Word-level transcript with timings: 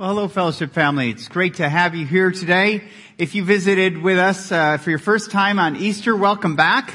Well, 0.00 0.08
hello, 0.08 0.28
fellowship 0.28 0.72
family. 0.72 1.10
It's 1.10 1.28
great 1.28 1.56
to 1.56 1.68
have 1.68 1.94
you 1.94 2.06
here 2.06 2.30
today. 2.30 2.84
If 3.18 3.34
you 3.34 3.44
visited 3.44 3.98
with 3.98 4.16
us 4.16 4.50
uh, 4.50 4.78
for 4.78 4.88
your 4.88 4.98
first 4.98 5.30
time 5.30 5.58
on 5.58 5.76
Easter, 5.76 6.16
welcome 6.16 6.56
back. 6.56 6.94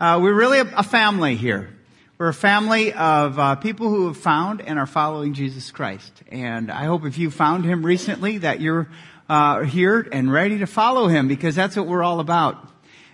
Uh, 0.00 0.18
we're 0.22 0.32
really 0.32 0.60
a, 0.60 0.78
a, 0.78 0.82
family 0.82 1.36
here. 1.36 1.68
We're 2.16 2.30
a 2.30 2.32
family 2.32 2.94
of 2.94 3.38
uh, 3.38 3.56
people 3.56 3.90
who 3.90 4.06
have 4.06 4.16
found 4.16 4.62
and 4.62 4.78
are 4.78 4.86
following 4.86 5.34
Jesus 5.34 5.70
Christ. 5.70 6.22
And 6.32 6.70
I 6.70 6.84
hope 6.84 7.04
if 7.04 7.18
you 7.18 7.30
found 7.30 7.66
Him 7.66 7.84
recently 7.84 8.38
that 8.38 8.62
you're 8.62 8.88
uh, 9.28 9.64
here 9.64 10.08
and 10.10 10.32
ready 10.32 10.60
to 10.60 10.66
follow 10.66 11.08
Him 11.08 11.28
because 11.28 11.54
that's 11.54 11.76
what 11.76 11.88
we're 11.88 12.02
all 12.02 12.20
about. 12.20 12.66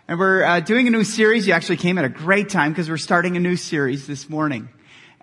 And 0.06 0.20
we're 0.20 0.44
uh, 0.44 0.60
doing 0.60 0.86
a 0.86 0.90
new 0.90 1.02
series. 1.02 1.48
You 1.48 1.52
actually 1.52 1.78
came 1.78 1.98
at 1.98 2.04
a 2.04 2.08
great 2.08 2.48
time 2.48 2.70
because 2.70 2.88
we're 2.88 2.96
starting 2.96 3.36
a 3.36 3.40
new 3.40 3.56
series 3.56 4.06
this 4.06 4.30
morning 4.30 4.68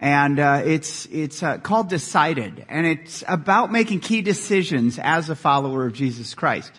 and 0.04 0.38
uh, 0.38 0.62
it's 0.66 1.06
it's 1.06 1.42
uh, 1.42 1.60
called 1.60 1.88
Decided, 1.88 2.66
and 2.68 2.86
it's 2.86 3.24
about 3.26 3.72
making 3.72 4.02
key 4.02 4.22
decisions 4.22 5.00
as 5.00 5.30
a 5.30 5.36
follower 5.36 5.86
of 5.86 5.94
Jesus 5.94 6.34
Christ. 6.36 6.74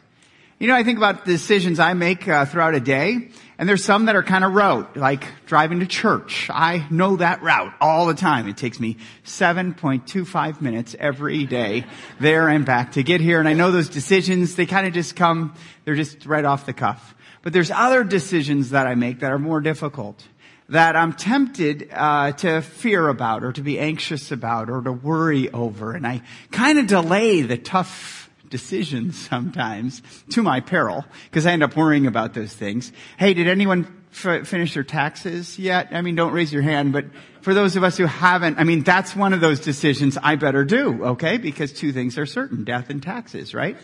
You 0.58 0.68
know, 0.68 0.74
I 0.74 0.84
think 0.84 0.98
about 0.98 1.24
the 1.24 1.32
decisions 1.32 1.80
I 1.80 1.94
make 1.94 2.28
uh, 2.28 2.44
throughout 2.44 2.74
a 2.74 2.80
day, 2.80 3.30
and 3.56 3.66
there's 3.66 3.82
some 3.82 4.04
that 4.04 4.14
are 4.14 4.22
kind 4.22 4.44
of 4.44 4.52
rote, 4.52 4.98
like 4.98 5.24
driving 5.46 5.80
to 5.80 5.86
church. 5.86 6.50
I 6.52 6.86
know 6.90 7.16
that 7.16 7.42
route 7.42 7.72
all 7.80 8.04
the 8.06 8.14
time. 8.14 8.46
It 8.46 8.58
takes 8.58 8.78
me 8.78 8.98
7.25 9.24 10.60
minutes 10.60 10.94
every 10.98 11.46
day 11.46 11.86
there 12.20 12.50
and 12.50 12.66
back 12.66 12.92
to 12.92 13.02
get 13.02 13.22
here, 13.22 13.40
and 13.40 13.48
I 13.48 13.54
know 13.54 13.70
those 13.70 13.88
decisions, 13.88 14.54
they 14.54 14.66
kind 14.66 14.86
of 14.86 14.92
just 14.92 15.16
come, 15.16 15.54
they're 15.86 15.94
just 15.94 16.26
right 16.26 16.44
off 16.44 16.66
the 16.66 16.74
cuff. 16.74 17.14
But 17.40 17.54
there's 17.54 17.70
other 17.70 18.04
decisions 18.04 18.70
that 18.70 18.86
I 18.86 18.94
make 18.94 19.20
that 19.20 19.32
are 19.32 19.38
more 19.38 19.62
difficult 19.62 20.22
that 20.68 20.96
I'm 20.96 21.12
tempted 21.12 21.90
uh, 21.92 22.32
to 22.32 22.62
fear 22.62 23.08
about 23.08 23.44
or 23.44 23.52
to 23.52 23.60
be 23.60 23.78
anxious 23.78 24.32
about 24.32 24.70
or 24.70 24.80
to 24.80 24.92
worry 24.92 25.50
over. 25.50 25.92
And 25.92 26.06
I 26.06 26.22
kind 26.50 26.78
of 26.78 26.86
delay 26.86 27.42
the 27.42 27.58
tough 27.58 28.30
decisions 28.48 29.18
sometimes 29.28 30.00
to 30.30 30.42
my 30.42 30.60
peril 30.60 31.04
because 31.24 31.46
I 31.46 31.52
end 31.52 31.62
up 31.62 31.76
worrying 31.76 32.06
about 32.06 32.34
those 32.34 32.54
things. 32.54 32.92
Hey, 33.18 33.34
did 33.34 33.48
anyone 33.48 34.04
f- 34.12 34.46
finish 34.46 34.74
their 34.74 34.84
taxes 34.84 35.58
yet? 35.58 35.88
I 35.92 36.02
mean, 36.02 36.14
don't 36.14 36.32
raise 36.32 36.52
your 36.52 36.62
hand, 36.62 36.92
but 36.92 37.06
for 37.42 37.52
those 37.52 37.76
of 37.76 37.84
us 37.84 37.98
who 37.98 38.06
haven't, 38.06 38.58
I 38.58 38.64
mean, 38.64 38.84
that's 38.84 39.14
one 39.14 39.32
of 39.32 39.40
those 39.40 39.60
decisions 39.60 40.16
I 40.22 40.36
better 40.36 40.64
do, 40.64 41.04
okay? 41.04 41.36
Because 41.36 41.72
two 41.72 41.92
things 41.92 42.16
are 42.16 42.26
certain, 42.26 42.64
death 42.64 42.88
and 42.88 43.02
taxes, 43.02 43.54
right? 43.54 43.76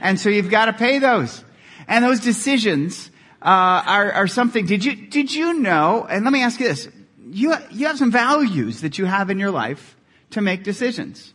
And 0.00 0.18
so 0.18 0.30
you've 0.30 0.50
got 0.50 0.66
to 0.66 0.72
pay 0.72 1.00
those. 1.00 1.44
And 1.86 2.02
those 2.04 2.20
decisions 2.20 3.10
uh, 3.44 3.82
are, 3.86 4.12
are 4.12 4.26
something. 4.26 4.64
Did 4.64 4.84
you 4.84 4.96
did 4.96 5.32
you 5.32 5.60
know? 5.60 6.06
And 6.08 6.24
let 6.24 6.32
me 6.32 6.42
ask 6.42 6.58
you 6.58 6.66
this: 6.66 6.88
you 7.30 7.54
you 7.70 7.86
have 7.86 7.98
some 7.98 8.10
values 8.10 8.80
that 8.80 8.96
you 8.96 9.04
have 9.04 9.28
in 9.28 9.38
your 9.38 9.50
life 9.50 9.96
to 10.30 10.40
make 10.40 10.62
decisions. 10.62 11.34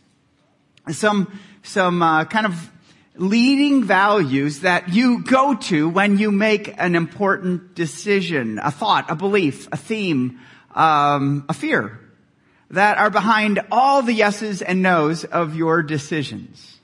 Some 0.90 1.38
some 1.62 2.02
uh, 2.02 2.24
kind 2.24 2.46
of 2.46 2.70
leading 3.14 3.84
values 3.84 4.60
that 4.60 4.88
you 4.88 5.22
go 5.22 5.54
to 5.54 5.88
when 5.88 6.18
you 6.18 6.32
make 6.32 6.74
an 6.78 6.96
important 6.96 7.74
decision, 7.74 8.58
a 8.58 8.70
thought, 8.70 9.10
a 9.10 9.14
belief, 9.14 9.68
a 9.70 9.76
theme, 9.76 10.40
um, 10.74 11.44
a 11.48 11.54
fear 11.54 12.00
that 12.70 12.98
are 12.98 13.10
behind 13.10 13.60
all 13.70 14.02
the 14.02 14.14
yeses 14.14 14.62
and 14.62 14.82
nos 14.82 15.24
of 15.24 15.54
your 15.54 15.82
decisions. 15.82 16.78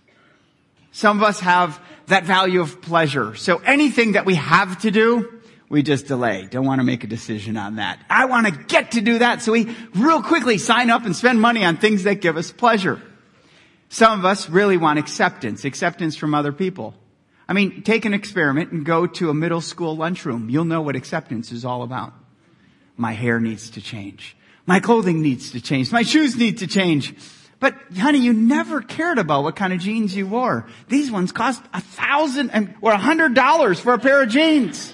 Some 0.93 1.19
of 1.19 1.23
us 1.23 1.41
have 1.41 1.81
that 2.07 2.25
value 2.25 2.61
of 2.61 2.81
pleasure. 2.81 3.35
So 3.35 3.59
anything 3.59 4.13
that 4.13 4.25
we 4.25 4.37
have 4.37 4.81
to 4.83 4.91
do, 4.91 5.41
we 5.69 5.83
just 5.83 6.07
delay. 6.07 6.47
Don't 6.51 6.65
want 6.65 6.81
to 6.81 6.85
make 6.85 7.05
a 7.05 7.09
decision 7.09 7.57
on 7.57 7.77
that. 7.77 7.99
I 8.09 8.27
want 8.27 8.47
to 8.47 8.53
get 8.53 8.93
to 8.93 9.01
do 9.01 9.19
that. 9.19 9.43
So 9.43 9.53
we 9.53 9.75
real 9.95 10.23
quickly 10.23 10.59
sign 10.59 10.91
up 10.91 11.05
and 11.05 11.15
spend 11.15 11.41
money 11.41 11.65
on 11.65 11.77
things 11.77 12.05
that 12.05 12.21
give 12.21 12.37
us 12.37 12.53
pleasure. 12.53 13.03
Some 13.89 14.19
of 14.19 14.25
us 14.25 14.49
really 14.49 14.77
want 14.77 14.99
acceptance, 14.99 15.65
acceptance 15.65 16.17
from 16.17 16.35
other 16.35 16.53
people. 16.53 16.95
I 17.49 17.53
mean, 17.53 17.83
take 17.83 18.05
an 18.05 18.15
experiment 18.15 18.73
and 18.73 18.85
go 18.85 19.07
to 19.07 19.31
a 19.31 19.35
middle 19.35 19.61
school 19.61 19.97
lunchroom. 19.97 20.51
You'll 20.51 20.65
know 20.65 20.83
what 20.83 20.97
acceptance 20.97 21.53
is 21.53 21.65
all 21.65 21.83
about. 21.83 22.13
My 22.97 23.13
hair 23.13 23.39
needs 23.39 23.71
to 23.71 23.81
change. 23.81 24.37
My 24.67 24.81
clothing 24.81 25.23
needs 25.23 25.53
to 25.53 25.61
change. 25.61 25.93
My 25.93 26.03
shoes 26.03 26.37
need 26.37 26.59
to 26.59 26.67
change. 26.67 27.15
But 27.59 27.75
honey, 27.97 28.19
you 28.19 28.33
never 28.33 28.83
cared 28.83 29.19
about 29.19 29.43
what 29.43 29.57
kind 29.57 29.73
of 29.73 29.79
jeans 29.79 30.15
you 30.15 30.27
wore. 30.27 30.67
These 30.89 31.11
ones 31.11 31.33
cost 31.33 31.63
a 31.73 31.81
thousand 31.81 32.75
or 32.83 32.93
a 32.93 32.99
hundred 32.99 33.35
dollars 33.35 33.81
for 33.81 33.95
a 33.95 33.99
pair 33.99 34.23
of 34.23 34.29
jeans. 34.29 34.93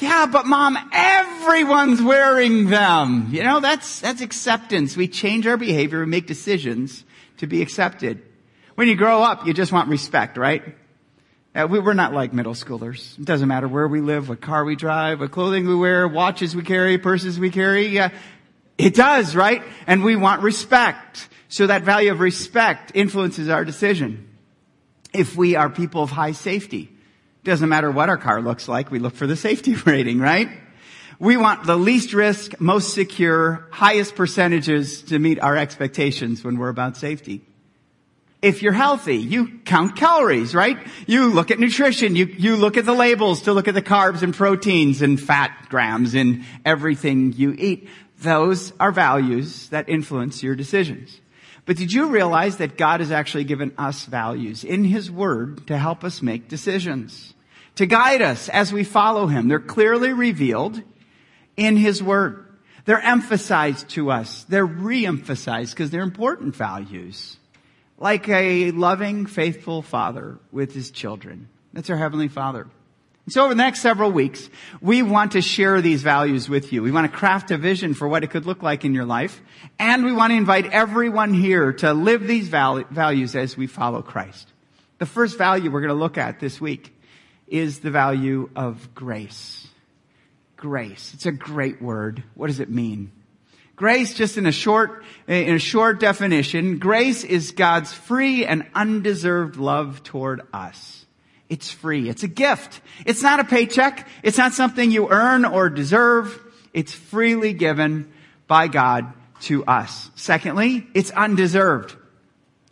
Yeah, 0.00 0.26
but 0.26 0.46
mom, 0.46 0.76
everyone's 0.92 2.02
wearing 2.02 2.66
them. 2.68 3.28
You 3.30 3.44
know, 3.44 3.60
that's, 3.60 4.00
that's 4.00 4.20
acceptance. 4.20 4.96
We 4.96 5.06
change 5.06 5.46
our 5.46 5.56
behavior 5.56 6.00
We 6.00 6.06
make 6.06 6.26
decisions 6.26 7.04
to 7.36 7.46
be 7.46 7.62
accepted. 7.62 8.20
When 8.74 8.88
you 8.88 8.96
grow 8.96 9.22
up, 9.22 9.46
you 9.46 9.54
just 9.54 9.70
want 9.70 9.88
respect, 9.88 10.38
right? 10.38 10.76
Uh, 11.54 11.68
we, 11.70 11.78
we're 11.78 11.92
not 11.92 12.12
like 12.12 12.32
middle 12.32 12.54
schoolers. 12.54 13.16
It 13.18 13.26
doesn't 13.26 13.46
matter 13.46 13.68
where 13.68 13.86
we 13.86 14.00
live, 14.00 14.28
what 14.28 14.40
car 14.40 14.64
we 14.64 14.74
drive, 14.74 15.20
what 15.20 15.30
clothing 15.30 15.68
we 15.68 15.76
wear, 15.76 16.08
watches 16.08 16.56
we 16.56 16.62
carry, 16.62 16.98
purses 16.98 17.38
we 17.38 17.50
carry. 17.50 18.00
Uh, 18.00 18.08
it 18.78 18.94
does, 18.94 19.36
right? 19.36 19.62
And 19.86 20.02
we 20.02 20.16
want 20.16 20.42
respect. 20.42 21.28
So 21.48 21.66
that 21.66 21.82
value 21.82 22.10
of 22.12 22.20
respect 22.20 22.92
influences 22.94 23.48
our 23.48 23.64
decision. 23.64 24.28
If 25.12 25.36
we 25.36 25.56
are 25.56 25.68
people 25.68 26.02
of 26.02 26.10
high 26.10 26.32
safety, 26.32 26.90
doesn't 27.44 27.68
matter 27.68 27.90
what 27.90 28.08
our 28.08 28.16
car 28.16 28.40
looks 28.40 28.68
like, 28.68 28.90
we 28.90 28.98
look 28.98 29.14
for 29.14 29.26
the 29.26 29.36
safety 29.36 29.74
rating, 29.86 30.18
right? 30.18 30.48
We 31.18 31.36
want 31.36 31.64
the 31.64 31.76
least 31.76 32.14
risk, 32.14 32.60
most 32.60 32.94
secure, 32.94 33.68
highest 33.70 34.16
percentages 34.16 35.02
to 35.02 35.18
meet 35.18 35.38
our 35.40 35.56
expectations 35.56 36.42
when 36.42 36.58
we're 36.58 36.68
about 36.68 36.96
safety. 36.96 37.42
If 38.40 38.60
you're 38.60 38.72
healthy, 38.72 39.18
you 39.18 39.60
count 39.64 39.94
calories, 39.94 40.52
right? 40.52 40.76
You 41.06 41.28
look 41.28 41.52
at 41.52 41.60
nutrition, 41.60 42.16
you, 42.16 42.26
you 42.26 42.56
look 42.56 42.76
at 42.76 42.84
the 42.84 42.92
labels 42.92 43.42
to 43.42 43.52
look 43.52 43.68
at 43.68 43.74
the 43.74 43.82
carbs 43.82 44.22
and 44.22 44.34
proteins 44.34 45.00
and 45.00 45.20
fat 45.20 45.66
grams 45.68 46.16
in 46.16 46.44
everything 46.64 47.34
you 47.34 47.54
eat. 47.56 47.88
Those 48.22 48.72
are 48.78 48.92
values 48.92 49.68
that 49.70 49.88
influence 49.88 50.42
your 50.42 50.54
decisions. 50.54 51.20
But 51.66 51.76
did 51.76 51.92
you 51.92 52.06
realize 52.06 52.56
that 52.56 52.76
God 52.76 53.00
has 53.00 53.12
actually 53.12 53.44
given 53.44 53.72
us 53.78 54.04
values 54.04 54.64
in 54.64 54.84
His 54.84 55.10
Word 55.10 55.66
to 55.66 55.76
help 55.76 56.04
us 56.04 56.22
make 56.22 56.48
decisions? 56.48 57.34
To 57.76 57.86
guide 57.86 58.22
us 58.22 58.48
as 58.48 58.72
we 58.72 58.84
follow 58.84 59.26
Him. 59.26 59.48
They're 59.48 59.60
clearly 59.60 60.12
revealed 60.12 60.82
in 61.56 61.76
His 61.76 62.02
Word. 62.02 62.46
They're 62.84 63.00
emphasized 63.00 63.88
to 63.90 64.10
us. 64.10 64.44
They're 64.44 64.66
re-emphasized 64.66 65.72
because 65.74 65.90
they're 65.90 66.02
important 66.02 66.56
values. 66.56 67.36
Like 67.98 68.28
a 68.28 68.72
loving, 68.72 69.26
faithful 69.26 69.82
father 69.82 70.38
with 70.50 70.74
his 70.74 70.90
children. 70.90 71.48
That's 71.72 71.90
our 71.90 71.96
Heavenly 71.96 72.28
Father. 72.28 72.66
So 73.28 73.44
over 73.44 73.54
the 73.54 73.62
next 73.62 73.80
several 73.80 74.10
weeks, 74.10 74.50
we 74.80 75.02
want 75.02 75.32
to 75.32 75.42
share 75.42 75.80
these 75.80 76.02
values 76.02 76.48
with 76.48 76.72
you. 76.72 76.82
We 76.82 76.90
want 76.90 77.10
to 77.10 77.16
craft 77.16 77.52
a 77.52 77.56
vision 77.56 77.94
for 77.94 78.08
what 78.08 78.24
it 78.24 78.30
could 78.30 78.46
look 78.46 78.64
like 78.64 78.84
in 78.84 78.94
your 78.94 79.04
life. 79.04 79.40
And 79.78 80.04
we 80.04 80.12
want 80.12 80.32
to 80.32 80.36
invite 80.36 80.66
everyone 80.66 81.32
here 81.32 81.72
to 81.74 81.94
live 81.94 82.26
these 82.26 82.48
values 82.48 83.36
as 83.36 83.56
we 83.56 83.68
follow 83.68 84.02
Christ. 84.02 84.48
The 84.98 85.06
first 85.06 85.38
value 85.38 85.70
we're 85.70 85.82
going 85.82 85.88
to 85.88 85.94
look 85.94 86.18
at 86.18 86.40
this 86.40 86.60
week 86.60 86.96
is 87.46 87.78
the 87.78 87.92
value 87.92 88.50
of 88.56 88.92
grace. 88.94 89.68
Grace. 90.56 91.12
It's 91.14 91.26
a 91.26 91.32
great 91.32 91.80
word. 91.80 92.24
What 92.34 92.48
does 92.48 92.60
it 92.60 92.70
mean? 92.70 93.12
Grace, 93.76 94.14
just 94.14 94.36
in 94.36 94.46
a 94.46 94.52
short, 94.52 95.04
in 95.26 95.54
a 95.54 95.60
short 95.60 96.00
definition, 96.00 96.78
grace 96.78 97.24
is 97.24 97.52
God's 97.52 97.92
free 97.92 98.44
and 98.44 98.66
undeserved 98.74 99.56
love 99.56 100.02
toward 100.02 100.42
us. 100.52 101.01
It's 101.52 101.70
free. 101.70 102.08
It's 102.08 102.22
a 102.22 102.28
gift. 102.28 102.80
It's 103.04 103.22
not 103.22 103.38
a 103.38 103.44
paycheck. 103.44 104.08
It's 104.22 104.38
not 104.38 104.54
something 104.54 104.90
you 104.90 105.10
earn 105.10 105.44
or 105.44 105.68
deserve. 105.68 106.40
It's 106.72 106.94
freely 106.94 107.52
given 107.52 108.10
by 108.46 108.68
God 108.68 109.12
to 109.42 109.62
us. 109.66 110.10
Secondly, 110.14 110.86
it's 110.94 111.10
undeserved. 111.10 111.94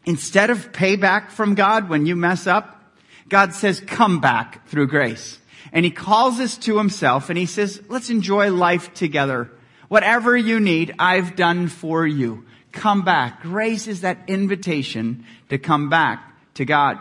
Instead 0.06 0.48
of 0.48 0.72
payback 0.72 1.28
from 1.28 1.54
God 1.54 1.90
when 1.90 2.06
you 2.06 2.16
mess 2.16 2.46
up, 2.46 2.82
God 3.28 3.52
says, 3.52 3.80
come 3.80 4.18
back 4.18 4.66
through 4.68 4.86
grace. 4.86 5.38
And 5.74 5.84
He 5.84 5.90
calls 5.90 6.40
us 6.40 6.56
to 6.60 6.78
Himself 6.78 7.28
and 7.28 7.36
He 7.36 7.44
says, 7.44 7.82
let's 7.90 8.08
enjoy 8.08 8.50
life 8.50 8.94
together. 8.94 9.50
Whatever 9.88 10.34
you 10.34 10.58
need, 10.58 10.94
I've 10.98 11.36
done 11.36 11.68
for 11.68 12.06
you. 12.06 12.46
Come 12.72 13.04
back. 13.04 13.42
Grace 13.42 13.88
is 13.88 14.00
that 14.00 14.24
invitation 14.26 15.26
to 15.50 15.58
come 15.58 15.90
back 15.90 16.32
to 16.54 16.64
God. 16.64 16.98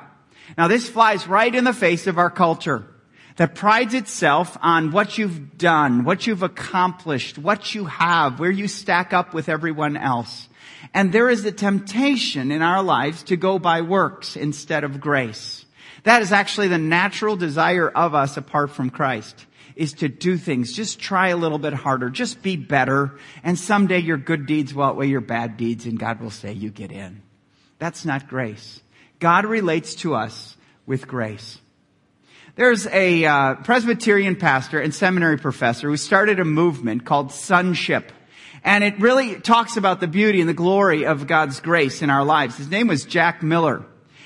Now 0.57 0.67
this 0.67 0.89
flies 0.89 1.27
right 1.27 1.53
in 1.53 1.63
the 1.63 1.73
face 1.73 2.07
of 2.07 2.17
our 2.17 2.29
culture 2.29 2.85
that 3.37 3.55
prides 3.55 3.93
itself 3.93 4.57
on 4.61 4.91
what 4.91 5.17
you've 5.17 5.57
done, 5.57 6.03
what 6.03 6.27
you've 6.27 6.43
accomplished, 6.43 7.37
what 7.37 7.73
you 7.73 7.85
have, 7.85 8.39
where 8.39 8.51
you 8.51 8.67
stack 8.67 9.13
up 9.13 9.33
with 9.33 9.47
everyone 9.47 9.95
else. 9.95 10.49
And 10.93 11.13
there 11.13 11.29
is 11.29 11.45
a 11.45 11.51
temptation 11.51 12.51
in 12.51 12.61
our 12.61 12.83
lives 12.83 13.23
to 13.23 13.37
go 13.37 13.57
by 13.57 13.81
works 13.81 14.35
instead 14.35 14.83
of 14.83 14.99
grace. 14.99 15.65
That 16.03 16.21
is 16.21 16.31
actually 16.31 16.67
the 16.67 16.77
natural 16.77 17.35
desire 17.35 17.89
of 17.89 18.15
us 18.15 18.37
apart 18.37 18.71
from 18.71 18.89
Christ 18.89 19.45
is 19.75 19.93
to 19.93 20.09
do 20.09 20.37
things. 20.37 20.73
Just 20.73 20.99
try 20.99 21.29
a 21.29 21.37
little 21.37 21.57
bit 21.57 21.71
harder. 21.73 22.09
Just 22.09 22.41
be 22.41 22.57
better. 22.57 23.17
And 23.43 23.57
someday 23.57 23.99
your 23.99 24.17
good 24.17 24.45
deeds 24.45 24.73
will 24.73 24.83
outweigh 24.83 25.07
your 25.07 25.21
bad 25.21 25.55
deeds 25.55 25.85
and 25.85 25.97
God 25.97 26.19
will 26.19 26.31
say 26.31 26.51
you 26.51 26.69
get 26.69 26.91
in. 26.91 27.21
That's 27.77 28.03
not 28.03 28.27
grace. 28.27 28.81
God 29.19 29.45
relates 29.45 29.95
to 29.95 30.15
us 30.15 30.55
with 30.85 31.07
grace. 31.07 31.59
There's 32.55 32.87
a 32.87 33.25
uh, 33.25 33.55
Presbyterian 33.55 34.35
pastor 34.35 34.79
and 34.79 34.93
seminary 34.93 35.37
professor 35.37 35.89
who 35.89 35.97
started 35.97 36.39
a 36.39 36.45
movement 36.45 37.05
called 37.05 37.31
Sonship. 37.31 38.11
And 38.63 38.83
it 38.83 38.99
really 38.99 39.39
talks 39.39 39.77
about 39.77 40.01
the 40.01 40.07
beauty 40.07 40.41
and 40.41 40.49
the 40.49 40.53
glory 40.53 41.05
of 41.05 41.27
God's 41.27 41.61
grace 41.61 42.01
in 42.01 42.09
our 42.09 42.25
lives. 42.25 42.57
His 42.57 42.69
name 42.69 42.87
was 42.87 43.05
Jack 43.05 43.41
Miller. 43.41 43.85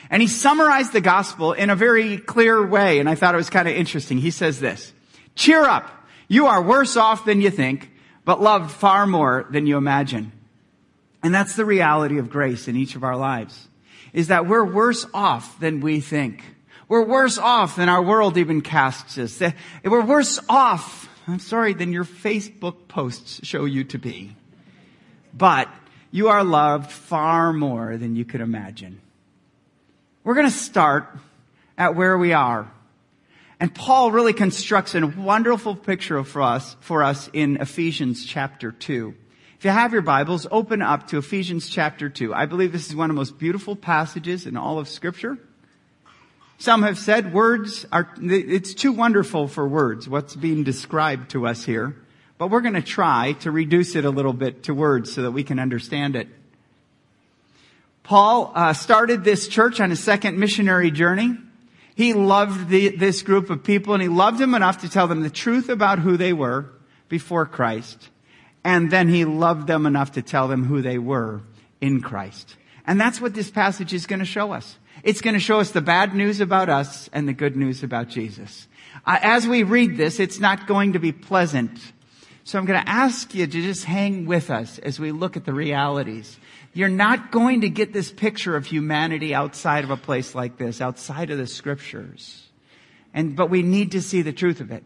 And 0.09 0.21
he 0.21 0.27
summarized 0.27 0.93
the 0.93 1.01
gospel 1.01 1.53
in 1.53 1.69
a 1.69 1.75
very 1.75 2.17
clear 2.17 2.65
way, 2.65 2.99
and 2.99 3.09
I 3.09 3.15
thought 3.15 3.33
it 3.33 3.37
was 3.37 3.49
kind 3.49 3.67
of 3.67 3.75
interesting. 3.75 4.17
He 4.17 4.31
says 4.31 4.59
this, 4.59 4.93
cheer 5.35 5.63
up. 5.63 5.89
You 6.27 6.47
are 6.47 6.61
worse 6.61 6.97
off 6.97 7.25
than 7.25 7.41
you 7.41 7.49
think, 7.49 7.91
but 8.25 8.41
loved 8.41 8.71
far 8.71 9.05
more 9.07 9.45
than 9.49 9.65
you 9.67 9.77
imagine. 9.77 10.31
And 11.23 11.33
that's 11.33 11.55
the 11.55 11.65
reality 11.65 12.19
of 12.19 12.29
grace 12.29 12.67
in 12.67 12.75
each 12.75 12.95
of 12.95 13.03
our 13.03 13.15
lives, 13.15 13.67
is 14.13 14.27
that 14.27 14.47
we're 14.47 14.63
worse 14.63 15.05
off 15.13 15.59
than 15.59 15.81
we 15.81 15.99
think. 15.99 16.43
We're 16.87 17.05
worse 17.05 17.37
off 17.37 17.75
than 17.75 17.89
our 17.89 18.01
world 18.01 18.37
even 18.37 18.61
casts 18.61 19.17
us. 19.17 19.41
Eh, 19.41 19.51
we're 19.83 20.05
worse 20.05 20.39
off, 20.47 21.09
I'm 21.27 21.39
sorry, 21.39 21.73
than 21.73 21.91
your 21.91 22.03
Facebook 22.03 22.87
posts 22.87 23.45
show 23.45 23.65
you 23.65 23.83
to 23.85 23.97
be. 23.97 24.35
But 25.33 25.69
you 26.11 26.27
are 26.27 26.43
loved 26.43 26.91
far 26.91 27.51
more 27.51 27.97
than 27.97 28.15
you 28.15 28.25
could 28.25 28.41
imagine. 28.41 29.01
We're 30.23 30.35
going 30.35 30.49
to 30.49 30.55
start 30.55 31.09
at 31.77 31.95
where 31.95 32.17
we 32.17 32.33
are. 32.33 32.71
And 33.59 33.73
Paul 33.73 34.11
really 34.11 34.33
constructs 34.33 34.93
a 34.93 35.07
wonderful 35.07 35.75
picture 35.75 36.23
for 36.23 36.41
us, 36.41 36.75
for 36.81 37.01
us 37.01 37.29
in 37.33 37.57
Ephesians 37.57 38.25
chapter 38.25 38.71
2. 38.71 39.15
If 39.63 39.67
you 39.67 39.71
have 39.71 39.93
your 39.93 40.01
Bibles, 40.01 40.45
open 40.51 40.81
up 40.81 41.07
to 41.07 41.17
Ephesians 41.17 41.69
chapter 41.69 42.09
2. 42.09 42.33
I 42.33 42.47
believe 42.47 42.73
this 42.73 42.89
is 42.89 42.97
one 42.97 43.09
of 43.09 43.15
the 43.15 43.21
most 43.21 43.39
beautiful 43.39 43.77
passages 43.77 44.45
in 44.45 44.57
all 44.57 44.77
of 44.77 44.89
scripture. 44.89 45.37
Some 46.57 46.83
have 46.83 46.97
said 46.97 47.33
words 47.33 47.85
are, 47.89 48.13
it's 48.21 48.73
too 48.73 48.91
wonderful 48.91 49.47
for 49.47 49.65
words, 49.65 50.09
what's 50.09 50.35
being 50.35 50.65
described 50.65 51.31
to 51.31 51.47
us 51.47 51.63
here. 51.63 51.95
But 52.37 52.49
we're 52.49 52.59
going 52.59 52.73
to 52.73 52.81
try 52.81 53.37
to 53.39 53.51
reduce 53.51 53.95
it 53.95 54.03
a 54.03 54.09
little 54.09 54.33
bit 54.33 54.63
to 54.63 54.73
words 54.73 55.13
so 55.13 55.21
that 55.21 55.31
we 55.31 55.45
can 55.45 55.59
understand 55.59 56.17
it. 56.17 56.27
Paul 58.03 58.51
uh, 58.53 58.73
started 58.73 59.23
this 59.23 59.47
church 59.47 59.79
on 59.79 59.91
his 59.91 60.03
second 60.03 60.37
missionary 60.37 60.91
journey. 60.91 61.37
He 61.95 62.13
loved 62.13 62.67
the, 62.67 62.97
this 62.97 63.21
group 63.21 63.49
of 63.49 63.63
people 63.63 63.93
and 63.93 64.03
he 64.03 64.09
loved 64.09 64.39
them 64.39 64.55
enough 64.55 64.79
to 64.79 64.89
tell 64.89 65.07
them 65.07 65.23
the 65.23 65.29
truth 65.29 65.69
about 65.69 65.99
who 65.99 66.17
they 66.17 66.33
were 66.33 66.65
before 67.07 67.45
Christ. 67.45 68.09
And 68.63 68.89
then 68.89 69.09
he 69.09 69.25
loved 69.25 69.67
them 69.67 69.85
enough 69.85 70.13
to 70.13 70.21
tell 70.21 70.47
them 70.47 70.65
who 70.65 70.81
they 70.81 70.97
were 70.97 71.41
in 71.81 72.01
Christ. 72.01 72.55
And 72.85 72.99
that's 72.99 73.19
what 73.19 73.33
this 73.33 73.51
passage 73.51 73.93
is 73.93 74.07
going 74.07 74.19
to 74.19 74.25
show 74.25 74.53
us. 74.53 74.77
It's 75.03 75.21
going 75.21 75.33
to 75.33 75.39
show 75.39 75.59
us 75.59 75.71
the 75.71 75.81
bad 75.81 76.15
news 76.15 76.39
about 76.39 76.69
us 76.69 77.09
and 77.11 77.27
the 77.27 77.33
good 77.33 77.57
news 77.57 77.83
about 77.83 78.07
Jesus. 78.07 78.67
Uh, 79.05 79.19
as 79.21 79.47
we 79.47 79.63
read 79.63 79.97
this, 79.97 80.19
it's 80.19 80.39
not 80.39 80.67
going 80.67 80.93
to 80.93 80.99
be 80.99 81.11
pleasant. 81.11 81.77
So 82.45 82.59
I'm 82.59 82.65
going 82.65 82.81
to 82.81 82.89
ask 82.89 83.33
you 83.33 83.47
to 83.47 83.61
just 83.61 83.85
hang 83.85 84.25
with 84.25 84.49
us 84.49 84.79
as 84.79 84.99
we 84.99 85.11
look 85.11 85.35
at 85.35 85.45
the 85.45 85.53
realities. 85.53 86.37
You're 86.73 86.89
not 86.89 87.31
going 87.31 87.61
to 87.61 87.69
get 87.69 87.93
this 87.93 88.11
picture 88.11 88.55
of 88.55 88.65
humanity 88.65 89.33
outside 89.33 89.83
of 89.83 89.91
a 89.91 89.97
place 89.97 90.35
like 90.35 90.57
this, 90.57 90.81
outside 90.81 91.29
of 91.31 91.37
the 91.37 91.47
scriptures. 91.47 92.47
And, 93.13 93.35
but 93.35 93.49
we 93.49 93.61
need 93.61 93.91
to 93.91 94.01
see 94.01 94.21
the 94.21 94.33
truth 94.33 94.59
of 94.59 94.71
it. 94.71 94.83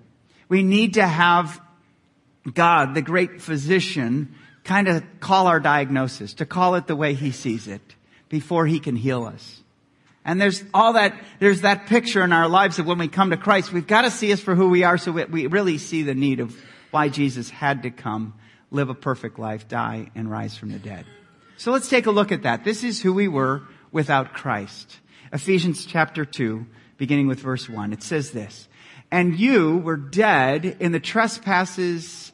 We 0.50 0.64
need 0.64 0.96
to 0.96 1.08
have 1.08 1.62
God, 2.54 2.96
the 2.96 3.02
great 3.02 3.42
physician, 3.42 4.36
kind 4.64 4.88
of 4.88 5.04
call 5.20 5.48
our 5.48 5.60
diagnosis, 5.60 6.36
to 6.36 6.46
call 6.46 6.76
it 6.76 6.88
the 6.88 6.96
way 6.96 7.14
he 7.14 7.32
sees 7.32 7.68
it 7.68 7.96
before 8.30 8.66
he 8.66 8.80
can 8.80 8.96
heal 8.96 9.26
us. 9.26 9.62
And 10.26 10.42
there's 10.42 10.64
all 10.74 10.94
that, 10.94 11.18
there's 11.40 11.62
that 11.62 11.88
picture 11.88 12.22
in 12.22 12.34
our 12.34 12.50
lives 12.50 12.80
of 12.80 12.86
when 12.86 12.98
we 12.98 13.08
come 13.08 13.30
to 13.30 13.38
Christ, 13.38 13.72
we've 13.72 13.88
got 13.88 14.02
to 14.02 14.12
see 14.12 14.34
us 14.34 14.42
for 14.42 14.56
who 14.56 14.70
we 14.70 14.84
are 14.84 14.98
so 14.98 15.14
we 15.14 15.48
really 15.48 15.78
see 15.78 16.04
the 16.04 16.14
need 16.14 16.42
of 16.42 16.56
why 16.92 17.08
Jesus 17.08 17.50
had 17.50 17.84
to 17.84 17.92
come, 17.92 18.34
live 18.70 18.90
a 18.90 18.94
perfect 18.94 19.40
life, 19.40 19.70
die, 19.70 20.12
and 20.16 20.30
rise 20.30 20.58
from 20.58 20.72
the 20.72 20.80
dead. 20.80 21.06
So 21.56 21.72
let's 21.72 21.90
take 21.90 22.08
a 22.08 22.12
look 22.12 22.34
at 22.34 22.44
that. 22.44 22.66
This 22.66 22.84
is 22.84 23.02
who 23.02 23.14
we 23.14 23.30
were 23.30 23.64
without 23.92 24.34
Christ. 24.34 25.00
Ephesians 25.32 25.86
chapter 25.86 26.26
2, 26.26 26.66
beginning 26.98 27.28
with 27.28 27.40
verse 27.40 27.70
1. 27.70 27.94
It 27.94 28.04
says 28.04 28.32
this, 28.32 28.68
And 29.10 29.40
you 29.40 29.78
were 29.78 29.98
dead 29.98 30.66
in 30.66 30.92
the 30.92 31.00
trespasses 31.00 32.34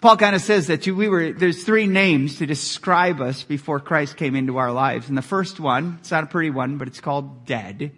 Paul 0.00 0.16
kind 0.16 0.34
of 0.34 0.40
says 0.40 0.68
that 0.68 0.86
we 0.86 1.08
were, 1.08 1.32
there's 1.32 1.62
three 1.62 1.86
names 1.86 2.38
to 2.38 2.46
describe 2.46 3.20
us 3.20 3.42
before 3.42 3.80
Christ 3.80 4.16
came 4.16 4.34
into 4.34 4.56
our 4.56 4.72
lives. 4.72 5.08
And 5.08 5.18
the 5.18 5.22
first 5.22 5.60
one, 5.60 5.98
it's 6.00 6.10
not 6.10 6.24
a 6.24 6.26
pretty 6.26 6.50
one, 6.50 6.78
but 6.78 6.88
it's 6.88 7.00
called 7.00 7.44
dead. 7.44 7.92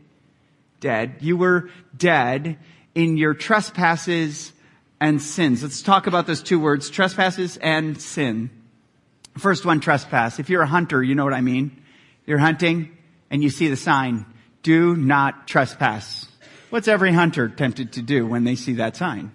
Dead. 0.81 1.17
You 1.21 1.37
were 1.37 1.71
dead 1.97 2.59
in 2.95 3.17
your 3.17 3.35
trespasses 3.35 4.53
and 5.01 5.23
sins. 5.23 5.63
Let's 5.63 5.83
talk 5.83 6.09
about 6.09 6.27
those 6.27 6.43
two 6.43 6.59
words, 6.59 6.91
trespasses 6.91 7.57
and 7.57 8.01
sin. 8.01 8.51
First 9.39 9.65
one, 9.65 9.79
trespass. 9.79 10.41
If 10.41 10.51
you're 10.51 10.63
a 10.63 10.67
hunter, 10.67 11.03
you 11.03 11.15
know 11.15 11.25
what 11.25 11.33
I 11.33 11.41
mean. 11.41 11.83
You're 12.27 12.39
hunting 12.39 12.97
and 13.31 13.45
you 13.45 13.51
see 13.51 13.69
the 13.69 13.77
sign, 13.77 14.27
do 14.63 14.97
not 14.97 15.47
trespass. 15.47 16.27
What's 16.71 16.89
every 16.89 17.13
hunter 17.13 17.49
tempted 17.49 17.93
to 17.93 18.03
do 18.03 18.27
when 18.27 18.45
they 18.45 18.57
see 18.57 18.75
that 18.75 18.97
sign? 18.97 19.31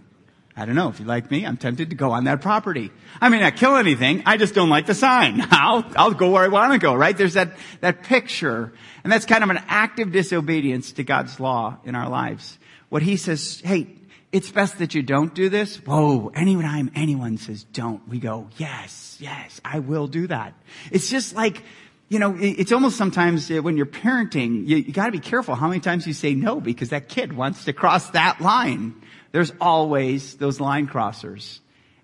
I 0.59 0.65
don't 0.65 0.73
know. 0.73 0.89
If 0.89 0.99
you 0.99 1.05
like 1.05 1.29
me, 1.29 1.45
I'm 1.45 1.55
tempted 1.55 1.91
to 1.91 1.95
go 1.95 2.11
on 2.11 2.23
that 2.23 2.41
property. 2.41 2.91
I 3.21 3.29
mean, 3.29 3.43
I 3.43 3.51
kill 3.51 3.75
anything. 3.75 4.23
I 4.25 4.37
just 4.37 4.55
don't 4.55 4.69
like 4.69 4.87
the 4.87 4.95
sign. 4.95 5.39
I'll, 5.51 5.85
I'll 5.95 6.13
go 6.15 6.31
where 6.31 6.43
I 6.43 6.47
want 6.47 6.73
to 6.73 6.79
go, 6.79 6.95
right? 6.95 7.15
There's 7.15 7.35
that, 7.35 7.55
that 7.81 8.01
picture. 8.01 8.73
And 9.03 9.13
that's 9.13 9.25
kind 9.25 9.43
of 9.43 9.51
an 9.51 9.59
active 9.67 10.11
disobedience 10.11 10.93
to 10.93 11.03
God's 11.03 11.39
law 11.39 11.77
in 11.85 11.93
our 11.93 12.09
lives. 12.09 12.57
What 12.89 13.03
he 13.03 13.17
says, 13.17 13.61
hey, 13.63 13.87
it's 14.31 14.49
best 14.49 14.79
that 14.79 14.95
you 14.95 15.03
don't 15.03 15.33
do 15.33 15.49
this. 15.49 15.77
Whoa, 15.77 16.31
anytime 16.35 16.91
anyone 16.95 17.37
says 17.37 17.63
don't, 17.63 18.07
we 18.07 18.19
go, 18.19 18.49
yes, 18.57 19.17
yes, 19.19 19.61
I 19.63 19.79
will 19.79 20.07
do 20.07 20.25
that. 20.27 20.53
It's 20.91 21.09
just 21.09 21.35
like, 21.35 21.61
you 22.09 22.19
know, 22.19 22.35
it's 22.39 22.71
almost 22.71 22.97
sometimes 22.97 23.49
when 23.49 23.77
you're 23.77 23.85
parenting, 23.85 24.67
you, 24.67 24.77
you 24.77 24.93
gotta 24.93 25.11
be 25.11 25.19
careful 25.19 25.55
how 25.55 25.67
many 25.67 25.81
times 25.81 26.07
you 26.07 26.13
say 26.13 26.33
no 26.33 26.59
because 26.59 26.89
that 26.89 27.09
kid 27.09 27.33
wants 27.33 27.65
to 27.65 27.73
cross 27.73 28.09
that 28.11 28.41
line. 28.41 28.95
There's 29.37 29.53
always 29.61 30.33
those 30.37 30.59
line 30.59 30.87
crossers. 30.87 31.59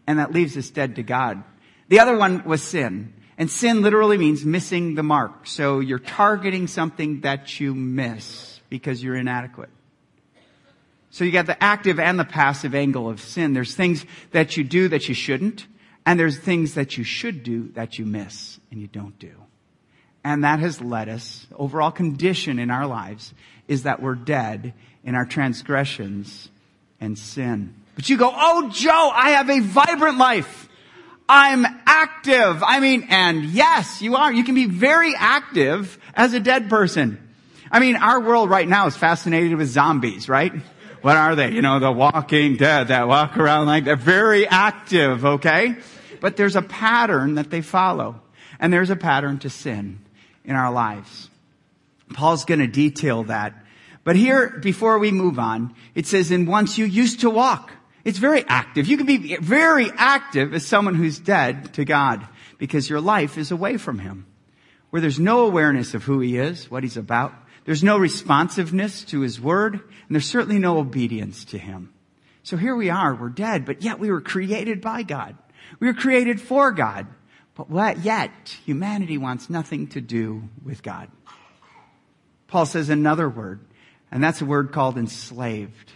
And 0.06 0.20
that 0.20 0.34
leaves 0.34 0.56
us 0.56 0.70
dead 0.70 0.98
to 0.98 1.02
God. 1.02 1.44
The 1.90 2.00
other 2.00 2.16
one 2.16 2.44
was 2.44 2.62
sin. 2.62 3.12
And 3.40 3.50
sin 3.50 3.82
literally 3.82 4.20
means 4.20 4.46
missing 4.46 4.94
the 4.94 5.02
mark. 5.02 5.48
So 5.48 5.80
you're 5.80 5.98
targeting 5.98 6.68
something 6.68 7.22
that 7.22 7.60
you 7.60 7.74
miss 7.74 8.62
because 8.70 9.02
you're 9.02 9.16
inadequate. 9.16 9.72
So 11.10 11.24
you 11.24 11.32
got 11.32 11.48
the 11.48 11.64
active 11.64 12.00
and 12.00 12.20
the 12.20 12.24
passive 12.24 12.76
angle 12.76 13.10
of 13.10 13.20
sin. 13.20 13.54
There's 13.54 13.74
things 13.74 14.06
that 14.30 14.56
you 14.56 14.64
do 14.64 14.90
that 14.90 15.10
you 15.10 15.16
shouldn't, 15.16 15.66
and 16.06 16.20
there's 16.20 16.38
things 16.38 16.76
that 16.76 17.00
you 17.00 17.04
should 17.04 17.42
do 17.42 17.70
that 17.70 17.98
you 17.98 18.06
miss 18.06 18.60
and 18.70 18.80
you 18.80 18.86
don't 18.86 19.18
do. 19.18 19.34
And 20.24 20.44
that 20.44 20.60
has 20.60 20.82
led 20.82 21.10
us, 21.10 21.48
overall 21.56 21.90
condition 21.90 22.60
in 22.60 22.70
our 22.70 22.86
lives 22.86 23.34
is 23.68 23.84
that 23.84 24.04
we're 24.04 24.14
dead 24.14 24.76
in 25.04 25.16
our 25.16 25.26
transgressions 25.26 26.52
and 27.00 27.18
sin. 27.18 27.76
But 27.96 28.10
you 28.10 28.18
go, 28.18 28.32
oh 28.34 28.70
Joe, 28.74 29.12
I 29.14 29.32
have 29.32 29.50
a 29.50 29.60
vibrant 29.60 30.18
life. 30.18 30.70
I'm 31.28 31.66
active. 31.86 32.62
I 32.64 32.80
mean, 32.80 33.08
and 33.10 33.46
yes, 33.46 34.02
you 34.02 34.16
are. 34.16 34.32
You 34.32 34.44
can 34.44 34.56
be 34.56 34.66
very 34.66 35.14
active 35.16 35.98
as 36.14 36.34
a 36.34 36.40
dead 36.40 36.70
person. 36.70 37.20
I 37.72 37.80
mean, 37.80 37.96
our 37.96 38.20
world 38.20 38.50
right 38.50 38.68
now 38.68 38.88
is 38.88 38.96
fascinated 38.96 39.56
with 39.56 39.68
zombies, 39.68 40.30
right? 40.30 40.54
What 41.02 41.18
are 41.18 41.36
they? 41.36 41.52
You 41.52 41.62
know, 41.62 41.80
the 41.80 41.92
walking 41.92 42.56
dead 42.56 42.90
that 42.90 43.08
walk 43.08 43.38
around 43.38 43.68
like 43.68 43.86
they're 43.86 43.96
very 43.96 44.48
active, 44.48 45.26
okay? 45.26 45.76
But 46.22 46.38
there's 46.38 46.56
a 46.56 46.62
pattern 46.62 47.36
that 47.36 47.50
they 47.50 47.62
follow. 47.62 48.22
And 48.60 48.72
there's 48.72 48.90
a 48.90 48.96
pattern 48.96 49.40
to 49.40 49.50
sin 49.50 50.00
in 50.46 50.56
our 50.56 50.72
lives. 50.72 51.30
Paul's 52.14 52.46
gonna 52.46 52.68
detail 52.68 53.24
that 53.24 53.63
but 54.04 54.16
here, 54.16 54.60
before 54.62 55.00
we 55.00 55.12
move 55.12 55.40
on, 55.40 55.76
it 55.96 56.06
says, 56.06 56.32
and 56.32 56.48
once 56.48 56.78
you 56.78 56.86
used 56.86 57.22
to 57.22 57.30
walk. 57.30 57.72
It's 58.04 58.20
very 58.20 58.44
active. 58.48 58.88
You 58.88 58.98
can 58.98 59.06
be 59.06 59.38
very 59.38 59.90
active 59.96 60.54
as 60.54 60.68
someone 60.68 60.96
who's 60.96 61.20
dead 61.20 61.74
to 61.76 61.86
God 61.86 62.28
because 62.58 62.90
your 62.90 63.00
life 63.00 63.38
is 63.38 63.50
away 63.50 63.78
from 63.78 64.00
Him. 64.00 64.26
Where 64.90 65.02
there's 65.02 65.20
no 65.20 65.46
awareness 65.46 65.94
of 65.94 66.04
who 66.04 66.20
He 66.20 66.38
is, 66.38 66.70
what 66.70 66.84
He's 66.84 66.98
about. 66.98 67.34
There's 67.66 67.84
no 67.84 67.98
responsiveness 67.98 69.04
to 69.06 69.22
his 69.22 69.40
word, 69.40 69.76
and 69.76 70.10
there's 70.10 70.30
certainly 70.30 70.60
no 70.60 70.80
obedience 70.80 71.46
to 71.46 71.58
him. 71.58 71.94
So 72.44 72.58
here 72.58 72.76
we 72.76 72.90
are, 72.90 73.16
we're 73.16 73.30
dead, 73.30 73.66
but 73.66 73.82
yet 73.82 74.00
we 74.00 74.12
were 74.12 74.22
created 74.22 74.82
by 74.82 75.04
God. 75.04 75.38
We 75.80 75.88
were 75.88 75.94
created 75.94 76.42
for 76.42 76.72
God. 76.72 77.08
But 77.56 78.00
yet, 78.00 78.32
humanity 78.66 79.18
wants 79.18 79.50
nothing 79.50 79.88
to 79.90 80.02
do 80.02 80.50
with 80.64 80.84
God. 80.84 81.10
Paul 82.48 82.66
says 82.66 82.90
another 82.90 83.30
word, 83.30 83.62
and 84.14 84.24
that's 84.24 84.42
a 84.42 84.46
word 84.46 84.72
called 84.72 84.96
enslaved. 84.96 85.92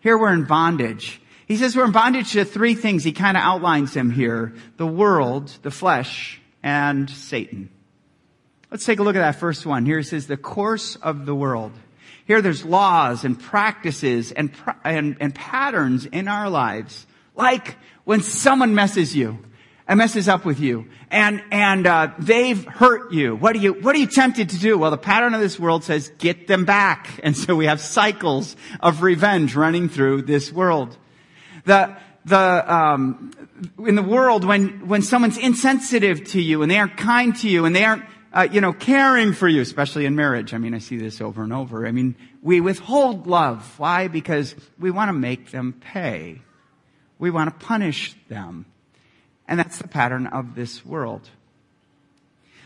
Here 0.00 0.18
we're 0.18 0.32
in 0.32 0.44
bondage. 0.44 1.20
He 1.46 1.56
says 1.56 1.76
we're 1.76 1.84
in 1.84 1.92
bondage 1.92 2.32
to 2.32 2.44
three 2.44 2.74
things. 2.74 3.04
He 3.04 3.12
kind 3.12 3.36
of 3.36 3.44
outlines 3.44 3.94
them 3.94 4.10
here. 4.10 4.54
The 4.76 4.88
world, 4.88 5.56
the 5.62 5.70
flesh, 5.70 6.40
and 6.64 7.08
Satan. 7.08 7.70
Let's 8.72 8.84
take 8.84 8.98
a 8.98 9.04
look 9.04 9.14
at 9.14 9.20
that 9.20 9.36
first 9.36 9.64
one. 9.64 9.86
Here 9.86 10.00
it 10.00 10.04
says 10.04 10.26
the 10.26 10.36
course 10.36 10.96
of 10.96 11.26
the 11.26 11.34
world. 11.34 11.70
Here 12.26 12.42
there's 12.42 12.64
laws 12.64 13.24
and 13.24 13.38
practices 13.38 14.32
and, 14.32 14.50
and, 14.82 15.16
and 15.20 15.32
patterns 15.32 16.06
in 16.06 16.26
our 16.26 16.50
lives. 16.50 17.06
Like 17.36 17.76
when 18.02 18.20
someone 18.20 18.74
messes 18.74 19.14
you 19.14 19.38
and 19.88 19.98
messes 19.98 20.28
up 20.28 20.44
with 20.44 20.58
you 20.58 20.88
and, 21.10 21.42
and, 21.50 21.86
uh, 21.86 22.12
they've 22.18 22.64
hurt 22.64 23.12
you. 23.12 23.36
What 23.36 23.54
are 23.54 23.58
you, 23.58 23.72
what 23.74 23.94
are 23.94 23.98
you 23.98 24.06
tempted 24.06 24.50
to 24.50 24.58
do? 24.58 24.76
Well, 24.76 24.90
the 24.90 24.98
pattern 24.98 25.34
of 25.34 25.40
this 25.40 25.58
world 25.58 25.84
says 25.84 26.10
get 26.18 26.46
them 26.46 26.64
back. 26.64 27.08
And 27.26 27.36
so 27.36 27.56
we 27.56 27.66
have 27.66 27.80
cycles 27.80 28.54
of 28.78 29.02
revenge 29.02 29.56
running 29.56 29.88
through 29.88 30.22
this 30.22 30.52
world. 30.52 30.96
The, 31.64 31.96
the, 32.24 32.72
um, 32.72 33.32
in 33.84 33.96
the 33.96 34.02
world 34.02 34.44
when, 34.44 34.86
when 34.86 35.02
someone's 35.02 35.38
insensitive 35.38 36.22
to 36.28 36.40
you 36.40 36.62
and 36.62 36.70
they 36.70 36.78
aren't 36.78 36.96
kind 36.96 37.34
to 37.36 37.48
you 37.48 37.64
and 37.64 37.74
they 37.74 37.84
aren't, 37.84 38.04
uh, 38.32 38.46
you 38.50 38.60
know, 38.60 38.72
caring 38.72 39.32
for 39.32 39.48
you, 39.48 39.60
especially 39.60 40.04
in 40.06 40.14
marriage. 40.14 40.54
I 40.54 40.58
mean, 40.58 40.74
I 40.74 40.78
see 40.78 40.98
this 40.98 41.20
over 41.20 41.42
and 41.42 41.52
over. 41.52 41.86
I 41.86 41.90
mean, 41.90 42.14
we 42.42 42.60
withhold 42.60 43.26
love. 43.26 43.78
Why? 43.78 44.08
Because 44.08 44.54
we 44.78 44.90
want 44.90 45.08
to 45.08 45.12
make 45.14 45.50
them 45.50 45.72
pay. 45.72 46.42
We 47.18 47.30
want 47.30 47.58
to 47.58 47.66
punish 47.66 48.14
them. 48.28 48.66
And 49.48 49.58
that's 49.58 49.78
the 49.78 49.88
pattern 49.88 50.26
of 50.26 50.54
this 50.54 50.84
world. 50.84 51.28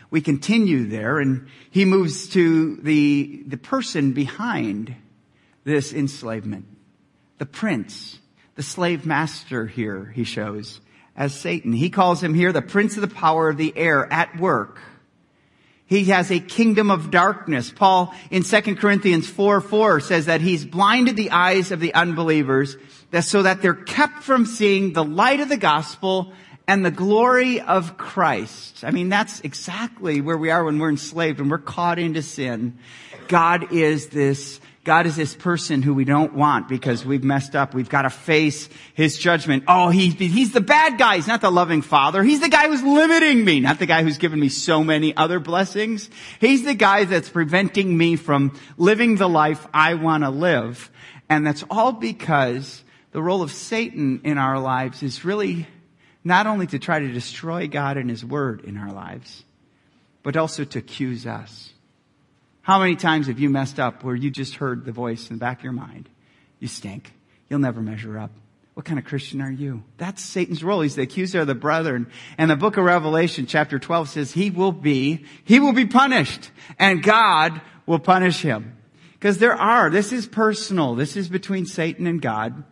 We 0.09 0.21
continue 0.21 0.87
there 0.87 1.19
and 1.19 1.47
he 1.69 1.85
moves 1.85 2.29
to 2.29 2.77
the, 2.77 3.43
the 3.47 3.57
person 3.57 4.11
behind 4.13 4.95
this 5.63 5.93
enslavement. 5.93 6.65
The 7.37 7.45
prince, 7.45 8.19
the 8.55 8.63
slave 8.63 9.05
master 9.05 9.67
here, 9.67 10.05
he 10.05 10.23
shows 10.23 10.81
as 11.15 11.33
Satan. 11.33 11.73
He 11.73 11.89
calls 11.89 12.21
him 12.21 12.33
here 12.33 12.51
the 12.51 12.61
prince 12.61 12.97
of 12.97 13.01
the 13.01 13.15
power 13.15 13.49
of 13.49 13.57
the 13.57 13.75
air 13.77 14.11
at 14.11 14.37
work 14.37 14.79
he 15.91 16.05
has 16.05 16.31
a 16.31 16.39
kingdom 16.39 16.89
of 16.89 17.11
darkness. 17.11 17.69
Paul 17.69 18.15
in 18.29 18.43
2 18.43 18.75
Corinthians 18.77 19.29
4, 19.29 19.59
4 19.59 19.99
says 19.99 20.27
that 20.27 20.39
he's 20.39 20.63
blinded 20.63 21.17
the 21.17 21.31
eyes 21.31 21.73
of 21.73 21.81
the 21.81 21.93
unbelievers 21.93 22.77
that 23.09 23.25
so 23.25 23.43
that 23.43 23.61
they're 23.61 23.73
kept 23.73 24.23
from 24.23 24.45
seeing 24.45 24.93
the 24.93 25.03
light 25.03 25.41
of 25.41 25.49
the 25.49 25.57
gospel 25.57 26.31
and 26.67 26.85
the 26.85 26.91
glory 26.91 27.59
of 27.59 27.97
Christ. 27.97 28.83
I 28.83 28.91
mean, 28.91 29.09
that's 29.09 29.41
exactly 29.41 30.21
where 30.21 30.37
we 30.37 30.51
are 30.51 30.63
when 30.63 30.79
we're 30.79 30.89
enslaved, 30.89 31.39
when 31.39 31.49
we're 31.49 31.57
caught 31.57 31.99
into 31.99 32.21
sin. 32.21 32.77
God 33.27 33.71
is 33.71 34.07
this 34.07 34.59
God 34.83 35.05
is 35.05 35.15
this 35.15 35.35
person 35.35 35.83
who 35.83 35.93
we 35.93 36.05
don't 36.05 36.33
want 36.33 36.67
because 36.67 37.05
we've 37.05 37.23
messed 37.23 37.55
up. 37.55 37.75
We've 37.75 37.89
got 37.89 38.01
to 38.01 38.09
face 38.09 38.67
his 38.95 39.15
judgment. 39.15 39.65
Oh, 39.67 39.89
he, 39.89 40.09
he's 40.09 40.53
the 40.53 40.61
bad 40.61 40.97
guy. 40.97 41.17
He's 41.17 41.27
not 41.27 41.41
the 41.41 41.51
loving 41.51 41.83
father. 41.83 42.23
He's 42.23 42.39
the 42.39 42.49
guy 42.49 42.67
who's 42.67 42.81
limiting 42.81 43.45
me, 43.45 43.59
not 43.59 43.77
the 43.77 43.85
guy 43.85 44.01
who's 44.01 44.17
given 44.17 44.39
me 44.39 44.49
so 44.49 44.83
many 44.83 45.15
other 45.15 45.39
blessings. 45.39 46.09
He's 46.39 46.63
the 46.63 46.73
guy 46.73 47.05
that's 47.05 47.29
preventing 47.29 47.95
me 47.95 48.15
from 48.15 48.59
living 48.75 49.17
the 49.17 49.29
life 49.29 49.67
I 49.71 49.93
want 49.93 50.23
to 50.23 50.31
live. 50.31 50.89
And 51.29 51.45
that's 51.45 51.63
all 51.69 51.91
because 51.91 52.83
the 53.11 53.21
role 53.21 53.43
of 53.43 53.51
Satan 53.51 54.21
in 54.23 54.39
our 54.39 54.59
lives 54.59 55.03
is 55.03 55.23
really 55.23 55.67
not 56.23 56.47
only 56.47 56.67
to 56.67 56.79
try 56.79 56.99
to 56.99 57.11
destroy 57.11 57.67
God 57.67 57.97
and 57.97 58.09
his 58.09 58.23
word 58.23 58.65
in 58.65 58.77
our 58.77 58.91
lives, 58.91 59.43
but 60.23 60.37
also 60.37 60.63
to 60.63 60.79
accuse 60.79 61.25
us. 61.25 61.73
How 62.61 62.79
many 62.79 62.95
times 62.95 63.27
have 63.27 63.39
you 63.39 63.49
messed 63.49 63.79
up 63.79 64.03
where 64.03 64.15
you 64.15 64.29
just 64.29 64.55
heard 64.55 64.85
the 64.85 64.91
voice 64.91 65.29
in 65.29 65.37
the 65.37 65.39
back 65.39 65.59
of 65.59 65.63
your 65.63 65.73
mind? 65.73 66.09
You 66.59 66.67
stink. 66.67 67.11
You'll 67.49 67.59
never 67.59 67.81
measure 67.81 68.19
up. 68.19 68.31
What 68.75 68.85
kind 68.85 68.99
of 68.99 69.05
Christian 69.05 69.41
are 69.41 69.51
you? 69.51 69.83
That's 69.97 70.23
Satan's 70.23 70.63
role. 70.63 70.81
He's 70.81 70.95
the 70.95 71.01
accuser 71.01 71.41
of 71.41 71.47
the 71.47 71.55
brethren. 71.55 72.07
And 72.37 72.49
the 72.49 72.55
book 72.55 72.77
of 72.77 72.85
Revelation 72.85 73.45
chapter 73.45 73.79
12 73.79 74.09
says 74.09 74.31
he 74.31 74.49
will 74.49 74.71
be, 74.71 75.25
he 75.43 75.59
will 75.59 75.73
be 75.73 75.85
punished 75.85 76.51
and 76.79 77.03
God 77.03 77.59
will 77.85 77.99
punish 77.99 78.41
him. 78.41 78.77
Because 79.13 79.39
there 79.39 79.55
are, 79.55 79.89
this 79.89 80.13
is 80.13 80.25
personal. 80.25 80.95
This 80.95 81.17
is 81.17 81.27
between 81.29 81.65
Satan 81.65 82.07
and 82.07 82.21
God. 82.21 82.63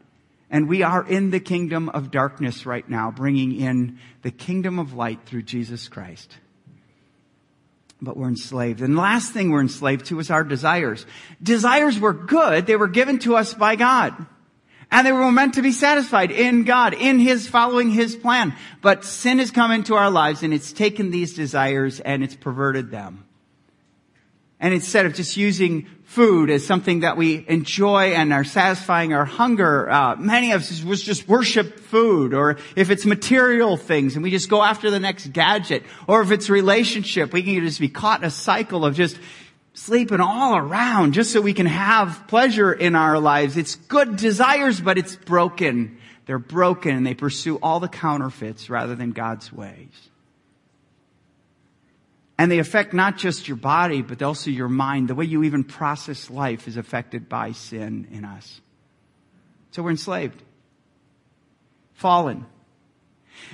And 0.50 0.68
we 0.68 0.82
are 0.82 1.08
in 1.08 1.30
the 1.30 1.40
kingdom 1.40 1.90
of 1.90 2.12
darkness 2.12 2.66
right 2.66 2.88
now, 2.90 3.12
bringing 3.12 3.60
in 3.60 4.00
the 4.24 4.32
kingdom 4.32 4.80
of 4.80 4.94
light 4.94 5.20
through 5.26 5.44
Jesus 5.44 5.88
Christ 5.88 6.38
but 8.02 8.18
we're 8.18 8.30
enslaved. 8.30 8.82
And 8.82 8.96
the 8.96 9.02
last 9.02 9.34
thing 9.34 9.52
we're 9.52 9.62
enslaved 9.62 10.06
to 10.08 10.20
is 10.20 10.32
our 10.32 10.44
desires. 10.44 11.06
Desires 11.42 12.00
were 12.00 12.14
good. 12.14 12.66
They 12.66 12.76
were 12.76 12.88
given 12.88 13.20
to 13.20 13.36
us 13.36 13.54
by 13.54 13.76
God. 13.76 14.14
And 14.92 15.06
they 15.06 15.12
were 15.12 15.32
meant 15.32 15.56
to 15.56 15.62
be 15.62 15.72
satisfied 15.72 16.32
in 16.32 16.64
God, 16.64 16.94
in 16.94 17.20
His, 17.20 17.48
following 17.48 17.92
His 17.92 18.16
plan. 18.16 18.56
But 18.82 19.04
sin 19.04 19.38
has 19.40 19.52
come 19.52 19.72
into 19.72 19.96
our 19.96 20.10
lives 20.10 20.42
and 20.42 20.54
it's 20.54 20.74
taken 20.74 21.12
these 21.12 21.34
desires 21.36 22.00
and 22.00 22.24
it's 22.24 22.36
perverted 22.36 22.90
them. 22.90 23.26
And 24.60 24.74
instead 24.74 25.06
of 25.06 25.14
just 25.14 25.38
using 25.38 25.88
food 26.10 26.50
as 26.50 26.66
something 26.66 27.02
that 27.02 27.18
we 27.18 27.46
enjoy 27.48 28.14
and 28.14 28.34
are 28.34 28.44
satisfying 28.44 29.14
our 29.14 29.26
hunger, 29.26 29.88
uh, 29.92 30.16
many 30.16 30.54
of 30.54 30.62
us 30.62 30.84
was 30.84 31.04
just 31.04 31.28
worship 31.28 31.80
food, 31.80 32.34
or 32.34 32.58
if 32.76 32.90
it's 32.90 33.06
material 33.06 33.78
things 33.78 34.16
and 34.16 34.24
we 34.24 34.32
just 34.32 34.50
go 34.50 34.64
after 34.64 34.90
the 34.90 35.00
next 35.00 35.32
gadget, 35.34 35.84
or 36.08 36.24
if 36.24 36.32
it's 36.32 36.50
relationship, 36.50 37.32
we 37.32 37.44
can 37.44 37.64
just 37.64 37.80
be 37.80 37.90
caught 37.90 38.22
in 38.22 38.26
a 38.26 38.32
cycle 38.32 38.86
of 38.86 38.96
just 38.96 39.20
sleeping 39.76 40.20
all 40.20 40.58
around 40.58 41.14
just 41.14 41.32
so 41.32 41.42
we 41.42 41.54
can 41.54 41.68
have 41.68 42.24
pleasure 42.28 42.74
in 42.74 42.96
our 42.96 43.20
lives. 43.20 43.56
It's 43.56 43.76
good 43.76 44.16
desires, 44.16 44.82
but 44.82 44.98
it's 44.98 45.16
broken. 45.16 46.00
They're 46.26 46.40
broken 46.40 46.96
and 46.96 47.06
they 47.06 47.14
pursue 47.14 47.58
all 47.62 47.80
the 47.80 47.88
counterfeits 47.88 48.68
rather 48.68 48.96
than 48.96 49.12
God's 49.12 49.54
ways. 49.54 50.09
And 52.40 52.50
they 52.50 52.60
affect 52.60 52.94
not 52.94 53.18
just 53.18 53.50
your 53.50 53.58
body, 53.58 54.02
but 54.02 54.24
also 54.24 54.50
your 54.50 54.70
mind. 54.70 55.10
The 55.10 55.16
way 55.16 55.26
you 55.26 55.44
even 55.44 55.66
process 55.66 56.30
life 56.30 56.70
is 56.70 56.78
affected 56.78 57.28
by 57.28 57.52
sin 57.52 58.08
in 58.14 58.24
us. 58.24 58.62
So 59.72 59.84
we're 59.84 59.90
enslaved. 59.90 60.42
Fallen. 61.96 62.46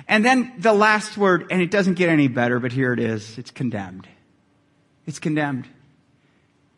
And 0.07 0.23
then 0.23 0.53
the 0.59 0.71
last 0.71 1.17
word, 1.17 1.47
and 1.49 1.63
it 1.63 1.71
doesn't 1.71 1.95
get 1.95 2.09
any 2.09 2.27
better, 2.27 2.59
but 2.59 2.71
here 2.71 2.93
it 2.93 2.99
is. 2.99 3.39
It's 3.39 3.49
condemned. 3.49 4.07
It's 5.07 5.17
condemned. 5.17 5.67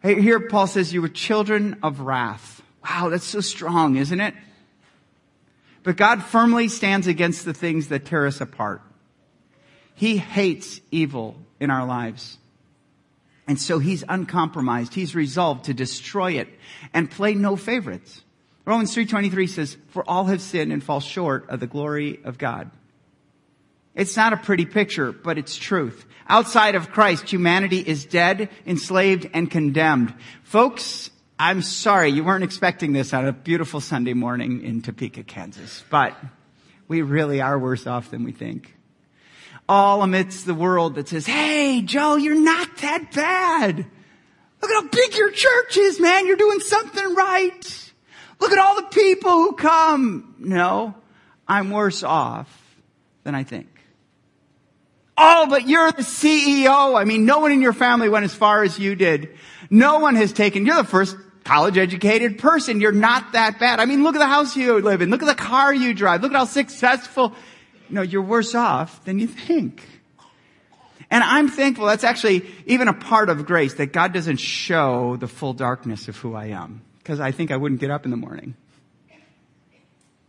Here 0.01 0.39
Paul 0.39 0.67
says 0.67 0.93
you 0.93 1.01
were 1.01 1.09
children 1.09 1.75
of 1.83 1.99
wrath. 1.99 2.61
Wow, 2.89 3.09
that's 3.09 3.25
so 3.25 3.41
strong, 3.41 3.97
isn't 3.97 4.21
it? 4.21 4.33
But 5.83 5.97
God 5.97 6.23
firmly 6.23 6.69
stands 6.69 7.07
against 7.07 7.43
the 7.43 7.53
things 7.53 7.89
that 7.89 8.05
tear 8.05 8.25
us 8.25 8.39
apart. 8.39 8.81
He 9.93 10.15
hates 10.15 10.79
evil 10.89 11.35
in 11.59 11.69
our 11.69 11.85
lives. 11.85 12.37
And 13.47 13.59
so 13.59 13.79
he's 13.79 14.03
uncompromised. 14.07 14.93
He's 14.93 15.15
resolved 15.15 15.65
to 15.65 15.73
destroy 15.73 16.33
it 16.33 16.49
and 16.93 17.09
play 17.09 17.33
no 17.33 17.55
favorites. 17.55 18.23
Romans 18.65 18.93
3.23 18.93 19.49
says, 19.49 19.77
for 19.89 20.03
all 20.09 20.25
have 20.25 20.41
sinned 20.41 20.73
and 20.73 20.83
fall 20.83 20.99
short 20.99 21.49
of 21.49 21.61
the 21.61 21.67
glory 21.67 22.19
of 22.25 22.37
God. 22.37 22.69
It's 23.95 24.17
not 24.17 24.33
a 24.33 24.37
pretty 24.37 24.65
picture, 24.65 25.11
but 25.11 25.37
it's 25.37 25.55
truth. 25.55 26.05
Outside 26.27 26.75
of 26.75 26.91
Christ, 26.91 27.29
humanity 27.29 27.79
is 27.79 28.05
dead, 28.05 28.49
enslaved, 28.65 29.29
and 29.33 29.49
condemned. 29.49 30.13
Folks, 30.43 31.09
I'm 31.39 31.61
sorry 31.61 32.09
you 32.09 32.23
weren't 32.23 32.43
expecting 32.43 32.91
this 32.91 33.13
on 33.13 33.25
a 33.25 33.31
beautiful 33.31 33.79
Sunday 33.79 34.13
morning 34.13 34.63
in 34.63 34.81
Topeka, 34.81 35.23
Kansas, 35.23 35.83
but 35.89 36.15
we 36.87 37.01
really 37.01 37.41
are 37.41 37.57
worse 37.57 37.87
off 37.87 38.11
than 38.11 38.23
we 38.23 38.33
think 38.33 38.76
all 39.69 40.01
amidst 40.01 40.45
the 40.45 40.53
world 40.53 40.95
that 40.95 41.09
says, 41.09 41.25
Hey, 41.25 41.81
Joe, 41.81 42.15
you're 42.15 42.35
not 42.35 42.77
that 42.77 43.11
bad. 43.13 43.85
Look 44.61 44.71
at 44.71 44.83
how 44.83 44.89
big 44.89 45.15
your 45.15 45.31
church 45.31 45.77
is, 45.77 45.99
man. 45.99 46.25
You're 46.25 46.35
doing 46.35 46.59
something 46.59 47.15
right. 47.15 47.91
Look 48.39 48.51
at 48.51 48.57
all 48.57 48.75
the 48.75 48.87
people 48.87 49.31
who 49.31 49.53
come. 49.53 50.35
No, 50.39 50.95
I'm 51.47 51.71
worse 51.71 52.03
off 52.03 52.75
than 53.23 53.35
I 53.35 53.43
think. 53.43 53.67
Oh, 55.17 55.47
but 55.49 55.67
you're 55.67 55.91
the 55.91 56.03
CEO. 56.03 56.99
I 56.99 57.03
mean, 57.03 57.25
no 57.25 57.39
one 57.39 57.51
in 57.51 57.61
your 57.61 57.73
family 57.73 58.07
went 58.07 58.25
as 58.25 58.35
far 58.35 58.63
as 58.63 58.77
you 58.77 58.95
did. 58.95 59.35
No 59.69 59.99
one 59.99 60.15
has 60.15 60.31
taken, 60.31 60.65
you're 60.65 60.75
the 60.75 60.83
first 60.83 61.17
college 61.43 61.77
educated 61.77 62.37
person. 62.37 62.79
You're 62.81 62.91
not 62.91 63.31
that 63.31 63.57
bad. 63.59 63.79
I 63.79 63.85
mean, 63.85 64.03
look 64.03 64.15
at 64.15 64.19
the 64.19 64.27
house 64.27 64.55
you 64.55 64.79
live 64.79 65.01
in. 65.01 65.09
Look 65.09 65.23
at 65.23 65.27
the 65.27 65.43
car 65.43 65.73
you 65.73 65.93
drive. 65.93 66.21
Look 66.21 66.33
at 66.33 66.37
how 66.37 66.45
successful 66.45 67.33
no, 67.89 68.01
you're 68.01 68.21
worse 68.21 68.55
off 68.55 69.03
than 69.05 69.19
you 69.19 69.27
think. 69.27 69.83
And 71.09 71.23
I'm 71.23 71.47
thankful 71.47 71.85
that's 71.85 72.03
actually 72.03 72.45
even 72.65 72.87
a 72.87 72.93
part 72.93 73.29
of 73.29 73.45
grace 73.45 73.75
that 73.75 73.93
God 73.93 74.13
doesn't 74.13 74.37
show 74.37 75.15
the 75.15 75.27
full 75.27 75.53
darkness 75.53 76.07
of 76.07 76.17
who 76.17 76.35
I 76.35 76.47
am. 76.47 76.81
Because 76.97 77.19
I 77.19 77.31
think 77.31 77.51
I 77.51 77.57
wouldn't 77.57 77.79
get 77.79 77.89
up 77.89 78.03
in 78.03 78.11
the 78.11 78.17
morning. 78.17 78.55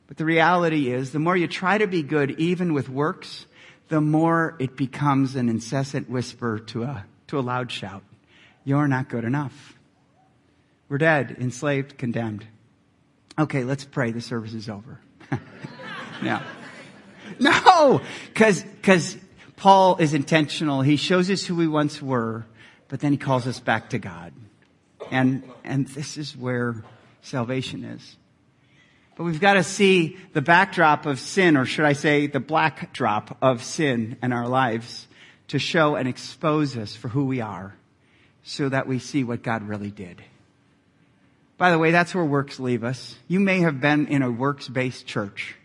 But 0.06 0.16
the 0.16 0.24
reality 0.24 0.90
is, 0.90 1.10
the 1.10 1.18
more 1.18 1.36
you 1.36 1.48
try 1.48 1.78
to 1.78 1.86
be 1.86 2.02
good, 2.02 2.30
even 2.38 2.72
with 2.72 2.88
works, 2.88 3.46
the 3.88 4.00
more 4.00 4.56
it 4.58 4.76
becomes 4.76 5.36
an 5.36 5.48
incessant 5.48 6.08
whisper 6.08 6.58
to 6.58 6.84
a, 6.84 7.04
to 7.26 7.38
a 7.38 7.40
loud 7.40 7.70
shout. 7.70 8.02
You're 8.64 8.88
not 8.88 9.08
good 9.08 9.24
enough. 9.24 9.74
We're 10.88 10.98
dead, 10.98 11.36
enslaved, 11.40 11.98
condemned. 11.98 12.46
Okay, 13.38 13.64
let's 13.64 13.84
pray. 13.84 14.10
The 14.10 14.20
service 14.20 14.54
is 14.54 14.68
over. 14.68 14.98
no. 16.22 16.40
No! 17.40 18.00
Cause, 18.34 18.64
cause 18.82 19.16
Paul 19.56 19.96
is 19.96 20.14
intentional. 20.14 20.82
He 20.82 20.96
shows 20.96 21.30
us 21.30 21.44
who 21.44 21.56
we 21.56 21.66
once 21.66 22.00
were, 22.00 22.46
but 22.88 23.00
then 23.00 23.12
he 23.12 23.18
calls 23.18 23.46
us 23.46 23.60
back 23.60 23.90
to 23.90 23.98
God. 23.98 24.32
And, 25.10 25.42
and 25.64 25.86
this 25.88 26.16
is 26.16 26.36
where 26.36 26.84
salvation 27.22 27.84
is. 27.84 28.16
But 29.16 29.24
we've 29.24 29.40
got 29.40 29.54
to 29.54 29.64
see 29.64 30.16
the 30.32 30.42
backdrop 30.42 31.06
of 31.06 31.18
sin, 31.18 31.56
or 31.56 31.64
should 31.64 31.84
I 31.84 31.94
say 31.94 32.28
the 32.28 32.40
black 32.40 32.92
drop 32.92 33.36
of 33.42 33.64
sin 33.64 34.16
in 34.22 34.32
our 34.32 34.46
lives 34.46 35.08
to 35.48 35.58
show 35.58 35.96
and 35.96 36.06
expose 36.06 36.76
us 36.76 36.94
for 36.94 37.08
who 37.08 37.24
we 37.24 37.40
are 37.40 37.74
so 38.44 38.68
that 38.68 38.86
we 38.86 38.98
see 38.98 39.24
what 39.24 39.42
God 39.42 39.66
really 39.66 39.90
did. 39.90 40.22
By 41.56 41.70
the 41.70 41.78
way, 41.78 41.90
that's 41.90 42.14
where 42.14 42.24
works 42.24 42.60
leave 42.60 42.84
us. 42.84 43.16
You 43.26 43.40
may 43.40 43.60
have 43.60 43.80
been 43.80 44.06
in 44.06 44.22
a 44.22 44.30
works-based 44.30 45.06
church. 45.06 45.56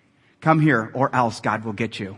Come 0.43 0.59
here 0.59 0.91
or 0.93 1.15
else 1.15 1.39
God 1.39 1.63
will 1.63 1.71
get 1.71 1.99
you. 1.99 2.17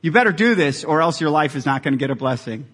You 0.00 0.12
better 0.12 0.32
do 0.32 0.54
this 0.54 0.82
or 0.82 1.02
else 1.02 1.20
your 1.20 1.28
life 1.28 1.56
is 1.56 1.66
not 1.66 1.82
going 1.82 1.92
to 1.92 1.98
get 1.98 2.10
a 2.10 2.14
blessing. 2.14 2.66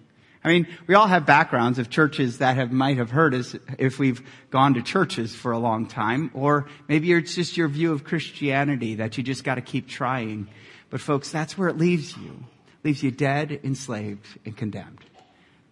I 0.45 0.47
mean, 0.47 0.65
we 0.87 0.95
all 0.95 1.07
have 1.07 1.25
backgrounds 1.25 1.77
of 1.77 1.89
churches 1.89 2.37
that 2.37 2.55
have, 2.55 2.71
might 2.71 2.95
have 2.95 3.11
hurt 3.11 3.33
us 3.33 3.53
if 3.77 3.99
we've 3.99 4.25
gone 4.49 4.75
to 4.75 4.81
churches 4.81 5.35
for 5.35 5.51
a 5.51 5.59
long 5.59 5.87
time, 5.87 6.31
or 6.33 6.69
maybe 6.87 7.11
it's 7.11 7.35
just 7.35 7.57
your 7.57 7.67
view 7.67 7.91
of 7.91 8.05
Christianity 8.05 8.95
that 8.95 9.17
you 9.17 9.25
just 9.25 9.43
gotta 9.43 9.59
keep 9.59 9.89
trying. 9.89 10.47
But 10.89 11.01
folks, 11.01 11.29
that's 11.31 11.57
where 11.57 11.67
it 11.67 11.77
leaves 11.77 12.15
you. 12.15 12.31
It 12.31 12.85
leaves 12.85 13.03
you 13.03 13.11
dead, 13.11 13.59
enslaved, 13.65 14.25
and 14.45 14.55
condemned. 14.55 15.03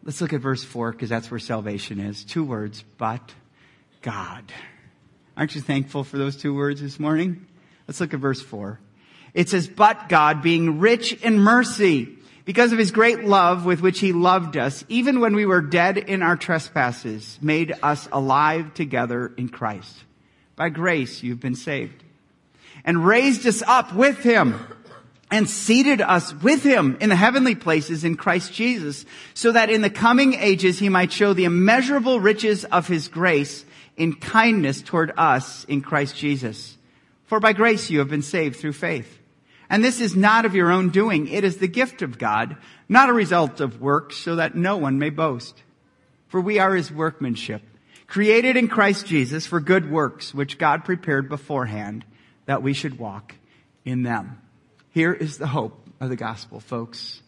Let's 0.03 0.19
look 0.19 0.33
at 0.33 0.41
verse 0.41 0.65
four, 0.65 0.91
because 0.91 1.07
that's 1.07 1.31
where 1.31 1.39
salvation 1.39 2.01
is. 2.01 2.25
Two 2.25 2.43
words, 2.43 2.83
but 2.97 3.33
God. 4.01 4.51
Aren't 5.37 5.55
you 5.55 5.61
thankful 5.61 6.03
for 6.03 6.17
those 6.17 6.35
two 6.35 6.53
words 6.53 6.81
this 6.81 6.99
morning? 6.99 7.45
Let's 7.87 8.01
look 8.01 8.13
at 8.13 8.19
verse 8.19 8.41
four. 8.41 8.81
It 9.33 9.49
says, 9.49 9.67
but 9.67 10.09
God 10.09 10.41
being 10.41 10.79
rich 10.79 11.13
in 11.13 11.39
mercy 11.39 12.15
because 12.45 12.71
of 12.71 12.79
his 12.79 12.89
great 12.89 13.25
love 13.25 13.63
with 13.63 13.81
which 13.81 13.99
he 13.99 14.11
loved 14.11 14.57
us, 14.57 14.83
even 14.89 15.19
when 15.19 15.35
we 15.35 15.45
were 15.45 15.61
dead 15.61 15.97
in 15.97 16.23
our 16.23 16.35
trespasses, 16.35 17.37
made 17.41 17.73
us 17.83 18.09
alive 18.11 18.73
together 18.73 19.31
in 19.37 19.49
Christ. 19.49 20.03
By 20.55 20.69
grace 20.69 21.21
you've 21.21 21.39
been 21.39 21.53
saved. 21.55 22.03
And 22.83 23.05
raised 23.05 23.45
us 23.45 23.61
up 23.61 23.93
with 23.93 24.17
him 24.23 24.59
and 25.29 25.47
seated 25.47 26.01
us 26.01 26.33
with 26.33 26.63
him 26.63 26.97
in 26.99 27.09
the 27.09 27.15
heavenly 27.15 27.53
places 27.53 28.03
in 28.03 28.15
Christ 28.17 28.51
Jesus, 28.51 29.05
so 29.35 29.51
that 29.51 29.69
in 29.69 29.83
the 29.83 29.89
coming 29.91 30.33
ages 30.33 30.79
he 30.79 30.89
might 30.89 31.11
show 31.11 31.33
the 31.33 31.45
immeasurable 31.45 32.19
riches 32.19 32.65
of 32.65 32.87
his 32.87 33.07
grace 33.09 33.63
in 33.95 34.15
kindness 34.15 34.81
toward 34.81 35.11
us 35.17 35.65
in 35.65 35.81
Christ 35.81 36.15
Jesus. 36.15 36.77
For 37.25 37.39
by 37.39 37.53
grace 37.53 37.91
you 37.91 37.99
have 37.99 38.09
been 38.09 38.23
saved 38.23 38.55
through 38.55 38.73
faith. 38.73 39.18
And 39.69 39.83
this 39.83 40.01
is 40.01 40.15
not 40.15 40.45
of 40.45 40.55
your 40.55 40.71
own 40.71 40.89
doing. 40.89 41.27
It 41.27 41.43
is 41.43 41.57
the 41.57 41.67
gift 41.67 42.01
of 42.01 42.17
God, 42.17 42.57
not 42.87 43.09
a 43.09 43.13
result 43.13 43.61
of 43.61 43.79
works, 43.79 44.17
so 44.17 44.37
that 44.37 44.55
no 44.55 44.77
one 44.77 44.97
may 44.97 45.11
boast. 45.11 45.61
For 46.27 46.41
we 46.41 46.59
are 46.59 46.75
his 46.75 46.91
workmanship, 46.91 47.61
created 48.07 48.57
in 48.57 48.67
Christ 48.67 49.05
Jesus 49.05 49.45
for 49.45 49.59
good 49.59 49.91
works, 49.91 50.33
which 50.33 50.57
God 50.57 50.85
prepared 50.85 51.29
beforehand 51.29 52.03
that 52.45 52.63
we 52.63 52.73
should 52.73 52.97
walk 52.97 53.35
in 53.85 54.03
them. 54.03 54.41
Here 54.91 55.13
is 55.13 55.37
the 55.37 55.47
hope 55.47 55.87
of 55.99 56.09
the 56.09 56.15
gospel, 56.15 56.59
folks. 56.59 57.21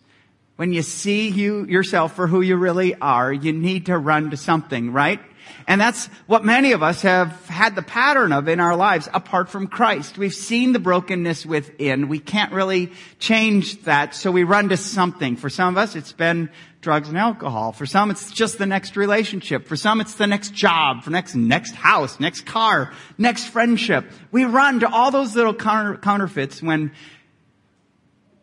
When 0.56 0.74
you 0.74 0.82
see 0.82 1.30
you 1.30 1.66
yourself 1.66 2.16
for 2.16 2.28
who 2.28 2.42
you 2.42 2.56
really 2.56 2.96
are, 2.96 3.32
you 3.32 3.54
need 3.54 3.88
to 3.88 3.98
run 3.98 4.32
to 4.32 4.38
something, 4.38 4.94
right? 4.94 5.20
And 5.68 5.80
that's 5.80 6.08
what 6.28 6.44
many 6.44 6.72
of 6.72 6.84
us 6.84 7.02
have 7.04 7.48
had 7.48 7.76
the 7.76 7.82
pattern 7.82 8.34
of 8.34 8.48
in 8.48 8.60
our 8.60 8.76
lives 8.76 9.08
apart 9.14 9.50
from 9.50 9.68
Christ. 9.68 10.18
We've 10.18 10.34
seen 10.34 10.74
the 10.74 10.80
brokenness 10.80 11.46
within. 11.46 12.08
We 12.08 12.20
can't 12.20 12.52
really 12.52 12.92
change 13.20 13.84
that, 13.84 14.16
so 14.16 14.32
we 14.32 14.44
run 14.44 14.70
to 14.70 14.78
something. 14.78 15.36
For 15.36 15.50
some 15.50 15.74
of 15.74 15.78
us, 15.78 15.96
it's 15.96 16.14
been 16.14 16.50
drugs 16.82 17.10
and 17.10 17.18
alcohol. 17.18 17.72
For 17.72 17.86
some, 17.86 18.12
it's 18.12 18.32
just 18.32 18.58
the 18.58 18.66
next 18.66 18.98
relationship. 18.98 19.68
For 19.68 19.76
some, 19.76 20.02
it's 20.02 20.16
the 20.16 20.28
next 20.28 20.54
job, 20.54 21.04
for 21.04 21.12
next, 21.12 21.36
next 21.36 21.76
house, 21.76 22.20
next 22.20 22.46
car, 22.46 22.92
next 23.18 23.46
friendship. 23.46 24.06
We 24.32 24.46
run 24.46 24.82
to 24.82 24.92
all 24.92 25.12
those 25.12 25.36
little 25.36 25.54
counter, 25.54 25.98
counterfeits 25.98 26.62
when, 26.62 26.92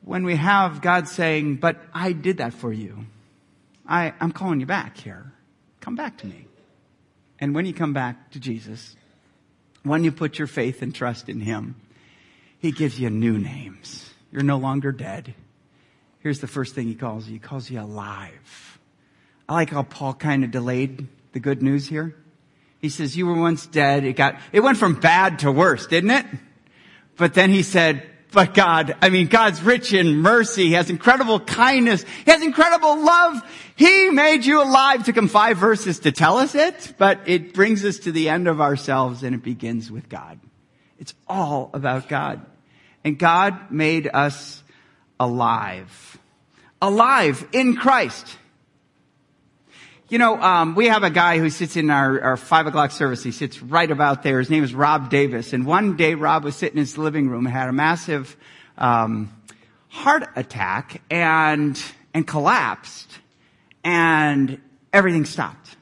when 0.03 0.25
we 0.25 0.37
have 0.37 0.81
God 0.81 1.09
saying, 1.09 1.57
but 1.57 1.81
I 1.93 2.13
did 2.13 2.39
that 2.39 2.55
for 2.55 2.73
you. 2.73 3.07
I, 3.87 4.15
I'm 4.21 4.33
calling 4.33 4.61
you 4.61 4.67
back 4.67 4.97
here. 4.97 5.33
Come 5.81 5.97
back 5.97 6.19
to 6.19 6.27
me. 6.27 6.48
And 7.41 7.55
when 7.55 7.67
you 7.67 7.73
come 7.73 7.93
back 7.93 8.31
to 8.33 8.41
Jesus, 8.41 8.97
when 9.83 10.05
you 10.05 10.13
put 10.13 10.39
your 10.39 10.49
faith 10.49 10.83
and 10.83 10.95
trust 10.95 11.29
in 11.29 11.41
Him, 11.41 11.77
He 12.59 12.73
gives 12.73 12.99
you 12.99 13.11
new 13.11 13.39
names. 13.39 14.11
You're 14.33 14.43
no 14.43 14.59
longer 14.59 14.93
dead. 14.93 15.35
Here's 16.21 16.41
the 16.41 16.47
first 16.47 16.75
thing 16.75 16.89
He 16.89 16.95
calls 16.95 17.27
you. 17.27 17.35
He 17.35 17.39
calls 17.39 17.71
you 17.71 17.81
alive. 17.81 18.79
I 19.49 19.55
like 19.55 19.71
how 19.71 19.85
Paul 19.85 20.15
kind 20.15 20.45
of 20.45 20.51
delayed 20.51 21.07
the 21.33 21.41
good 21.41 21.63
news 21.63 21.89
here. 21.89 22.15
He 22.81 22.89
says, 22.91 23.17
you 23.17 23.27
were 23.27 23.35
once 23.35 23.67
dead. 23.67 24.05
It 24.05 24.15
got, 24.15 24.39
it 24.53 24.61
went 24.61 24.79
from 24.79 25.01
bad 25.01 25.41
to 25.41 25.51
worse, 25.51 25.87
didn't 25.87 26.11
it? 26.11 26.27
But 27.17 27.35
then 27.35 27.51
he 27.51 27.63
said, 27.63 28.09
but 28.33 28.53
God, 28.53 28.97
I 29.01 29.09
mean, 29.09 29.29
God's 29.29 29.63
rich 29.63 29.93
in 29.93 30.17
mercy. 30.17 30.67
He 30.67 30.73
has 30.73 30.91
incredible 30.91 31.41
kindness. 31.41 32.05
He 32.25 32.31
has 32.31 32.43
incredible 32.43 33.03
love. 33.03 33.43
He 33.75 34.11
made 34.11 34.45
you 34.45 34.63
alive. 34.63 35.05
Took 35.05 35.17
him 35.17 35.29
five 35.29 35.57
verses 35.57 36.01
to 36.01 36.13
tell 36.13 36.37
us 36.37 36.55
it, 36.55 36.95
but 36.99 37.21
it 37.27 37.55
brings 37.55 37.85
us 37.85 38.01
to 38.01 38.13
the 38.13 38.29
end 38.29 38.47
of 38.47 38.61
ourselves 38.61 39.23
and 39.23 39.35
it 39.35 39.43
begins 39.43 39.91
with 39.91 40.09
God. 40.09 40.39
It's 40.99 41.15
all 41.27 41.71
about 41.73 42.09
God. 42.09 42.45
And 43.05 43.19
God 43.19 43.71
made 43.71 44.11
us 44.13 44.63
alive. 45.19 46.19
Alive 46.83 47.47
in 47.53 47.77
Christ. 47.77 48.37
You 50.11 50.17
know, 50.17 50.41
um, 50.41 50.75
we 50.75 50.87
have 50.87 51.03
a 51.03 51.11
guy 51.11 51.39
who 51.39 51.51
sits 51.51 51.77
in 51.77 51.91
our, 51.91 52.19
our 52.23 52.37
five 52.39 52.67
o'clock 52.67 52.93
service. 52.93 53.23
He 53.23 53.31
sits 53.31 53.61
right 53.63 53.91
about 53.91 54.23
there. 54.23 54.39
His 54.39 54.49
name 54.49 54.65
is 54.65 54.73
Rob 54.73 55.11
Davis. 55.11 55.53
And 55.53 55.67
one 55.67 55.99
day, 55.99 56.15
Rob 56.15 56.45
was 56.45 56.57
sitting 56.57 56.79
in 56.79 56.81
his 56.81 56.97
living 56.97 57.29
room, 57.29 57.45
and 57.45 57.55
had 57.55 57.69
a 57.69 57.75
massive 57.75 58.35
um, 58.79 59.31
heart 59.89 60.27
attack, 60.35 61.03
and 61.11 61.79
and 62.15 62.27
collapsed, 62.27 63.19
and 63.85 64.59
everything 64.95 65.27
stopped. 65.27 65.77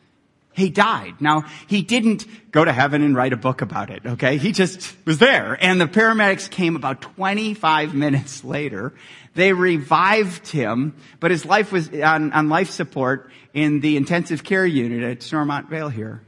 He 0.57 0.71
died. 0.71 1.21
Now, 1.21 1.45
he 1.67 1.83
didn't 1.83 2.25
go 2.51 2.65
to 2.65 2.73
heaven 2.73 3.03
and 3.03 3.15
write 3.15 3.35
a 3.35 3.37
book 3.37 3.61
about 3.61 3.91
it, 3.91 4.07
okay? 4.07 4.39
He 4.39 4.53
just 4.53 4.97
was 5.05 5.19
there. 5.19 5.59
And 5.61 5.79
the 5.79 5.87
paramedics 5.87 6.49
came 6.49 6.77
about 6.77 7.03
25 7.03 7.93
minutes 7.95 8.43
later. 8.43 8.95
They 9.35 9.53
revived 9.53 10.49
him, 10.49 10.97
but 11.21 11.31
his 11.31 11.45
life 11.45 11.73
was 11.73 11.93
on, 11.93 12.33
on 12.33 12.49
life 12.49 12.71
support 12.71 13.31
in 13.53 13.81
the 13.81 13.99
intensive 13.99 14.45
care 14.45 14.65
unit 14.65 15.03
at 15.03 15.23
Stormont 15.23 15.69
Vail 15.69 15.91
here. 15.91 16.23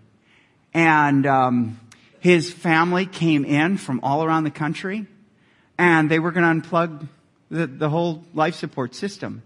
And 0.75 1.27
um, 1.27 1.81
his 2.21 2.53
family 2.53 3.07
came 3.07 3.47
in 3.47 3.79
from 3.79 4.01
all 4.03 4.23
around 4.23 4.45
the 4.45 4.51
country, 4.51 5.07
and 5.79 6.11
they 6.11 6.19
were 6.19 6.33
going 6.33 6.61
to 6.61 6.69
unplug 6.69 7.09
the, 7.51 7.67
the 7.67 7.89
whole 7.89 8.25
life 8.35 8.57
support 8.57 8.95
system. 8.95 9.43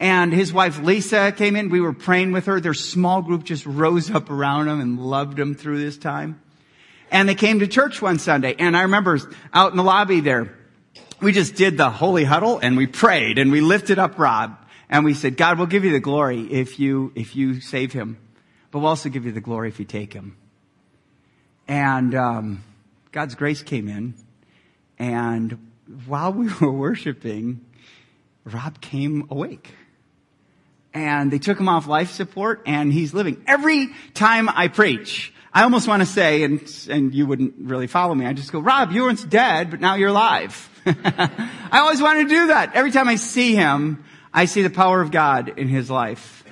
And 0.00 0.32
his 0.32 0.52
wife 0.52 0.80
Lisa 0.80 1.30
came 1.30 1.54
in. 1.54 1.68
We 1.68 1.80
were 1.80 1.92
praying 1.92 2.32
with 2.32 2.46
her. 2.46 2.58
Their 2.58 2.74
small 2.74 3.22
group 3.22 3.44
just 3.44 3.66
rose 3.66 4.10
up 4.10 4.30
around 4.30 4.68
him 4.68 4.80
and 4.80 4.98
loved 4.98 5.38
him 5.38 5.54
through 5.54 5.78
this 5.78 5.98
time. 5.98 6.40
And 7.12 7.28
they 7.28 7.34
came 7.34 7.60
to 7.60 7.68
church 7.68 8.00
one 8.00 8.18
Sunday. 8.18 8.56
And 8.58 8.76
I 8.76 8.82
remember 8.82 9.18
out 9.52 9.70
in 9.70 9.76
the 9.76 9.84
lobby 9.84 10.20
there, 10.20 10.56
we 11.20 11.32
just 11.32 11.54
did 11.54 11.76
the 11.76 11.90
holy 11.90 12.24
huddle 12.24 12.58
and 12.58 12.76
we 12.76 12.86
prayed 12.86 13.38
and 13.38 13.52
we 13.52 13.60
lifted 13.60 13.98
up 13.98 14.18
Rob. 14.18 14.56
And 14.88 15.04
we 15.04 15.14
said, 15.14 15.36
God, 15.36 15.58
we'll 15.58 15.66
give 15.66 15.84
you 15.84 15.92
the 15.92 16.00
glory 16.00 16.40
if 16.50 16.80
you, 16.80 17.12
if 17.14 17.36
you 17.36 17.60
save 17.60 17.92
him, 17.92 18.18
but 18.70 18.80
we'll 18.80 18.88
also 18.88 19.08
give 19.08 19.24
you 19.24 19.30
the 19.30 19.40
glory 19.40 19.68
if 19.68 19.78
you 19.78 19.84
take 19.84 20.12
him. 20.12 20.36
And, 21.68 22.14
um, 22.14 22.64
God's 23.12 23.34
grace 23.36 23.62
came 23.62 23.88
in 23.88 24.14
and 25.00 25.70
while 26.06 26.32
we 26.32 26.48
were 26.60 26.70
worshiping, 26.70 27.64
Rob 28.44 28.80
came 28.80 29.26
awake. 29.30 29.72
And 30.92 31.30
they 31.30 31.38
took 31.38 31.58
him 31.58 31.68
off 31.68 31.86
life 31.86 32.10
support 32.10 32.62
and 32.66 32.92
he's 32.92 33.14
living. 33.14 33.42
Every 33.46 33.88
time 34.14 34.48
I 34.48 34.68
preach, 34.68 35.32
I 35.52 35.62
almost 35.64 35.88
want 35.88 36.02
to 36.02 36.06
say, 36.06 36.42
and, 36.42 36.60
and 36.88 37.14
you 37.14 37.26
wouldn't 37.26 37.54
really 37.58 37.86
follow 37.86 38.14
me, 38.14 38.26
I 38.26 38.32
just 38.32 38.52
go, 38.52 38.60
Rob, 38.60 38.92
you 38.92 39.02
weren't 39.02 39.28
dead, 39.28 39.70
but 39.70 39.80
now 39.80 39.94
you're 39.94 40.08
alive. 40.08 40.68
I 40.86 41.80
always 41.80 42.00
want 42.00 42.20
to 42.20 42.28
do 42.28 42.48
that. 42.48 42.74
Every 42.74 42.90
time 42.90 43.08
I 43.08 43.16
see 43.16 43.54
him, 43.54 44.04
I 44.32 44.44
see 44.44 44.62
the 44.62 44.70
power 44.70 45.00
of 45.00 45.10
God 45.10 45.58
in 45.58 45.68
his 45.68 45.90
life. 45.90 46.44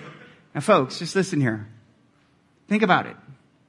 Now 0.55 0.61
folks, 0.61 0.99
just 0.99 1.15
listen 1.15 1.41
here. 1.41 1.69
Think 2.69 2.83
about 2.83 3.07
it. 3.07 3.17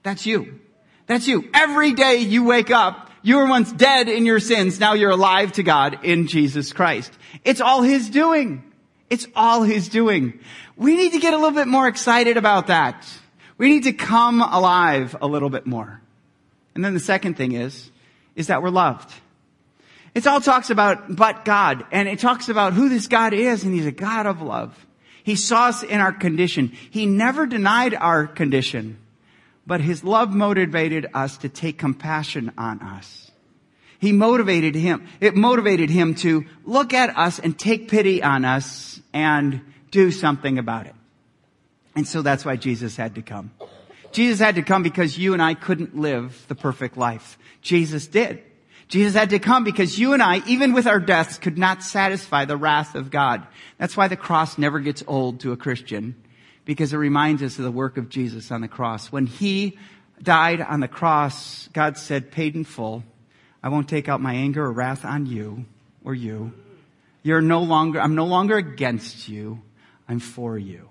That's 0.03 0.25
you. 0.25 0.59
That's 1.05 1.27
you. 1.27 1.49
Every 1.53 1.93
day 1.93 2.17
you 2.17 2.43
wake 2.43 2.71
up, 2.71 3.09
you 3.21 3.37
were 3.37 3.47
once 3.47 3.71
dead 3.71 4.09
in 4.09 4.25
your 4.25 4.39
sins. 4.39 4.79
Now 4.79 4.93
you're 4.93 5.11
alive 5.11 5.51
to 5.53 5.63
God 5.63 6.03
in 6.03 6.27
Jesus 6.27 6.73
Christ. 6.73 7.11
It's 7.43 7.61
all 7.61 7.81
his 7.81 8.09
doing. 8.09 8.63
It's 9.09 9.27
all 9.35 9.63
his 9.63 9.89
doing. 9.89 10.39
We 10.75 10.95
need 10.95 11.13
to 11.13 11.19
get 11.19 11.33
a 11.33 11.37
little 11.37 11.51
bit 11.51 11.67
more 11.67 11.87
excited 11.87 12.37
about 12.37 12.67
that. 12.67 13.07
We 13.57 13.69
need 13.69 13.83
to 13.83 13.93
come 13.93 14.41
alive 14.41 15.15
a 15.21 15.27
little 15.27 15.49
bit 15.49 15.65
more. 15.65 16.01
And 16.75 16.85
then 16.85 16.93
the 16.93 16.99
second 16.99 17.35
thing 17.35 17.51
is, 17.51 17.91
is 18.35 18.47
that 18.47 18.63
we're 18.63 18.69
loved. 18.69 19.13
It 20.15 20.25
all 20.25 20.41
talks 20.41 20.69
about 20.69 21.15
but 21.15 21.45
God, 21.45 21.85
and 21.91 22.07
it 22.07 22.19
talks 22.19 22.49
about 22.49 22.73
who 22.73 22.89
this 22.89 23.07
God 23.07 23.33
is, 23.33 23.63
and 23.63 23.73
He's 23.73 23.85
a 23.85 23.91
God 23.91 24.25
of 24.25 24.41
love. 24.41 24.85
He 25.23 25.35
saw 25.35 25.67
us 25.67 25.83
in 25.83 25.99
our 25.99 26.13
condition. 26.13 26.71
He 26.89 27.05
never 27.05 27.45
denied 27.45 27.93
our 27.93 28.25
condition, 28.25 28.97
but 29.67 29.81
His 29.81 30.03
love 30.03 30.33
motivated 30.33 31.07
us 31.13 31.37
to 31.39 31.49
take 31.49 31.77
compassion 31.77 32.51
on 32.57 32.81
us. 32.81 33.29
He 33.99 34.13
motivated 34.13 34.75
Him, 34.75 35.07
it 35.19 35.35
motivated 35.35 35.89
Him 35.89 36.15
to 36.15 36.45
look 36.65 36.93
at 36.93 37.17
us 37.17 37.39
and 37.39 37.57
take 37.57 37.89
pity 37.89 38.23
on 38.23 38.45
us 38.45 38.98
and 39.13 39.61
do 39.91 40.11
something 40.11 40.57
about 40.57 40.85
it. 40.85 40.95
And 41.95 42.07
so 42.07 42.21
that's 42.21 42.45
why 42.45 42.55
Jesus 42.55 42.95
had 42.95 43.15
to 43.15 43.21
come. 43.21 43.51
Jesus 44.11 44.39
had 44.39 44.55
to 44.55 44.63
come 44.63 44.83
because 44.83 45.17
you 45.17 45.33
and 45.33 45.41
I 45.41 45.53
couldn't 45.53 45.97
live 45.97 46.45
the 46.47 46.55
perfect 46.55 46.97
life. 46.97 47.37
Jesus 47.61 48.07
did. 48.07 48.41
Jesus 48.87 49.13
had 49.13 49.29
to 49.29 49.39
come 49.39 49.63
because 49.63 49.99
you 49.99 50.13
and 50.13 50.23
I, 50.23 50.41
even 50.47 50.73
with 50.73 50.87
our 50.87 50.99
deaths, 50.99 51.37
could 51.37 51.59
not 51.59 51.83
satisfy 51.83 52.45
the 52.45 52.57
wrath 52.57 52.95
of 52.95 53.11
God. 53.11 53.45
That's 53.77 53.95
why 53.95 54.07
the 54.07 54.15
cross 54.15 54.57
never 54.57 54.79
gets 54.79 55.03
old 55.05 55.41
to 55.41 55.51
a 55.51 55.57
Christian, 55.57 56.15
because 56.65 56.91
it 56.91 56.97
reminds 56.97 57.43
us 57.43 57.59
of 57.59 57.65
the 57.65 57.71
work 57.71 57.97
of 57.97 58.09
Jesus 58.09 58.51
on 58.51 58.61
the 58.61 58.67
cross. 58.67 59.11
When 59.11 59.27
he 59.27 59.77
died 60.23 60.59
on 60.59 60.79
the 60.79 60.87
cross, 60.87 61.69
God 61.73 61.97
said, 61.97 62.31
paid 62.31 62.55
in 62.55 62.63
full. 62.63 63.03
I 63.61 63.69
won't 63.69 63.89
take 63.89 64.09
out 64.09 64.21
my 64.21 64.33
anger 64.33 64.65
or 64.65 64.71
wrath 64.71 65.05
on 65.05 65.27
you 65.27 65.65
or 66.03 66.15
you. 66.15 66.53
You're 67.23 67.41
no 67.41 67.61
longer, 67.61 67.99
I'm 67.99 68.15
no 68.15 68.25
longer 68.25 68.57
against 68.57 69.27
you. 69.27 69.61
I'm 70.07 70.19
for 70.19 70.57
you. 70.57 70.89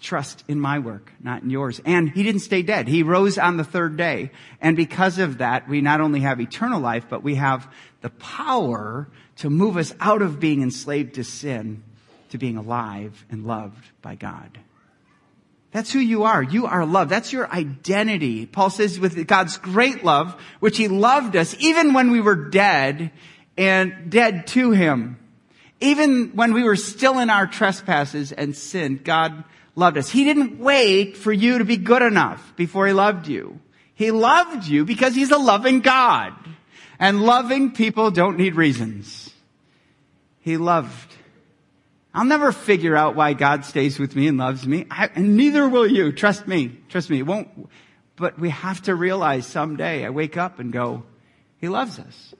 Trust 0.00 0.44
in 0.46 0.60
my 0.60 0.78
work, 0.78 1.10
not 1.20 1.42
in 1.42 1.50
yours. 1.50 1.80
And 1.84 2.10
he 2.10 2.22
didn't 2.22 2.42
stay 2.42 2.62
dead. 2.62 2.86
He 2.86 3.02
rose 3.02 3.38
on 3.38 3.56
the 3.56 3.64
third 3.64 3.96
day. 3.96 4.30
And 4.60 4.76
because 4.76 5.18
of 5.18 5.38
that, 5.38 5.68
we 5.68 5.80
not 5.80 6.00
only 6.00 6.20
have 6.20 6.40
eternal 6.40 6.80
life, 6.80 7.06
but 7.08 7.22
we 7.22 7.36
have 7.36 7.72
the 8.02 8.10
power 8.10 9.08
to 9.36 9.50
move 9.50 9.76
us 9.76 9.94
out 9.98 10.22
of 10.22 10.38
being 10.38 10.62
enslaved 10.62 11.14
to 11.14 11.24
sin 11.24 11.82
to 12.30 12.38
being 12.38 12.56
alive 12.56 13.24
and 13.30 13.46
loved 13.46 13.90
by 14.02 14.14
God. 14.14 14.58
That's 15.72 15.92
who 15.92 15.98
you 15.98 16.24
are. 16.24 16.42
You 16.42 16.66
are 16.66 16.86
loved. 16.86 17.10
That's 17.10 17.32
your 17.32 17.52
identity. 17.52 18.46
Paul 18.46 18.70
says 18.70 18.98
with 18.98 19.26
God's 19.26 19.58
great 19.58 20.04
love, 20.04 20.40
which 20.60 20.76
he 20.78 20.88
loved 20.88 21.36
us 21.36 21.54
even 21.58 21.92
when 21.92 22.10
we 22.10 22.20
were 22.20 22.48
dead 22.48 23.10
and 23.56 24.10
dead 24.10 24.46
to 24.48 24.70
him. 24.70 25.18
Even 25.80 26.30
when 26.34 26.52
we 26.52 26.62
were 26.62 26.76
still 26.76 27.18
in 27.18 27.30
our 27.30 27.46
trespasses 27.46 28.32
and 28.32 28.56
sin, 28.56 29.00
God 29.02 29.44
loved 29.74 29.98
us. 29.98 30.08
He 30.08 30.24
didn't 30.24 30.58
wait 30.58 31.16
for 31.16 31.32
you 31.32 31.58
to 31.58 31.64
be 31.64 31.76
good 31.76 32.02
enough 32.02 32.54
before 32.56 32.86
he 32.86 32.92
loved 32.92 33.28
you. 33.28 33.60
He 33.94 34.10
loved 34.10 34.66
you 34.66 34.84
because 34.84 35.14
he's 35.14 35.30
a 35.30 35.38
loving 35.38 35.80
God. 35.80 36.34
And 36.98 37.22
loving 37.22 37.72
people 37.72 38.10
don't 38.10 38.38
need 38.38 38.54
reasons. 38.54 39.30
He 40.40 40.56
loved. 40.56 41.14
I'll 42.14 42.24
never 42.24 42.52
figure 42.52 42.96
out 42.96 43.14
why 43.14 43.34
God 43.34 43.66
stays 43.66 43.98
with 43.98 44.16
me 44.16 44.28
and 44.28 44.38
loves 44.38 44.66
me. 44.66 44.86
I, 44.90 45.10
and 45.14 45.36
neither 45.36 45.68
will 45.68 45.86
you. 45.86 46.12
Trust 46.12 46.48
me. 46.48 46.78
Trust 46.88 47.10
me. 47.10 47.18
It 47.18 47.26
won't. 47.26 47.68
But 48.16 48.38
we 48.38 48.48
have 48.48 48.80
to 48.82 48.94
realize 48.94 49.46
someday 49.46 50.06
I 50.06 50.10
wake 50.10 50.38
up 50.38 50.58
and 50.58 50.72
go, 50.72 51.02
He 51.58 51.68
loves 51.68 51.98
us. 51.98 52.34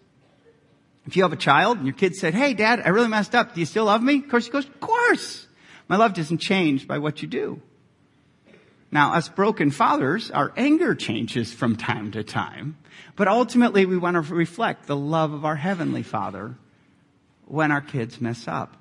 If 1.06 1.16
you 1.16 1.22
have 1.22 1.32
a 1.32 1.36
child 1.36 1.78
and 1.78 1.86
your 1.86 1.94
kid 1.94 2.16
said, 2.16 2.34
Hey 2.34 2.54
dad, 2.54 2.82
I 2.84 2.88
really 2.88 3.08
messed 3.08 3.34
up. 3.34 3.54
Do 3.54 3.60
you 3.60 3.66
still 3.66 3.84
love 3.84 4.02
me? 4.02 4.16
Of 4.16 4.28
course 4.28 4.46
he 4.46 4.52
goes, 4.52 4.66
Of 4.66 4.80
course. 4.80 5.46
My 5.88 5.96
love 5.96 6.14
doesn't 6.14 6.38
change 6.38 6.88
by 6.88 6.98
what 6.98 7.22
you 7.22 7.28
do. 7.28 7.62
Now, 8.90 9.14
us 9.14 9.28
broken 9.28 9.70
fathers, 9.70 10.30
our 10.30 10.52
anger 10.56 10.94
changes 10.94 11.52
from 11.52 11.76
time 11.76 12.12
to 12.12 12.22
time, 12.22 12.76
but 13.14 13.28
ultimately 13.28 13.84
we 13.84 13.96
want 13.96 14.14
to 14.14 14.34
reflect 14.34 14.86
the 14.86 14.96
love 14.96 15.32
of 15.32 15.44
our 15.44 15.56
Heavenly 15.56 16.02
Father 16.02 16.56
when 17.46 17.72
our 17.72 17.80
kids 17.80 18.20
mess 18.20 18.48
up. 18.48 18.76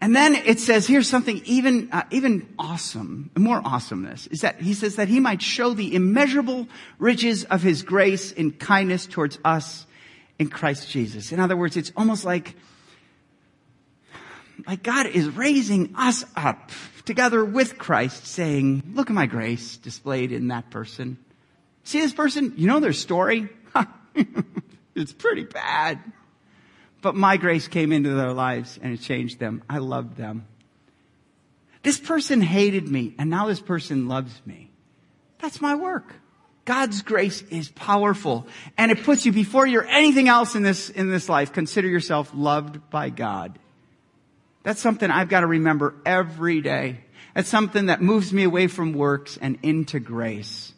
And 0.00 0.14
then 0.14 0.34
it 0.34 0.60
says 0.60 0.86
here's 0.86 1.08
something 1.08 1.42
even 1.44 1.88
uh, 1.90 2.04
even 2.12 2.48
awesome, 2.56 3.30
more 3.36 3.60
awesomeness 3.64 4.28
is 4.28 4.40
that 4.42 4.60
he 4.60 4.74
says 4.74 4.96
that 4.96 5.08
he 5.08 5.18
might 5.18 5.42
show 5.42 5.74
the 5.74 5.94
immeasurable 5.94 6.68
riches 6.98 7.42
of 7.44 7.62
his 7.62 7.82
grace 7.82 8.30
and 8.32 8.56
kindness 8.56 9.06
towards 9.06 9.38
us 9.44 9.86
in 10.38 10.48
Christ 10.48 10.88
Jesus. 10.90 11.32
In 11.32 11.40
other 11.40 11.56
words, 11.56 11.76
it's 11.76 11.92
almost 11.96 12.24
like 12.24 12.54
like 14.66 14.82
God 14.82 15.06
is 15.06 15.28
raising 15.28 15.94
us 15.96 16.24
up 16.36 16.70
together 17.04 17.44
with 17.44 17.78
Christ 17.78 18.26
saying, 18.26 18.82
look 18.94 19.08
at 19.08 19.14
my 19.14 19.26
grace 19.26 19.76
displayed 19.76 20.32
in 20.32 20.48
that 20.48 20.70
person. 20.70 21.16
See 21.84 22.00
this 22.00 22.12
person? 22.12 22.54
You 22.56 22.66
know 22.66 22.80
their 22.80 22.92
story? 22.92 23.48
it's 24.94 25.12
pretty 25.12 25.44
bad. 25.44 26.00
But 27.00 27.14
my 27.14 27.36
grace 27.36 27.68
came 27.68 27.92
into 27.92 28.10
their 28.10 28.32
lives 28.32 28.78
and 28.82 28.92
it 28.92 29.00
changed 29.00 29.38
them. 29.38 29.62
I 29.70 29.78
loved 29.78 30.16
them. 30.16 30.46
This 31.82 32.00
person 32.00 32.40
hated 32.40 32.88
me 32.88 33.14
and 33.18 33.30
now 33.30 33.46
this 33.46 33.60
person 33.60 34.08
loves 34.08 34.42
me. 34.44 34.70
That's 35.38 35.60
my 35.60 35.76
work. 35.76 36.14
God's 36.68 37.00
grace 37.00 37.40
is 37.44 37.70
powerful 37.70 38.46
and 38.76 38.92
it 38.92 39.02
puts 39.02 39.24
you 39.24 39.32
before 39.32 39.66
you're 39.66 39.86
anything 39.86 40.28
else 40.28 40.54
in 40.54 40.62
this, 40.62 40.90
in 40.90 41.10
this 41.10 41.26
life. 41.26 41.54
Consider 41.54 41.88
yourself 41.88 42.30
loved 42.34 42.90
by 42.90 43.08
God. 43.08 43.58
That's 44.64 44.78
something 44.78 45.10
I've 45.10 45.30
got 45.30 45.40
to 45.40 45.46
remember 45.46 45.94
every 46.04 46.60
day. 46.60 47.00
That's 47.34 47.48
something 47.48 47.86
that 47.86 48.02
moves 48.02 48.34
me 48.34 48.42
away 48.42 48.66
from 48.66 48.92
works 48.92 49.38
and 49.40 49.58
into 49.62 49.98
grace. 49.98 50.74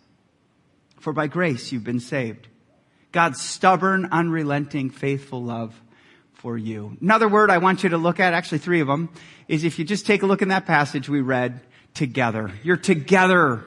For 1.00 1.12
by 1.12 1.26
grace 1.26 1.72
you've 1.72 1.82
been 1.82 1.98
saved. 1.98 2.46
God's 3.10 3.40
stubborn, 3.40 4.10
unrelenting, 4.12 4.90
faithful 4.90 5.42
love 5.42 5.74
for 6.34 6.56
you. 6.56 6.98
Another 7.00 7.28
word 7.28 7.50
I 7.50 7.58
want 7.58 7.82
you 7.82 7.88
to 7.88 7.98
look 7.98 8.20
at, 8.20 8.32
actually 8.32 8.58
three 8.58 8.80
of 8.80 8.86
them, 8.86 9.08
is 9.48 9.64
if 9.64 9.80
you 9.80 9.84
just 9.84 10.06
take 10.06 10.22
a 10.22 10.26
look 10.26 10.40
in 10.40 10.50
that 10.50 10.66
passage 10.66 11.08
we 11.08 11.20
read, 11.20 11.60
together. 11.94 12.52
You're 12.62 12.76
together. 12.76 13.64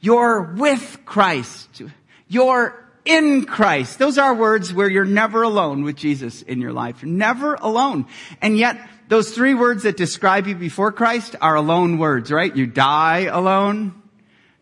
You're 0.00 0.42
with 0.42 1.00
Christ. 1.04 1.82
You're 2.28 2.80
in 3.04 3.44
Christ. 3.44 3.98
Those 3.98 4.18
are 4.18 4.34
words 4.34 4.72
where 4.72 4.88
you're 4.88 5.04
never 5.04 5.42
alone 5.42 5.84
with 5.84 5.96
Jesus 5.96 6.42
in 6.42 6.60
your 6.60 6.72
life. 6.72 7.02
Never 7.02 7.54
alone. 7.54 8.06
And 8.40 8.56
yet, 8.56 8.80
those 9.08 9.32
three 9.34 9.54
words 9.54 9.82
that 9.82 9.96
describe 9.96 10.46
you 10.46 10.54
before 10.54 10.92
Christ 10.92 11.34
are 11.40 11.56
alone 11.56 11.98
words, 11.98 12.30
right? 12.30 12.54
You 12.54 12.66
die 12.66 13.22
alone, 13.22 14.00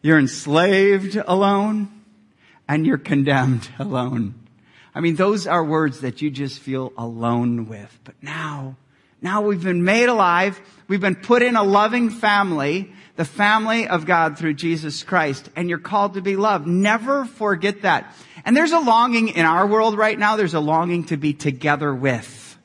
you're 0.01 0.18
enslaved 0.18 1.16
alone, 1.16 1.88
and 2.66 2.87
you're 2.87 2.98
condemned 2.98 3.68
alone. 3.79 4.35
I 4.94 5.01
mean, 5.01 5.16
those 5.16 5.46
are 5.46 5.62
words 5.62 6.01
that 6.01 6.22
you 6.22 6.31
just 6.31 6.61
feel 6.61 6.92
alone 6.96 7.68
with. 7.68 7.98
But 8.05 8.14
now, 8.22 8.77
now 9.20 9.42
we've 9.42 9.62
been 9.62 9.85
made 9.85 10.09
alive. 10.09 10.61
We've 10.88 11.01
been 11.01 11.16
put 11.16 11.42
in 11.42 11.55
a 11.55 11.62
loving 11.62 12.11
family, 12.11 12.92
the 13.18 13.24
family 13.24 13.88
of 13.88 14.07
God 14.07 14.38
through 14.38 14.54
Jesus 14.54 15.02
Christ, 15.02 15.50
and 15.57 15.68
you're 15.68 15.81
called 15.81 16.14
to 16.14 16.22
be 16.22 16.37
loved. 16.37 16.68
Never 16.68 17.24
forget 17.24 17.83
that. 17.83 18.14
And 18.44 18.57
there's 18.57 18.70
a 18.70 18.78
longing 18.78 19.31
in 19.31 19.44
our 19.44 19.66
world 19.66 19.98
right 19.98 20.16
now. 20.16 20.37
There's 20.37 20.54
a 20.54 20.61
longing 20.61 21.02
to 21.07 21.16
be 21.16 21.33
together 21.33 21.92
with. 21.92 22.57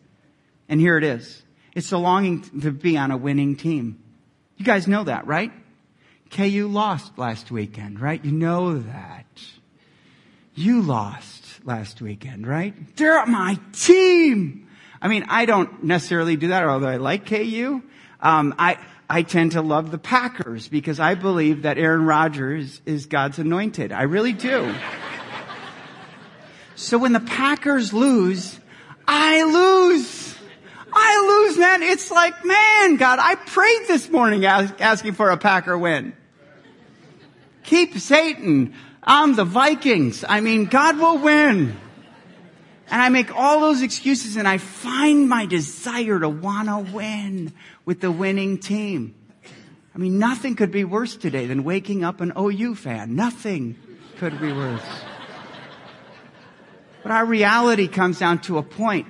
And 0.69 0.79
here 0.79 0.95
it 0.95 1.03
is. 1.03 1.41
It's 1.73 1.91
a 1.91 1.97
longing 1.97 2.43
to 2.61 2.71
be 2.71 2.97
on 2.97 3.09
a 3.09 3.17
winning 3.17 3.55
team. 3.55 3.97
You 4.55 4.63
guys 4.63 4.87
know 4.87 5.03
that, 5.05 5.25
right? 5.25 5.51
KU 6.29 6.67
lost 6.67 7.17
last 7.17 7.49
weekend, 7.49 7.99
right? 7.99 8.23
You 8.23 8.31
know 8.31 8.77
that. 8.77 9.25
You 10.53 10.83
lost 10.83 11.65
last 11.65 11.99
weekend, 11.99 12.45
right? 12.45 12.95
They're 12.95 13.25
my 13.25 13.57
team. 13.71 14.69
I 15.01 15.07
mean, 15.07 15.25
I 15.29 15.45
don't 15.45 15.83
necessarily 15.83 16.35
do 16.35 16.49
that, 16.49 16.63
although 16.63 16.89
I 16.89 16.97
like 16.97 17.25
KU. 17.25 17.81
Um, 18.21 18.53
I, 18.59 18.77
I 19.13 19.21
tend 19.21 19.51
to 19.51 19.61
love 19.61 19.91
the 19.91 19.99
Packers 19.99 20.67
because 20.67 20.99
I 20.99 21.13
believe 21.13 21.61
that 21.61 21.77
Aaron 21.77 22.03
Rodgers 22.03 22.81
is 22.83 23.05
God's 23.05 23.37
anointed. 23.37 23.91
I 23.91 24.01
really 24.03 24.33
do. 24.33 24.73
so 26.73 26.97
when 26.97 27.13
the 27.13 27.19
Packers 27.19 27.93
lose, 27.93 28.59
I 29.07 29.43
lose. 29.43 30.35
I 30.91 31.45
lose, 31.45 31.59
man. 31.59 31.83
It's 31.83 32.09
like, 32.09 32.43
man, 32.43 32.95
God, 32.95 33.19
I 33.21 33.35
prayed 33.35 33.87
this 33.87 34.09
morning 34.09 34.47
asking 34.47 35.13
for 35.13 35.29
a 35.29 35.37
Packer 35.37 35.77
win. 35.77 36.13
Keep 37.61 37.99
Satan 37.99 38.73
on 39.03 39.35
the 39.35 39.45
Vikings. 39.45 40.25
I 40.27 40.39
mean, 40.39 40.65
God 40.65 40.97
will 40.97 41.19
win. 41.19 41.77
And 42.93 43.01
I 43.01 43.09
make 43.09 43.35
all 43.35 43.59
those 43.59 43.81
excuses 43.81 44.35
and 44.35 44.47
I 44.47 44.59
find 44.59 45.27
my 45.27 45.47
desire 45.47 46.19
to 46.19 46.29
want 46.29 46.67
to 46.67 46.93
win 46.93 47.51
with 47.85 48.01
the 48.01 48.11
winning 48.11 48.59
team. 48.59 49.15
I 49.95 49.97
mean, 49.97 50.19
nothing 50.19 50.55
could 50.55 50.69
be 50.69 50.83
worse 50.83 51.15
today 51.15 51.47
than 51.47 51.63
waking 51.63 52.03
up 52.03 52.21
an 52.21 52.33
OU 52.37 52.75
fan. 52.75 53.15
Nothing 53.15 53.77
could 54.17 54.39
be 54.39 54.53
worse. 54.53 54.85
But 57.01 57.11
our 57.11 57.25
reality 57.25 57.87
comes 57.87 58.19
down 58.19 58.41
to 58.41 58.59
a 58.59 58.63
point 58.63 59.07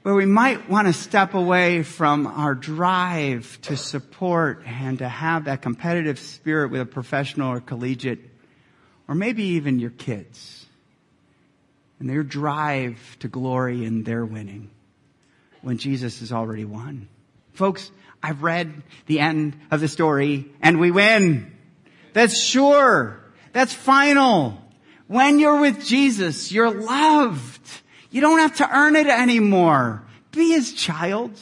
where 0.00 0.14
we 0.14 0.24
might 0.24 0.66
want 0.70 0.86
to 0.86 0.94
step 0.94 1.34
away 1.34 1.82
from 1.82 2.26
our 2.26 2.54
drive 2.54 3.58
to 3.64 3.76
support 3.76 4.62
and 4.64 5.00
to 5.00 5.08
have 5.10 5.44
that 5.44 5.60
competitive 5.60 6.18
spirit 6.18 6.70
with 6.70 6.80
a 6.80 6.86
professional 6.86 7.52
or 7.52 7.60
collegiate, 7.60 8.30
or 9.08 9.14
maybe 9.14 9.42
even 9.42 9.78
your 9.78 9.90
kids, 9.90 10.57
and 12.00 12.08
their 12.08 12.22
drive 12.22 13.16
to 13.20 13.28
glory 13.28 13.84
in 13.84 14.04
their 14.04 14.24
winning 14.24 14.70
when 15.62 15.78
Jesus 15.78 16.20
has 16.20 16.32
already 16.32 16.64
won. 16.64 17.08
Folks, 17.52 17.90
I've 18.22 18.42
read 18.42 18.82
the 19.06 19.20
end 19.20 19.58
of 19.70 19.80
the 19.80 19.88
story 19.88 20.46
and 20.60 20.78
we 20.78 20.90
win. 20.90 21.56
That's 22.12 22.40
sure. 22.40 23.20
That's 23.52 23.72
final. 23.72 24.62
When 25.06 25.38
you're 25.38 25.60
with 25.60 25.84
Jesus, 25.84 26.52
you're 26.52 26.70
loved. 26.70 27.60
You 28.10 28.20
don't 28.20 28.40
have 28.40 28.56
to 28.56 28.70
earn 28.70 28.96
it 28.96 29.06
anymore. 29.06 30.02
Be 30.32 30.50
his 30.50 30.72
child. 30.72 31.32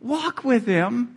Walk 0.00 0.44
with 0.44 0.66
him. 0.66 1.13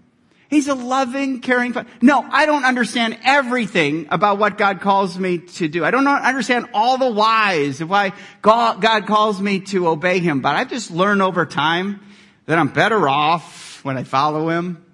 He's 0.50 0.68
a 0.70 0.76
loving, 0.76 1.42
caring, 1.42 1.76
no, 2.02 2.26
I 2.32 2.46
don't 2.46 2.64
understand 2.64 3.18
everything 3.26 4.08
about 4.12 4.38
what 4.38 4.58
God 4.58 4.80
calls 4.80 5.20
me 5.20 5.40
to 5.40 5.68
do. 5.68 5.84
I 5.84 5.92
don't 5.92 6.08
understand 6.08 6.68
all 6.74 6.98
the 6.98 7.12
whys 7.12 7.82
of 7.82 7.90
why 7.90 8.14
God 8.42 9.08
calls 9.08 9.42
me 9.42 9.60
to 9.60 9.90
obey 9.90 10.20
him, 10.20 10.40
but 10.40 10.56
I've 10.56 10.70
just 10.70 10.90
learned 10.90 11.22
over 11.22 11.46
time 11.46 12.00
that 12.46 12.58
I'm 12.58 12.70
better 12.70 13.10
off 13.10 13.84
when 13.84 13.98
I 13.98 14.04
follow 14.04 14.48
him 14.50 14.86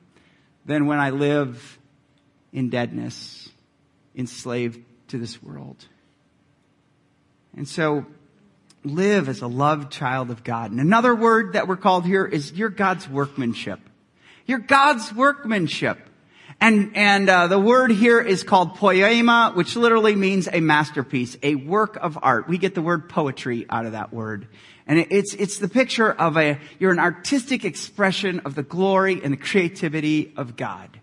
than 0.65 0.87
when 0.87 0.99
I 0.99 1.11
live 1.11 1.77
in 2.51 2.69
deadness, 2.69 3.49
enslaved 4.15 4.79
to 5.09 5.19
this 5.19 5.41
world. 5.43 5.85
And 7.55 7.67
so 7.67 8.07
live 8.83 9.29
as 9.29 9.41
a 9.41 9.47
loved 9.47 9.91
child 9.91 10.31
of 10.31 10.43
God. 10.43 10.71
And 10.71 10.79
another 10.79 11.13
word 11.13 11.53
that 11.53 11.67
we're 11.67 11.77
called 11.77 12.05
here 12.05 12.25
is 12.25 12.53
you're 12.53 12.69
God's 12.69 13.07
workmanship. 13.07 13.79
You're 14.45 14.59
God's 14.59 15.13
workmanship. 15.13 15.99
And, 16.59 16.95
and 16.95 17.29
uh, 17.29 17.47
the 17.47 17.59
word 17.59 17.91
here 17.91 18.21
is 18.21 18.43
called 18.43 18.75
poiema, 18.75 19.55
which 19.55 19.75
literally 19.75 20.15
means 20.15 20.47
a 20.51 20.61
masterpiece, 20.61 21.35
a 21.43 21.55
work 21.55 21.97
of 21.97 22.17
art. 22.21 22.47
We 22.47 22.57
get 22.57 22.75
the 22.75 22.81
word 22.81 23.09
poetry 23.09 23.65
out 23.69 23.85
of 23.85 23.93
that 23.93 24.13
word. 24.13 24.47
And 24.87 24.99
it's, 24.99 25.33
it's 25.33 25.59
the 25.59 25.67
picture 25.67 26.11
of 26.11 26.37
a, 26.37 26.59
you're 26.79 26.91
an 26.91 26.99
artistic 26.99 27.63
expression 27.65 28.41
of 28.41 28.55
the 28.55 28.63
glory 28.63 29.21
and 29.23 29.33
the 29.33 29.37
creativity 29.37 30.33
of 30.35 30.55
God. 30.55 30.99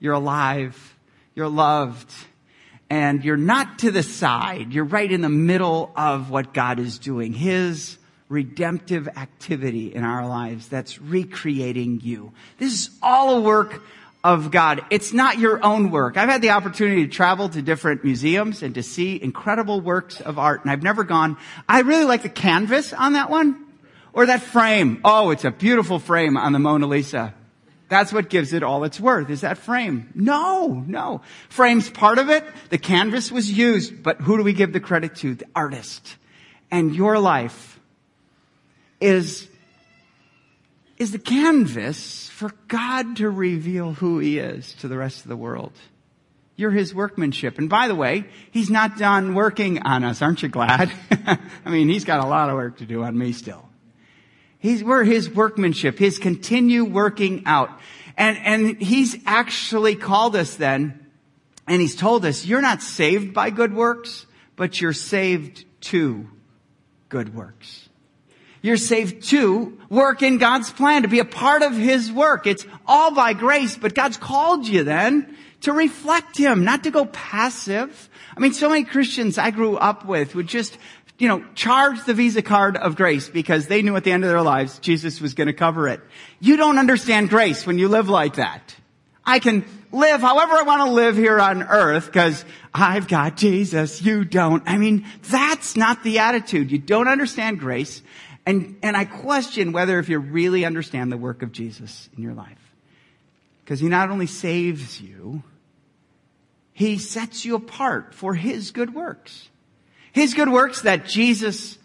You're 0.00 0.14
alive. 0.14 0.96
You're 1.34 1.48
loved. 1.48 2.12
And 2.90 3.24
you're 3.24 3.36
not 3.36 3.80
to 3.80 3.90
the 3.90 4.02
side. 4.02 4.72
You're 4.72 4.84
right 4.84 5.10
in 5.10 5.22
the 5.22 5.30
middle 5.30 5.90
of 5.96 6.30
what 6.30 6.52
God 6.52 6.78
is 6.78 6.98
doing. 6.98 7.32
His 7.32 7.98
redemptive 8.34 9.06
activity 9.16 9.94
in 9.94 10.02
our 10.02 10.26
lives 10.28 10.68
that's 10.68 11.00
recreating 11.00 12.00
you. 12.02 12.32
This 12.58 12.72
is 12.72 12.90
all 13.00 13.38
a 13.38 13.40
work 13.40 13.80
of 14.24 14.50
God. 14.50 14.84
It's 14.90 15.12
not 15.12 15.38
your 15.38 15.64
own 15.64 15.92
work. 15.92 16.16
I've 16.16 16.28
had 16.28 16.42
the 16.42 16.50
opportunity 16.50 17.06
to 17.06 17.12
travel 17.12 17.48
to 17.50 17.62
different 17.62 18.02
museums 18.02 18.62
and 18.62 18.74
to 18.74 18.82
see 18.82 19.22
incredible 19.22 19.80
works 19.80 20.20
of 20.20 20.38
art, 20.38 20.62
and 20.62 20.70
I've 20.70 20.82
never 20.82 21.04
gone. 21.04 21.36
I 21.68 21.80
really 21.82 22.04
like 22.04 22.22
the 22.22 22.28
canvas 22.28 22.92
on 22.92 23.12
that 23.12 23.30
one, 23.30 23.64
or 24.12 24.26
that 24.26 24.42
frame. 24.42 25.00
Oh, 25.04 25.30
it's 25.30 25.44
a 25.44 25.50
beautiful 25.52 26.00
frame 26.00 26.36
on 26.36 26.52
the 26.52 26.58
Mona 26.58 26.86
Lisa. 26.86 27.34
That's 27.88 28.12
what 28.12 28.30
gives 28.30 28.52
it 28.52 28.64
all 28.64 28.82
its 28.82 28.98
worth, 28.98 29.30
is 29.30 29.42
that 29.42 29.58
frame. 29.58 30.10
No, 30.14 30.82
no. 30.86 31.20
Frame's 31.48 31.88
part 31.88 32.18
of 32.18 32.30
it. 32.30 32.44
The 32.70 32.78
canvas 32.78 33.30
was 33.30 33.52
used, 33.52 34.02
but 34.02 34.20
who 34.20 34.38
do 34.38 34.42
we 34.42 34.54
give 34.54 34.72
the 34.72 34.80
credit 34.80 35.16
to? 35.16 35.34
The 35.34 35.46
artist. 35.54 36.16
And 36.70 36.96
your 36.96 37.20
life 37.20 37.73
is 39.00 39.48
is 40.96 41.12
the 41.12 41.18
canvas 41.18 42.28
for 42.30 42.52
God 42.68 43.16
to 43.16 43.28
reveal 43.28 43.94
who 43.94 44.18
He 44.18 44.38
is 44.38 44.74
to 44.74 44.88
the 44.88 44.96
rest 44.96 45.22
of 45.22 45.28
the 45.28 45.36
world. 45.36 45.72
You're 46.56 46.70
His 46.70 46.94
workmanship. 46.94 47.58
And 47.58 47.68
by 47.68 47.88
the 47.88 47.94
way, 47.94 48.26
He's 48.50 48.70
not 48.70 48.96
done 48.96 49.34
working 49.34 49.82
on 49.82 50.04
us. 50.04 50.22
Aren't 50.22 50.42
you 50.42 50.48
glad? 50.48 50.92
I 51.10 51.70
mean, 51.70 51.88
He's 51.88 52.04
got 52.04 52.24
a 52.24 52.26
lot 52.26 52.48
of 52.48 52.54
work 52.54 52.78
to 52.78 52.86
do 52.86 53.02
on 53.02 53.18
me 53.18 53.32
still. 53.32 53.68
He's, 54.58 54.84
we're 54.84 55.04
His 55.04 55.28
workmanship, 55.28 55.98
His 55.98 56.18
continue 56.18 56.84
working 56.84 57.42
out. 57.46 57.70
And, 58.16 58.38
and 58.38 58.80
He's 58.80 59.16
actually 59.26 59.96
called 59.96 60.36
us 60.36 60.54
then, 60.54 61.06
and 61.66 61.80
He's 61.80 61.96
told 61.96 62.24
us, 62.24 62.46
you're 62.46 62.62
not 62.62 62.82
saved 62.82 63.34
by 63.34 63.50
good 63.50 63.74
works, 63.74 64.26
but 64.54 64.80
you're 64.80 64.92
saved 64.92 65.64
to 65.82 66.28
good 67.08 67.34
works. 67.34 67.88
You're 68.64 68.78
saved 68.78 69.24
to 69.24 69.78
work 69.90 70.22
in 70.22 70.38
God's 70.38 70.72
plan, 70.72 71.02
to 71.02 71.08
be 71.08 71.18
a 71.18 71.26
part 71.26 71.60
of 71.60 71.76
His 71.76 72.10
work. 72.10 72.46
It's 72.46 72.64
all 72.86 73.14
by 73.14 73.34
grace, 73.34 73.76
but 73.76 73.94
God's 73.94 74.16
called 74.16 74.66
you 74.66 74.84
then 74.84 75.36
to 75.60 75.72
reflect 75.74 76.38
Him, 76.38 76.64
not 76.64 76.84
to 76.84 76.90
go 76.90 77.04
passive. 77.04 78.08
I 78.34 78.40
mean, 78.40 78.54
so 78.54 78.70
many 78.70 78.84
Christians 78.84 79.36
I 79.36 79.50
grew 79.50 79.76
up 79.76 80.06
with 80.06 80.34
would 80.34 80.46
just, 80.46 80.78
you 81.18 81.28
know, 81.28 81.44
charge 81.54 82.04
the 82.04 82.14
Visa 82.14 82.40
card 82.40 82.78
of 82.78 82.96
grace 82.96 83.28
because 83.28 83.66
they 83.66 83.82
knew 83.82 83.96
at 83.96 84.04
the 84.04 84.12
end 84.12 84.24
of 84.24 84.30
their 84.30 84.40
lives 84.40 84.78
Jesus 84.78 85.20
was 85.20 85.34
going 85.34 85.48
to 85.48 85.52
cover 85.52 85.86
it. 85.86 86.00
You 86.40 86.56
don't 86.56 86.78
understand 86.78 87.28
grace 87.28 87.66
when 87.66 87.76
you 87.76 87.88
live 87.88 88.08
like 88.08 88.36
that. 88.36 88.74
I 89.26 89.40
can 89.40 89.66
live 89.92 90.22
however 90.22 90.54
I 90.54 90.62
want 90.62 90.88
to 90.88 90.90
live 90.90 91.18
here 91.18 91.38
on 91.38 91.64
earth 91.64 92.06
because 92.06 92.42
I've 92.72 93.08
got 93.08 93.36
Jesus, 93.36 94.00
you 94.00 94.24
don't. 94.24 94.62
I 94.64 94.78
mean, 94.78 95.04
that's 95.20 95.76
not 95.76 96.02
the 96.02 96.20
attitude. 96.20 96.72
You 96.72 96.78
don't 96.78 97.08
understand 97.08 97.60
grace 97.60 98.00
and, 98.46 98.76
and 98.82 98.96
I 98.96 99.04
question 99.04 99.72
whether 99.72 99.98
if 99.98 100.08
you 100.08 100.18
really 100.18 100.64
understand 100.64 101.10
the 101.10 101.16
work 101.16 101.42
of 101.42 101.52
Jesus 101.52 102.08
in 102.16 102.22
your 102.22 102.34
life. 102.34 102.58
Because 103.64 103.80
he 103.80 103.88
not 103.88 104.10
only 104.10 104.26
saves 104.26 105.00
you, 105.00 105.42
he 106.72 106.98
sets 106.98 107.44
you 107.44 107.54
apart 107.54 108.12
for 108.12 108.34
his 108.34 108.70
good 108.70 108.94
works. 108.94 109.48
His 110.12 110.34
good 110.34 110.50
works 110.50 110.82
that 110.82 111.06
Jesus, 111.06 111.78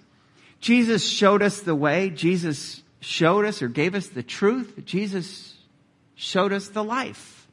Jesus 0.59 1.07
showed 1.07 1.41
us 1.41 1.61
the 1.61 1.75
way. 1.75 2.09
Jesus 2.09 2.83
showed 2.99 3.45
us 3.45 3.61
or 3.61 3.69
gave 3.69 3.95
us 3.95 4.07
the 4.07 4.23
truth. 4.23 4.83
Jesus 4.85 5.55
showed 6.15 6.51
us 6.51 6.67
the 6.67 6.83
life. 6.83 7.47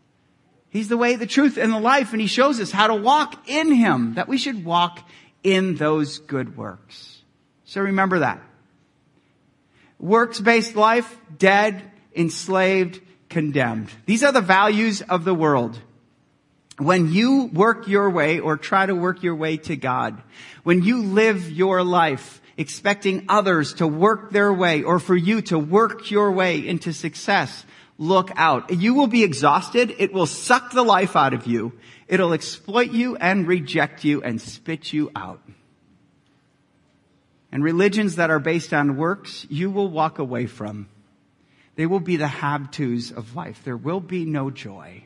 He's 0.70 0.88
the 0.88 0.96
way, 0.96 1.14
the 1.14 1.26
truth, 1.26 1.56
and 1.56 1.72
the 1.72 1.78
life, 1.78 2.12
and 2.12 2.20
he 2.20 2.26
shows 2.26 2.60
us 2.60 2.70
how 2.70 2.88
to 2.88 2.94
walk 2.94 3.48
in 3.48 3.72
him, 3.72 4.14
that 4.14 4.28
we 4.28 4.36
should 4.36 4.64
walk 4.64 5.08
in 5.42 5.76
those 5.76 6.18
good 6.18 6.56
works. 6.56 7.22
So 7.64 7.80
remember 7.80 8.18
that. 8.18 8.42
Works-based 9.98 10.76
life, 10.76 11.16
dead, 11.38 11.82
enslaved, 12.14 13.00
condemned. 13.28 13.88
These 14.04 14.22
are 14.22 14.32
the 14.32 14.40
values 14.40 15.02
of 15.02 15.24
the 15.24 15.34
world. 15.34 15.78
When 16.78 17.12
you 17.12 17.46
work 17.46 17.88
your 17.88 18.10
way 18.10 18.38
or 18.38 18.56
try 18.56 18.84
to 18.84 18.94
work 18.94 19.22
your 19.22 19.34
way 19.34 19.56
to 19.58 19.76
God, 19.76 20.20
when 20.62 20.82
you 20.82 21.02
live 21.02 21.50
your 21.50 21.82
life 21.82 22.42
expecting 22.58 23.24
others 23.28 23.74
to 23.74 23.86
work 23.86 24.30
their 24.30 24.52
way 24.52 24.82
or 24.82 24.98
for 24.98 25.16
you 25.16 25.40
to 25.42 25.58
work 25.58 26.10
your 26.10 26.32
way 26.32 26.66
into 26.66 26.92
success, 26.92 27.64
look 27.98 28.30
out. 28.36 28.70
You 28.70 28.94
will 28.94 29.06
be 29.06 29.24
exhausted. 29.24 29.94
It 29.98 30.12
will 30.12 30.26
suck 30.26 30.72
the 30.72 30.82
life 30.82 31.16
out 31.16 31.34
of 31.34 31.46
you. 31.46 31.72
It'll 32.08 32.32
exploit 32.32 32.92
you 32.92 33.16
and 33.16 33.46
reject 33.46 34.04
you 34.04 34.22
and 34.22 34.40
spit 34.40 34.92
you 34.92 35.10
out. 35.16 35.40
And 37.56 37.64
religions 37.64 38.16
that 38.16 38.28
are 38.28 38.38
based 38.38 38.74
on 38.74 38.98
works, 38.98 39.46
you 39.48 39.70
will 39.70 39.88
walk 39.88 40.18
away 40.18 40.44
from. 40.44 40.90
They 41.74 41.86
will 41.86 42.00
be 42.00 42.16
the 42.16 42.28
have 42.28 42.70
tos 42.70 43.10
of 43.10 43.34
life. 43.34 43.62
There 43.64 43.78
will 43.78 44.00
be 44.00 44.26
no 44.26 44.50
joy. 44.50 45.04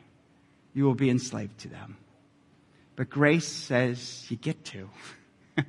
You 0.75 0.83
will 0.83 0.97
be 0.97 1.11
enslaved 1.11 1.61
to 1.61 1.69
them. 1.69 1.97
But 2.97 3.09
grace 3.09 3.47
says 3.47 4.27
you 4.29 4.37
get 4.37 4.65
to. 4.65 4.91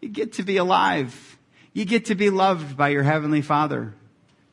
you 0.00 0.08
get 0.08 0.32
to 0.32 0.42
be 0.42 0.56
alive. 0.56 1.36
You 1.74 1.84
get 1.84 2.06
to 2.06 2.14
be 2.14 2.30
loved 2.30 2.78
by 2.78 2.88
your 2.88 3.02
Heavenly 3.02 3.42
Father. 3.42 3.92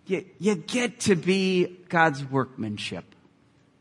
You, 0.07 0.25
you 0.37 0.55
get 0.55 0.99
to 0.99 1.15
be 1.15 1.77
God's 1.87 2.25
workmanship 2.25 3.05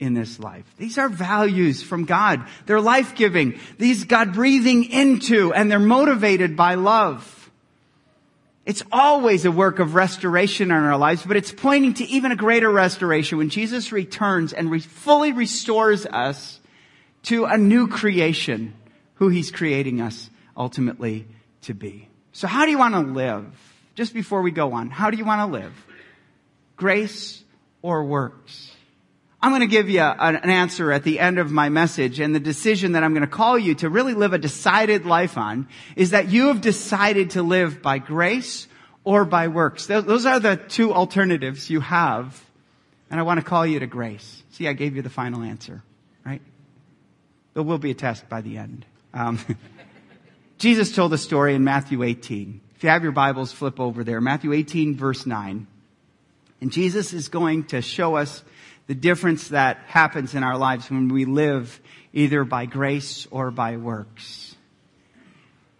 in 0.05 0.14
this 0.14 0.38
life. 0.38 0.64
These 0.77 0.99
are 0.99 1.09
values 1.09 1.83
from 1.83 2.05
God. 2.05 2.47
They're 2.67 2.81
life-giving. 2.81 3.59
These 3.79 4.05
God 4.05 4.35
breathing 4.35 4.85
into 4.85 5.53
and 5.53 5.71
they're 5.71 5.79
motivated 5.79 6.57
by 6.57 6.75
love. 6.75 7.51
It's 8.67 8.83
always 8.93 9.45
a 9.45 9.51
work 9.51 9.79
of 9.79 9.95
restoration 9.95 10.71
in 10.71 10.77
our 10.77 10.97
lives, 10.97 11.25
but 11.25 11.37
it's 11.37 11.53
pointing 11.53 11.95
to 11.95 12.05
even 12.05 12.33
a 12.33 12.37
greater 12.37 12.71
restoration 12.71 13.38
when 13.38 13.51
Jesus 13.51 13.93
returns 13.93 14.53
and 14.53 14.71
re- 14.71 14.81
fully 14.81 15.33
restores 15.33 16.07
us 16.07 16.61
to 17.25 17.47
a 17.47 17.57
new 17.57 17.88
creation, 17.88 18.75
who 19.14 19.29
he's 19.29 19.51
creating 19.51 20.01
us 20.01 20.31
ultimately 20.57 21.27
to 21.62 21.75
be. 21.75 22.09
So 22.33 22.47
how 22.47 22.64
do 22.64 22.71
you 22.71 22.79
want 22.79 22.95
to 22.95 23.01
live? 23.01 23.47
Just 23.95 24.12
before 24.12 24.43
we 24.43 24.51
go 24.51 24.73
on, 24.73 24.90
how 24.90 25.11
do 25.11 25.17
you 25.17 25.25
want 25.25 25.40
to 25.40 25.59
live? 25.59 25.87
Grace 26.77 27.43
or 27.81 28.05
works? 28.05 28.74
I'm 29.45 29.51
going 29.51 29.61
to 29.61 29.67
give 29.67 29.91
you 29.91 30.01
an 30.01 30.37
answer 30.49 30.91
at 30.91 31.03
the 31.03 31.21
end 31.21 31.39
of 31.39 31.53
my 31.53 31.69
message 31.69 32.19
and 32.19 32.35
the 32.35 32.41
decision 32.41 32.93
that 32.93 33.05
I'm 33.05 33.13
going 33.13 33.27
to 33.27 33.31
call 33.31 33.59
you 33.59 33.75
to 33.75 33.91
really 33.91 34.15
live 34.15 34.33
a 34.33 34.39
decided 34.39 35.05
life 35.05 35.37
on 35.37 35.69
is 35.97 36.13
that 36.13 36.31
you 36.31 36.47
have 36.47 36.63
decided 36.63 37.33
to 37.33 37.43
live 37.43 37.83
by 37.83 37.99
grace 37.99 38.67
or 39.05 39.27
by 39.27 39.49
works. 39.49 39.85
Those 39.85 40.25
are 40.25 40.41
the 40.41 40.57
two 40.57 40.95
alternatives 40.95 41.69
you 41.69 41.81
have. 41.81 42.43
And 43.11 43.21
I 43.21 43.23
want 43.23 43.39
to 43.39 43.45
call 43.45 43.67
you 43.67 43.81
to 43.81 43.87
grace. 43.87 44.43
See, 44.53 44.67
I 44.67 44.73
gave 44.73 44.97
you 44.97 45.03
the 45.03 45.11
final 45.11 45.43
answer, 45.43 45.83
right? 46.25 46.41
There 47.53 47.63
will 47.63 47.77
be 47.77 47.91
a 47.91 47.95
test 47.95 48.27
by 48.31 48.41
the 48.41 48.57
end. 48.57 48.87
Um, 49.13 49.39
Jesus 50.57 50.95
told 50.95 51.13
a 51.13 51.19
story 51.19 51.55
in 51.55 51.65
Matthew 51.65 52.03
18. 52.03 52.63
If 52.77 52.83
you 52.83 52.89
have 52.89 53.03
your 53.03 53.13
Bibles, 53.13 53.53
flip 53.53 53.79
over 53.79 54.05
there. 54.05 54.23
Matthew 54.23 54.55
18, 54.55 54.97
verse 54.97 55.27
9. 55.27 55.67
And 56.63 56.73
Jesus 56.73 57.13
is 57.13 57.29
going 57.29 57.65
to 57.65 57.83
show 57.83 58.17
us 58.17 58.43
the 58.87 58.94
difference 58.94 59.49
that 59.49 59.79
happens 59.87 60.35
in 60.35 60.42
our 60.42 60.59
lives 60.59 60.90
when 60.90 61.09
we 61.09 61.25
live 61.25 61.81
either 62.12 62.44
by 62.44 62.66
grace 62.66 63.27
or 63.31 63.51
by 63.51 63.77
works. 63.77 64.55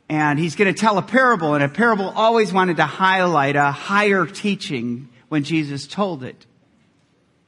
And 0.09 0.39
he's 0.39 0.57
going 0.57 0.73
to 0.73 0.79
tell 0.79 0.99
a 0.99 1.03
parable, 1.03 1.55
and 1.55 1.65
a 1.65 1.69
parable 1.69 2.11
always 2.11 2.53
wanted 2.53 2.77
to 2.77 2.85
highlight 2.85 3.57
a 3.57 3.71
higher 3.71 4.27
teaching 4.27 5.09
when 5.29 5.45
Jesus 5.45 5.87
told 5.87 6.23
it. 6.25 6.47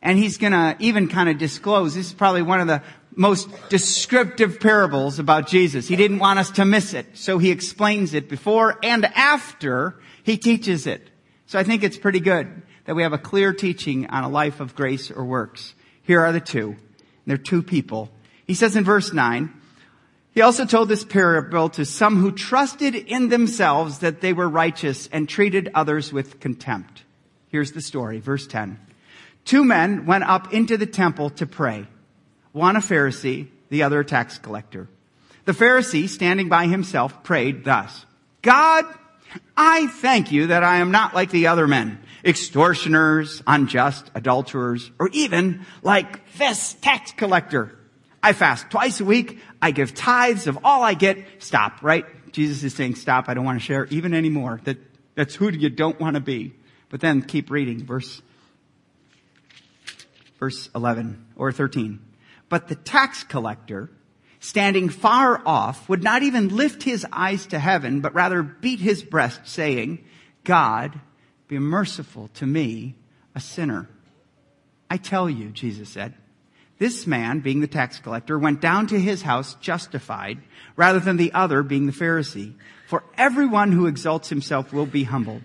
And 0.03 0.19
he's 0.19 0.39
going 0.39 0.53
to 0.53 0.77
even 0.79 1.09
kind 1.09 1.29
of 1.29 1.39
disclose, 1.39 1.95
this 1.95 2.07
is 2.07 2.13
probably 2.13 2.43
one 2.43 2.61
of 2.61 2.67
the 2.67 2.83
most 3.15 3.49
descriptive 3.71 4.61
parables 4.61 5.19
about 5.19 5.49
Jesus. 5.49 5.89
He 5.89 5.97
didn't 5.97 6.19
want 6.19 6.39
us 6.39 6.51
to 6.53 6.65
miss 6.65 6.95
it, 6.95 7.07
so 7.15 7.39
he 7.39 7.51
explains 7.51 8.15
it 8.15 8.29
before 8.29 8.79
and 8.83 9.05
after 9.05 9.99
he 10.23 10.37
teaches 10.37 10.87
it. 10.87 11.09
So 11.47 11.59
I 11.59 11.63
think 11.63 11.83
it's 11.83 11.97
pretty 11.97 12.21
good 12.21 12.63
that 12.87 12.95
we 12.95 13.03
have 13.03 13.13
a 13.13 13.19
clear 13.19 13.53
teaching 13.53 14.07
on 14.07 14.25
a 14.25 14.29
life 14.29 14.61
of 14.61 14.75
grace 14.75 15.11
or 15.11 15.25
works. 15.25 15.75
Here 16.03 16.21
are 16.21 16.33
the 16.33 16.41
two. 16.41 16.77
They're 17.27 17.37
two 17.37 17.63
people. 17.63 18.11
He 18.47 18.55
says 18.55 18.77
in 18.77 18.85
verse 18.85 19.13
9, 19.13 19.53
he 20.33 20.43
also 20.43 20.67
told 20.67 20.89
this 20.89 21.05
parable 21.05 21.71
to 21.71 21.85
some 21.85 22.17
who 22.17 22.31
trusted 22.31 22.95
in 22.95 23.31
themselves 23.31 24.01
that 24.01 24.21
they 24.21 24.33
were 24.33 24.49
righteous 24.49 25.09
and 25.11 25.29
treated 25.29 25.71
others 25.75 26.13
with 26.13 26.41
contempt. 26.41 27.05
Here's 27.49 27.73
the 27.73 27.81
story, 27.81 28.21
verse 28.21 28.47
10. 28.47 28.79
Two 29.47 29.65
men 29.65 30.07
went 30.07 30.25
up 30.25 30.53
into 30.53 30.77
the 30.77 30.87
temple 30.87 31.31
to 31.31 31.47
pray. 31.47 31.87
One 32.53 32.77
a 32.77 32.81
Pharisee, 32.81 33.49
the 33.71 33.83
other 33.83 34.01
a 34.01 34.05
tax 34.05 34.39
collector. 34.39 34.89
The 35.47 35.53
Pharisee, 35.53 36.09
standing 36.09 36.49
by 36.49 36.67
himself, 36.67 37.23
prayed 37.23 37.65
thus, 37.65 38.05
God, 38.43 38.85
I 39.57 39.87
thank 39.87 40.33
you 40.33 40.49
that 40.49 40.63
I 40.63 40.79
am 40.79 40.91
not 40.91 41.15
like 41.15 41.31
the 41.31 41.47
other 41.47 41.67
men, 41.67 41.99
extortioners, 42.27 43.43
unjust, 43.47 44.11
adulterers, 44.15 44.91
or 44.99 45.09
even 45.13 45.65
like 45.83 46.37
this 46.37 46.75
tax 46.75 47.13
collector. 47.13 47.79
I 48.23 48.33
fast 48.33 48.69
twice 48.71 49.01
a 49.01 49.05
week. 49.05 49.39
I 49.63 49.71
give 49.71 49.95
tithes 49.95 50.49
of 50.49 50.59
all 50.65 50.83
I 50.83 50.95
get. 50.95 51.19
Stop, 51.39 51.83
right? 51.83 52.05
Jesus 52.33 52.65
is 52.65 52.75
saying, 52.75 52.97
stop. 52.97 53.29
I 53.29 53.35
don't 53.35 53.45
want 53.45 53.61
to 53.61 53.65
share 53.65 53.87
even 53.87 54.13
anymore. 54.13 54.61
That, 54.65 54.79
that's 55.15 55.37
who 55.37 55.51
you 55.51 55.71
don't 55.71 55.99
want 56.01 56.15
to 56.15 56.21
be. 56.21 56.55
But 56.89 57.01
then 57.01 57.23
keep 57.23 57.51
reading 57.51 57.85
verse, 57.85 58.21
verse 60.39 60.69
11 60.75 61.25
or 61.37 61.53
13. 61.53 62.01
But 62.49 62.69
the 62.69 62.75
tax 62.75 63.23
collector, 63.23 63.91
standing 64.41 64.89
far 64.89 65.41
off, 65.47 65.89
would 65.89 66.03
not 66.03 66.23
even 66.23 66.49
lift 66.49 66.83
his 66.83 67.07
eyes 67.13 67.47
to 67.47 67.59
heaven, 67.59 68.01
but 68.01 68.15
rather 68.15 68.43
beat 68.43 68.81
his 68.81 69.03
breast, 69.03 69.41
saying, 69.45 70.05
God, 70.45 71.01
be 71.49 71.59
merciful 71.59 72.29
to 72.35 72.47
me, 72.47 72.95
a 73.35 73.41
sinner. 73.41 73.89
I 74.91 74.97
tell 74.97 75.29
you, 75.29 75.51
Jesus 75.51 75.89
said, 75.89 76.15
this 76.79 77.07
man, 77.07 77.41
being 77.41 77.61
the 77.61 77.67
tax 77.67 77.99
collector, 77.99 78.39
went 78.39 78.61
down 78.61 78.87
to 78.89 79.01
his 79.01 79.23
house 79.23 79.55
justified 79.61 80.39
rather 80.77 81.01
than 81.01 81.17
the 81.17 81.33
other 81.33 81.63
being 81.63 81.87
the 81.87 81.93
Pharisee. 81.93 82.53
For 82.87 83.03
everyone 83.17 83.73
who 83.73 83.87
exalts 83.87 84.29
himself 84.29 84.73
will 84.73 84.87
be 84.87 85.05
humbled, 85.05 85.43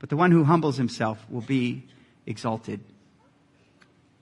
but 0.00 0.08
the 0.08 0.16
one 0.16 0.32
who 0.32 0.44
humbles 0.44 0.76
himself 0.76 1.24
will 1.30 1.42
be 1.42 1.84
exalted. 2.26 2.80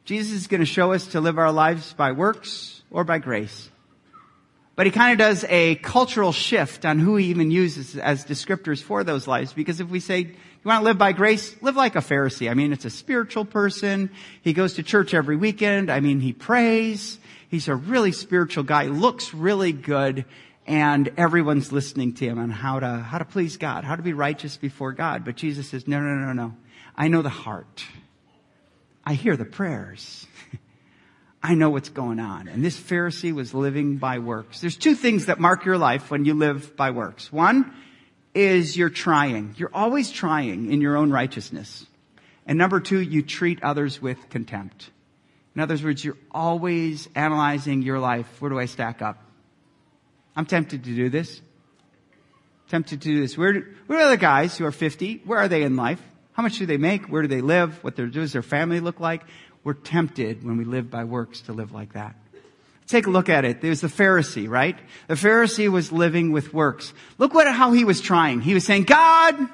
Jesus 0.05 0.33
is 0.33 0.47
going 0.47 0.61
to 0.61 0.67
show 0.67 0.93
us 0.93 1.07
to 1.09 1.21
live 1.21 1.39
our 1.39 1.53
lives 1.53 1.95
by 1.95 2.13
works 2.13 2.83
or 2.91 3.05
by 3.05 3.19
grace. 3.19 3.71
But 4.75 4.87
he 4.87 4.93
kind 4.93 5.13
of 5.13 5.19
does 5.19 5.45
a 5.49 5.77
cultural 5.77 6.33
shift 6.33 6.85
on 6.85 6.99
who 6.99 7.17
he 7.17 7.27
even 7.27 7.51
uses 7.51 7.97
as 7.97 8.25
descriptors 8.25 8.83
for 8.83 9.05
those 9.05 9.27
lives. 9.27 9.53
Because 9.53 9.81
if 9.81 9.89
we 9.89 10.01
say, 10.01 10.35
you 10.64 10.68
want 10.68 10.83
to 10.83 10.85
live 10.85 10.98
by 10.98 11.11
grace? 11.11 11.57
Live 11.61 11.75
like 11.75 11.96
a 11.96 12.01
Pharisee. 12.01 12.48
I 12.48 12.55
mean, 12.55 12.72
it's 12.72 12.85
a 12.85 12.90
spiritual 12.90 13.44
person. 13.44 14.11
He 14.42 14.53
goes 14.53 14.75
to 14.75 14.85
church 14.85 15.12
every 15.12 15.37
weekend. 15.37 15.90
I 15.90 15.98
mean, 15.98 16.20
he 16.20 16.33
prays. 16.33 17.18
He's 17.48 17.66
a 17.66 17.75
really 17.75 18.12
spiritual 18.12 18.62
guy, 18.62 18.85
looks 18.87 19.35
really 19.35 19.72
good, 19.72 20.25
and 20.64 21.11
everyone's 21.16 21.72
listening 21.72 22.14
to 22.14 22.27
him 22.27 22.38
on 22.38 22.51
how 22.51 22.79
to, 22.79 22.98
how 22.98 23.18
to 23.18 23.25
please 23.25 23.57
God, 23.57 23.83
how 23.83 23.96
to 23.96 24.03
be 24.03 24.12
righteous 24.12 24.57
before 24.57 24.92
God. 24.92 25.25
But 25.25 25.35
Jesus 25.35 25.68
says, 25.68 25.88
no, 25.88 25.98
no, 25.98 26.14
no, 26.14 26.33
no. 26.33 26.55
I 26.96 27.09
know 27.09 27.22
the 27.22 27.29
heart. 27.29 27.85
I 29.05 29.14
hear 29.14 29.37
the 29.37 29.44
prayers. 29.44 30.29
I 31.42 31.55
know 31.57 31.70
what's 31.70 31.88
going 31.88 32.20
on. 32.20 32.46
And 32.46 32.64
this 32.64 32.79
Pharisee 32.79 33.33
was 33.33 33.53
living 33.53 33.96
by 33.96 34.20
works. 34.20 34.61
There's 34.61 34.77
two 34.77 34.94
things 34.94 35.27
that 35.27 35.40
mark 35.40 35.64
your 35.64 35.77
life 35.77 36.09
when 36.11 36.25
you 36.25 36.35
live 36.35 36.77
by 36.77 36.92
works. 36.92 37.33
One, 37.33 37.75
is 38.35 38.77
you're 38.77 38.90
trying. 38.90 39.55
You're 39.59 39.75
always 39.75 40.11
trying 40.11 40.73
in 40.73 40.81
your 40.81 40.97
own 40.97 41.11
righteousness. 41.11 41.87
And 42.47 42.59
number 42.59 42.81
two, 42.81 43.01
you 43.01 43.23
treat 43.23 43.62
others 43.62 44.01
with 44.01 44.29
contempt. 44.31 44.90
In 45.55 45.61
other 45.61 45.77
words, 45.83 46.05
you're 46.05 46.16
always 46.31 47.09
analyzing 47.14 47.83
your 47.83 47.99
life. 47.99 48.40
Where 48.40 48.49
do 48.49 48.59
I 48.59 48.66
stack 48.66 49.03
up? 49.03 49.23
I'm 50.35 50.47
tempted 50.47 50.85
to 50.85 50.95
do 50.95 51.11
this. 51.11 51.42
Tempted 52.68 53.03
to 53.03 53.09
do 53.09 53.21
this. 53.21 53.37
Where, 53.37 53.68
where 53.87 54.01
are 54.01 54.11
the 54.11 54.16
guys 54.16 54.57
who 54.57 54.64
are 54.64 54.73
50? 54.73 55.23
Where 55.25 55.38
are 55.38 55.49
they 55.49 55.62
in 55.62 55.77
life? 55.77 56.01
How 56.33 56.42
much 56.42 56.59
do 56.59 56.64
they 56.64 56.79
make? 56.79 57.07
Where 57.07 57.21
do 57.21 57.29
they 57.29 57.42
live? 57.42 57.85
What 57.85 57.97
does 57.97 58.33
their 58.33 58.42
family 58.42 58.81
look 58.81 58.99
like? 58.99 59.23
We're 59.62 59.75
tempted 59.75 60.42
when 60.42 60.57
we 60.57 60.64
live 60.64 60.90
by 60.90 61.05
works 61.05 61.42
to 61.42 61.53
live 61.53 61.73
like 61.73 61.92
that. 61.92 62.16
Take 62.87 63.07
a 63.07 63.11
look 63.11 63.29
at 63.29 63.45
it. 63.45 63.61
There's 63.61 63.81
the 63.81 63.88
Pharisee, 63.88 64.49
right? 64.49 64.79
The 65.09 65.14
Pharisee 65.14 65.71
was 65.71 65.92
living 65.92 66.33
with 66.33 66.53
works. 66.53 66.92
Look 67.18 67.33
what, 67.35 67.47
how 67.47 67.73
he 67.73 67.85
was 67.85 68.01
trying. 68.01 68.40
He 68.40 68.55
was 68.55 68.64
saying, 68.64 68.85
God, 68.85 69.49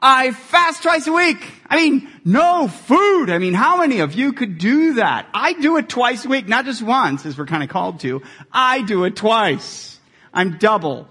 I 0.00 0.32
fast 0.32 0.82
twice 0.82 1.06
a 1.06 1.12
week. 1.12 1.38
I 1.66 1.76
mean, 1.76 2.10
no 2.24 2.68
food. 2.68 3.30
I 3.30 3.38
mean, 3.38 3.54
how 3.54 3.78
many 3.78 4.00
of 4.00 4.12
you 4.12 4.34
could 4.34 4.58
do 4.58 4.94
that? 4.94 5.26
I 5.32 5.54
do 5.54 5.78
it 5.78 5.88
twice 5.88 6.26
a 6.26 6.28
week, 6.28 6.46
not 6.46 6.66
just 6.66 6.82
once, 6.82 7.24
as 7.24 7.38
we're 7.38 7.46
kind 7.46 7.62
of 7.62 7.70
called 7.70 8.00
to. 8.00 8.22
I 8.52 8.82
do 8.82 9.04
it 9.04 9.16
twice. 9.16 9.98
I'm 10.32 10.58
double. 10.58 11.08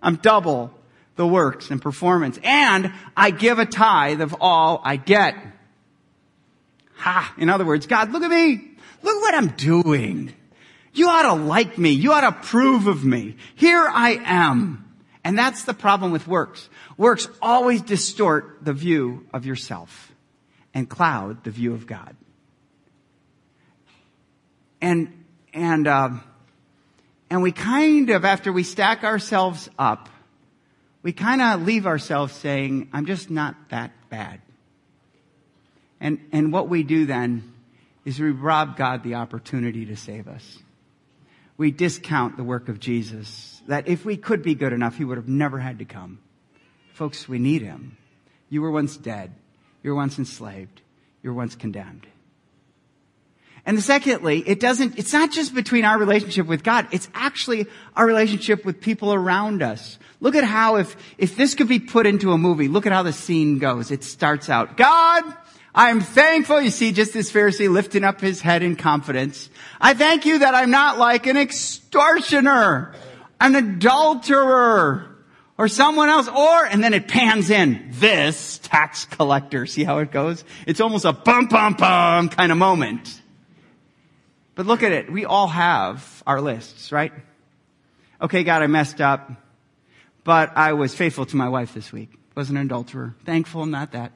I'm 0.00 0.16
double 0.16 0.72
the 1.16 1.26
works 1.26 1.70
and 1.70 1.82
performance. 1.82 2.38
And 2.42 2.92
I 3.16 3.32
give 3.32 3.58
a 3.58 3.66
tithe 3.66 4.22
of 4.22 4.34
all 4.40 4.80
I 4.82 4.96
get. 4.96 5.34
Ha! 6.96 7.34
In 7.36 7.50
other 7.50 7.66
words, 7.66 7.86
God, 7.86 8.12
look 8.12 8.22
at 8.22 8.30
me. 8.30 8.70
Look 9.02 9.20
what 9.20 9.34
I'm 9.34 9.48
doing. 9.48 10.32
You 10.92 11.08
ought 11.08 11.22
to 11.22 11.34
like 11.34 11.78
me. 11.78 11.90
You 11.90 12.12
ought 12.12 12.20
to 12.20 12.28
approve 12.28 12.86
of 12.86 13.04
me. 13.04 13.36
Here 13.54 13.86
I 13.88 14.20
am. 14.24 14.84
And 15.24 15.38
that's 15.38 15.64
the 15.64 15.74
problem 15.74 16.12
with 16.12 16.26
works. 16.26 16.68
Works 16.96 17.28
always 17.40 17.80
distort 17.80 18.58
the 18.62 18.72
view 18.72 19.26
of 19.32 19.46
yourself 19.46 20.12
and 20.74 20.88
cloud 20.88 21.44
the 21.44 21.50
view 21.50 21.72
of 21.72 21.86
God. 21.86 22.16
And, 24.80 25.24
and, 25.54 25.86
uh, 25.86 26.10
and 27.30 27.42
we 27.42 27.52
kind 27.52 28.10
of, 28.10 28.24
after 28.24 28.52
we 28.52 28.64
stack 28.64 29.04
ourselves 29.04 29.70
up, 29.78 30.08
we 31.02 31.12
kind 31.12 31.40
of 31.40 31.62
leave 31.62 31.86
ourselves 31.86 32.34
saying, 32.34 32.90
I'm 32.92 33.06
just 33.06 33.30
not 33.30 33.54
that 33.70 33.92
bad. 34.10 34.40
And, 36.00 36.18
and 36.32 36.52
what 36.52 36.68
we 36.68 36.82
do 36.82 37.06
then 37.06 37.52
is 38.04 38.18
we 38.18 38.30
rob 38.30 38.76
God 38.76 39.04
the 39.04 39.14
opportunity 39.14 39.86
to 39.86 39.96
save 39.96 40.26
us 40.26 40.58
we 41.62 41.70
discount 41.70 42.36
the 42.36 42.42
work 42.42 42.68
of 42.68 42.80
Jesus. 42.80 43.62
That 43.68 43.86
if 43.86 44.04
we 44.04 44.16
could 44.16 44.42
be 44.42 44.56
good 44.56 44.72
enough, 44.72 44.98
he 44.98 45.04
would 45.04 45.16
have 45.16 45.28
never 45.28 45.60
had 45.60 45.78
to 45.78 45.84
come. 45.84 46.18
Folks, 46.92 47.28
we 47.28 47.38
need 47.38 47.62
him. 47.62 47.96
You 48.50 48.62
were 48.62 48.70
once 48.72 48.96
dead. 48.96 49.32
You 49.82 49.90
were 49.90 49.96
once 49.96 50.18
enslaved. 50.18 50.82
You 51.22 51.30
were 51.30 51.36
once 51.36 51.54
condemned. 51.54 52.08
And 53.64 53.80
secondly, 53.80 54.42
it 54.44 54.58
doesn't, 54.58 54.98
it's 54.98 55.12
not 55.12 55.30
just 55.30 55.54
between 55.54 55.84
our 55.84 55.96
relationship 55.96 56.48
with 56.48 56.64
God, 56.64 56.88
it's 56.90 57.08
actually 57.14 57.66
our 57.94 58.04
relationship 58.04 58.64
with 58.64 58.80
people 58.80 59.14
around 59.14 59.62
us. 59.62 60.00
Look 60.18 60.34
at 60.34 60.42
how 60.42 60.76
if, 60.76 60.96
if 61.16 61.36
this 61.36 61.54
could 61.54 61.68
be 61.68 61.78
put 61.78 62.06
into 62.06 62.32
a 62.32 62.38
movie, 62.38 62.66
look 62.66 62.86
at 62.86 62.92
how 62.92 63.04
the 63.04 63.12
scene 63.12 63.60
goes. 63.60 63.92
It 63.92 64.02
starts 64.02 64.50
out, 64.50 64.76
God, 64.76 65.22
I'm 65.74 66.00
thankful. 66.00 66.60
You 66.60 66.70
see 66.70 66.92
just 66.92 67.14
this 67.14 67.32
Pharisee 67.32 67.70
lifting 67.70 68.04
up 68.04 68.20
his 68.20 68.40
head 68.40 68.62
in 68.62 68.76
confidence. 68.76 69.48
I 69.80 69.94
thank 69.94 70.26
you 70.26 70.40
that 70.40 70.54
I'm 70.54 70.70
not 70.70 70.98
like 70.98 71.26
an 71.26 71.36
extortioner, 71.36 72.94
an 73.40 73.54
adulterer, 73.54 75.08
or 75.56 75.68
someone 75.68 76.08
else, 76.08 76.28
or, 76.28 76.66
and 76.66 76.82
then 76.82 76.92
it 76.92 77.08
pans 77.08 77.48
in, 77.48 77.88
this 77.92 78.58
tax 78.58 79.06
collector. 79.06 79.64
See 79.64 79.84
how 79.84 79.98
it 79.98 80.10
goes? 80.10 80.44
It's 80.66 80.80
almost 80.80 81.04
a 81.04 81.12
bum, 81.12 81.46
bum, 81.46 81.74
bum 81.74 82.28
kind 82.28 82.52
of 82.52 82.58
moment. 82.58 83.20
But 84.54 84.66
look 84.66 84.82
at 84.82 84.92
it. 84.92 85.10
We 85.10 85.24
all 85.24 85.48
have 85.48 86.22
our 86.26 86.40
lists, 86.40 86.92
right? 86.92 87.12
Okay, 88.20 88.44
God, 88.44 88.62
I 88.62 88.66
messed 88.66 89.00
up, 89.00 89.30
but 90.22 90.56
I 90.56 90.74
was 90.74 90.94
faithful 90.94 91.24
to 91.26 91.36
my 91.36 91.48
wife 91.48 91.72
this 91.72 91.92
week. 91.92 92.10
Wasn't 92.36 92.58
an 92.58 92.66
adulterer. 92.66 93.14
Thankful 93.24 93.66
not 93.66 93.92
that. 93.92 94.12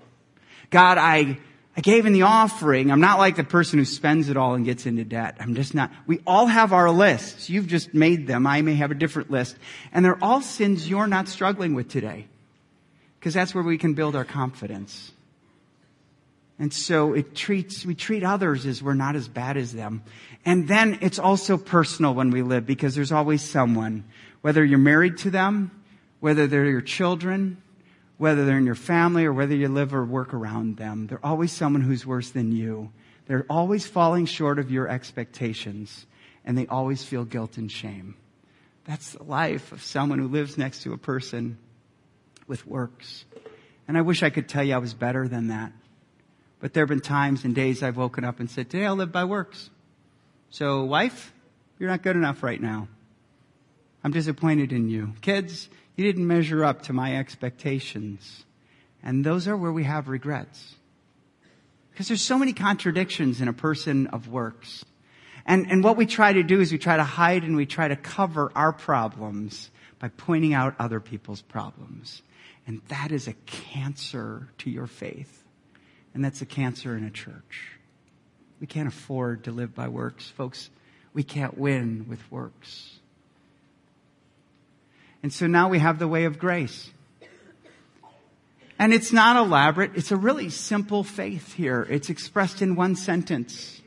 God, 0.70 0.98
I 0.98 1.38
I 1.76 1.82
gave 1.82 2.06
in 2.06 2.14
the 2.14 2.22
offering. 2.22 2.90
I'm 2.90 3.00
not 3.00 3.18
like 3.18 3.36
the 3.36 3.44
person 3.44 3.78
who 3.78 3.84
spends 3.84 4.30
it 4.30 4.38
all 4.38 4.54
and 4.54 4.64
gets 4.64 4.86
into 4.86 5.04
debt. 5.04 5.36
I'm 5.40 5.54
just 5.54 5.74
not. 5.74 5.92
We 6.06 6.20
all 6.26 6.46
have 6.46 6.72
our 6.72 6.90
lists. 6.90 7.50
You've 7.50 7.66
just 7.66 7.92
made 7.92 8.26
them. 8.26 8.46
I 8.46 8.62
may 8.62 8.74
have 8.76 8.90
a 8.90 8.94
different 8.94 9.30
list. 9.30 9.56
And 9.92 10.02
they're 10.02 10.22
all 10.24 10.40
sins 10.40 10.88
you're 10.88 11.06
not 11.06 11.28
struggling 11.28 11.74
with 11.74 11.90
today. 11.90 12.28
Because 13.18 13.34
that's 13.34 13.54
where 13.54 13.62
we 13.62 13.76
can 13.76 13.92
build 13.92 14.16
our 14.16 14.24
confidence. 14.24 15.12
And 16.58 16.72
so 16.72 17.12
it 17.12 17.34
treats, 17.34 17.84
we 17.84 17.94
treat 17.94 18.24
others 18.24 18.64
as 18.64 18.82
we're 18.82 18.94
not 18.94 19.14
as 19.14 19.28
bad 19.28 19.58
as 19.58 19.74
them. 19.74 20.02
And 20.46 20.66
then 20.66 20.98
it's 21.02 21.18
also 21.18 21.58
personal 21.58 22.14
when 22.14 22.30
we 22.30 22.40
live 22.40 22.64
because 22.64 22.94
there's 22.94 23.12
always 23.12 23.42
someone, 23.42 24.04
whether 24.40 24.64
you're 24.64 24.78
married 24.78 25.18
to 25.18 25.30
them, 25.30 25.70
whether 26.20 26.46
they're 26.46 26.64
your 26.64 26.80
children, 26.80 27.60
whether 28.18 28.44
they're 28.44 28.58
in 28.58 28.66
your 28.66 28.74
family 28.74 29.24
or 29.24 29.32
whether 29.32 29.54
you 29.54 29.68
live 29.68 29.94
or 29.94 30.04
work 30.04 30.32
around 30.32 30.76
them. 30.76 31.06
They're 31.06 31.24
always 31.24 31.52
someone 31.52 31.82
who's 31.82 32.06
worse 32.06 32.30
than 32.30 32.52
you. 32.52 32.90
They're 33.26 33.46
always 33.50 33.86
falling 33.86 34.26
short 34.26 34.58
of 34.58 34.70
your 34.70 34.88
expectations, 34.88 36.06
and 36.44 36.56
they 36.56 36.66
always 36.66 37.04
feel 37.04 37.24
guilt 37.24 37.58
and 37.58 37.70
shame. 37.70 38.16
That's 38.84 39.12
the 39.12 39.24
life 39.24 39.72
of 39.72 39.82
someone 39.82 40.18
who 40.18 40.28
lives 40.28 40.56
next 40.56 40.82
to 40.84 40.92
a 40.92 40.98
person 40.98 41.58
with 42.46 42.66
works. 42.66 43.24
And 43.88 43.98
I 43.98 44.02
wish 44.02 44.22
I 44.22 44.30
could 44.30 44.48
tell 44.48 44.62
you 44.62 44.74
I 44.74 44.78
was 44.78 44.94
better 44.94 45.26
than 45.26 45.48
that. 45.48 45.72
But 46.60 46.72
there 46.72 46.82
have 46.82 46.88
been 46.88 47.00
times 47.00 47.44
and 47.44 47.54
days 47.54 47.82
I've 47.82 47.96
woken 47.96 48.24
up 48.24 48.40
and 48.40 48.48
said, 48.48 48.70
Today 48.70 48.86
I'll 48.86 48.96
live 48.96 49.12
by 49.12 49.24
works. 49.24 49.70
So, 50.50 50.84
wife, 50.84 51.32
you're 51.78 51.90
not 51.90 52.02
good 52.02 52.16
enough 52.16 52.42
right 52.42 52.60
now. 52.60 52.88
I'm 54.02 54.12
disappointed 54.12 54.72
in 54.72 54.88
you. 54.88 55.14
Kids, 55.20 55.68
you 55.96 56.04
didn't 56.04 56.26
measure 56.26 56.64
up 56.64 56.82
to 56.82 56.92
my 56.92 57.16
expectations. 57.16 58.44
And 59.02 59.24
those 59.24 59.48
are 59.48 59.56
where 59.56 59.72
we 59.72 59.84
have 59.84 60.08
regrets. 60.08 60.74
Because 61.90 62.08
there's 62.08 62.22
so 62.22 62.38
many 62.38 62.52
contradictions 62.52 63.40
in 63.40 63.48
a 63.48 63.52
person 63.52 64.06
of 64.08 64.28
works. 64.28 64.84
And, 65.46 65.70
and 65.70 65.82
what 65.82 65.96
we 65.96 66.04
try 66.04 66.32
to 66.32 66.42
do 66.42 66.60
is 66.60 66.70
we 66.72 66.78
try 66.78 66.96
to 66.96 67.04
hide 67.04 67.44
and 67.44 67.56
we 67.56 67.66
try 67.66 67.88
to 67.88 67.96
cover 67.96 68.52
our 68.54 68.72
problems 68.72 69.70
by 69.98 70.08
pointing 70.08 70.52
out 70.52 70.74
other 70.78 71.00
people's 71.00 71.40
problems. 71.40 72.22
And 72.66 72.82
that 72.88 73.12
is 73.12 73.28
a 73.28 73.32
cancer 73.46 74.48
to 74.58 74.70
your 74.70 74.86
faith. 74.86 75.44
And 76.12 76.24
that's 76.24 76.42
a 76.42 76.46
cancer 76.46 76.96
in 76.96 77.04
a 77.04 77.10
church. 77.10 77.78
We 78.60 78.66
can't 78.66 78.88
afford 78.88 79.44
to 79.44 79.52
live 79.52 79.74
by 79.74 79.88
works. 79.88 80.28
Folks, 80.28 80.68
we 81.14 81.22
can't 81.22 81.56
win 81.56 82.06
with 82.08 82.20
works. 82.30 82.95
And 85.26 85.32
so 85.32 85.48
now 85.48 85.68
we 85.68 85.80
have 85.80 85.98
the 85.98 86.06
way 86.06 86.26
of 86.26 86.38
grace. 86.38 86.88
And 88.78 88.92
it's 88.92 89.12
not 89.12 89.34
elaborate. 89.34 89.96
It's 89.96 90.12
a 90.12 90.16
really 90.16 90.50
simple 90.50 91.02
faith 91.02 91.52
here. 91.52 91.84
It's 91.90 92.10
expressed 92.10 92.62
in 92.62 92.76
one 92.76 92.94
sentence. 92.94 93.82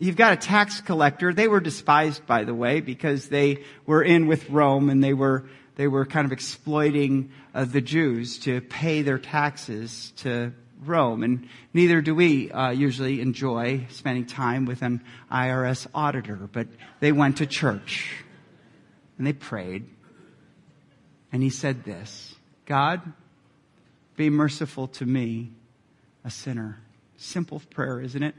You've 0.00 0.16
got 0.16 0.32
a 0.32 0.36
tax 0.36 0.80
collector. 0.80 1.32
They 1.32 1.46
were 1.46 1.60
despised, 1.60 2.26
by 2.26 2.42
the 2.42 2.56
way, 2.56 2.80
because 2.80 3.28
they 3.28 3.62
were 3.86 4.02
in 4.02 4.26
with 4.26 4.50
Rome 4.50 4.90
and 4.90 5.00
they 5.00 5.14
were, 5.14 5.48
they 5.76 5.86
were 5.86 6.06
kind 6.06 6.26
of 6.26 6.32
exploiting 6.32 7.30
uh, 7.54 7.66
the 7.66 7.80
Jews 7.80 8.40
to 8.40 8.60
pay 8.60 9.02
their 9.02 9.20
taxes 9.20 10.12
to 10.16 10.52
Rome. 10.84 11.22
And 11.22 11.48
neither 11.72 12.00
do 12.00 12.16
we 12.16 12.50
uh, 12.50 12.70
usually 12.70 13.20
enjoy 13.20 13.86
spending 13.90 14.26
time 14.26 14.64
with 14.64 14.82
an 14.82 15.04
IRS 15.30 15.86
auditor, 15.94 16.48
but 16.52 16.66
they 16.98 17.12
went 17.12 17.36
to 17.36 17.46
church 17.46 18.24
and 19.18 19.24
they 19.24 19.32
prayed 19.32 19.86
and 21.32 21.42
he 21.42 21.50
said 21.50 21.84
this 21.84 22.34
God, 22.66 23.00
be 24.16 24.30
merciful 24.30 24.88
to 24.88 25.06
me, 25.06 25.52
a 26.24 26.30
sinner. 26.30 26.78
Simple 27.16 27.60
prayer, 27.70 28.00
isn't 28.00 28.22
it? 28.22 28.34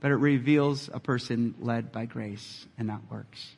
But 0.00 0.10
it 0.10 0.16
reveals 0.16 0.90
a 0.92 1.00
person 1.00 1.54
led 1.60 1.92
by 1.92 2.06
grace 2.06 2.66
and 2.76 2.88
not 2.88 3.10
works. 3.10 3.54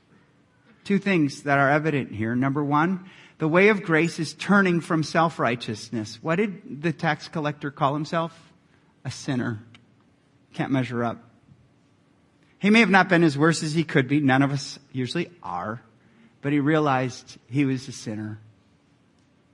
Two 0.85 0.99
things 0.99 1.45
that 1.45 1.59
are 1.59 1.71
evident 1.71 2.13
here. 2.13 2.37
Number 2.37 2.63
one, 2.63 3.09
the 3.39 3.49
way 3.49 3.69
of 3.69 3.83
grace 3.83 4.19
is 4.19 4.35
turning 4.35 4.81
from 4.81 5.03
self 5.03 5.39
righteousness. 5.39 6.19
What 6.23 6.37
did 6.37 6.83
the 6.83 6.93
tax 6.93 7.29
collector 7.29 7.71
call 7.71 7.95
himself? 7.95 8.39
A 9.05 9.11
sinner. 9.11 9.63
Can't 10.53 10.71
measure 10.71 11.03
up. 11.03 11.23
He 12.59 12.71
may 12.71 12.81
have 12.81 12.91
not 12.91 13.09
been 13.09 13.25
as 13.25 13.37
worse 13.37 13.63
as 13.63 13.75
he 13.75 13.85
could 13.85 14.09
be. 14.09 14.21
None 14.21 14.43
of 14.43 14.53
us 14.53 14.79
usually 14.93 15.31
are. 15.43 15.83
But 16.43 16.53
he 16.53 16.61
realized 16.61 17.39
he 17.49 17.65
was 17.65 17.89
a 17.89 17.93
sinner 17.93 18.39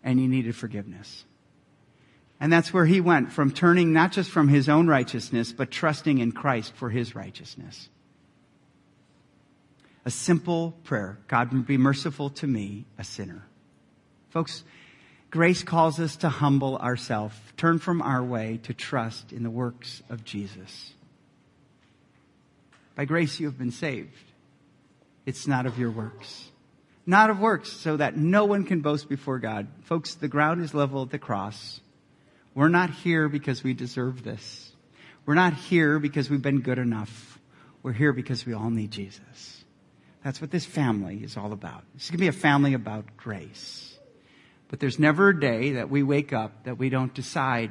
and 0.02 0.18
he 0.18 0.26
needed 0.26 0.56
forgiveness. 0.56 1.24
And 2.40 2.52
that's 2.52 2.72
where 2.72 2.86
he 2.86 3.00
went 3.00 3.32
from 3.32 3.50
turning 3.50 3.92
not 3.92 4.12
just 4.12 4.30
from 4.30 4.48
his 4.48 4.68
own 4.68 4.88
righteousness, 4.88 5.52
but 5.52 5.70
trusting 5.70 6.18
in 6.18 6.32
Christ 6.32 6.72
for 6.74 6.88
his 6.88 7.14
righteousness. 7.14 7.88
A 10.06 10.10
simple 10.10 10.72
prayer 10.84 11.18
God 11.28 11.66
be 11.66 11.76
merciful 11.76 12.30
to 12.30 12.46
me, 12.46 12.86
a 12.96 13.04
sinner. 13.04 13.44
Folks, 14.30 14.64
grace 15.30 15.62
calls 15.62 16.00
us 16.00 16.16
to 16.16 16.30
humble 16.30 16.78
ourselves, 16.78 17.36
turn 17.58 17.78
from 17.78 18.00
our 18.00 18.24
way 18.24 18.58
to 18.62 18.72
trust 18.72 19.32
in 19.32 19.42
the 19.42 19.50
works 19.50 20.02
of 20.08 20.24
Jesus. 20.24 20.94
By 22.94 23.04
grace 23.04 23.38
you 23.38 23.46
have 23.46 23.58
been 23.58 23.70
saved. 23.70 24.16
It's 25.26 25.46
not 25.46 25.66
of 25.66 25.78
your 25.78 25.90
works 25.90 26.50
not 27.06 27.30
of 27.30 27.40
works, 27.40 27.70
so 27.70 27.96
that 27.96 28.16
no 28.16 28.44
one 28.44 28.64
can 28.64 28.80
boast 28.80 29.08
before 29.08 29.38
God. 29.38 29.68
Folks, 29.84 30.14
the 30.14 30.28
ground 30.28 30.62
is 30.62 30.74
level 30.74 31.02
at 31.02 31.10
the 31.10 31.18
cross. 31.18 31.80
We're 32.54 32.68
not 32.68 32.90
here 32.90 33.28
because 33.28 33.62
we 33.62 33.74
deserve 33.74 34.22
this. 34.22 34.72
We're 35.26 35.34
not 35.34 35.54
here 35.54 35.98
because 35.98 36.28
we've 36.28 36.42
been 36.42 36.60
good 36.60 36.78
enough. 36.78 37.38
We're 37.82 37.92
here 37.92 38.12
because 38.12 38.44
we 38.44 38.52
all 38.52 38.70
need 38.70 38.90
Jesus. 38.90 39.64
That's 40.24 40.40
what 40.40 40.50
this 40.50 40.66
family 40.66 41.20
is 41.22 41.36
all 41.36 41.52
about. 41.52 41.82
This 41.94 42.04
is 42.04 42.10
going 42.10 42.18
to 42.18 42.22
be 42.22 42.28
a 42.28 42.32
family 42.32 42.74
about 42.74 43.16
grace. 43.16 43.98
But 44.68 44.80
there's 44.80 44.98
never 44.98 45.30
a 45.30 45.40
day 45.40 45.72
that 45.72 45.90
we 45.90 46.02
wake 46.02 46.32
up 46.32 46.64
that 46.64 46.78
we 46.78 46.90
don't 46.90 47.12
decide, 47.14 47.70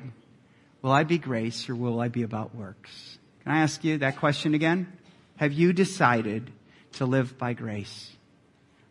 will 0.81 0.91
I 0.91 1.03
be 1.03 1.17
grace 1.17 1.69
or 1.69 1.75
will 1.75 1.99
I 1.99 2.07
be 2.07 2.23
about 2.23 2.55
works? 2.55 3.19
Can 3.43 3.51
I 3.51 3.61
ask 3.61 3.83
you 3.83 3.99
that 3.99 4.17
question 4.17 4.53
again? 4.53 4.91
Have 5.37 5.53
you 5.53 5.71
decided 5.73 6.51
to 6.93 7.05
live 7.05 7.37
by 7.37 7.53
grace? 7.53 8.11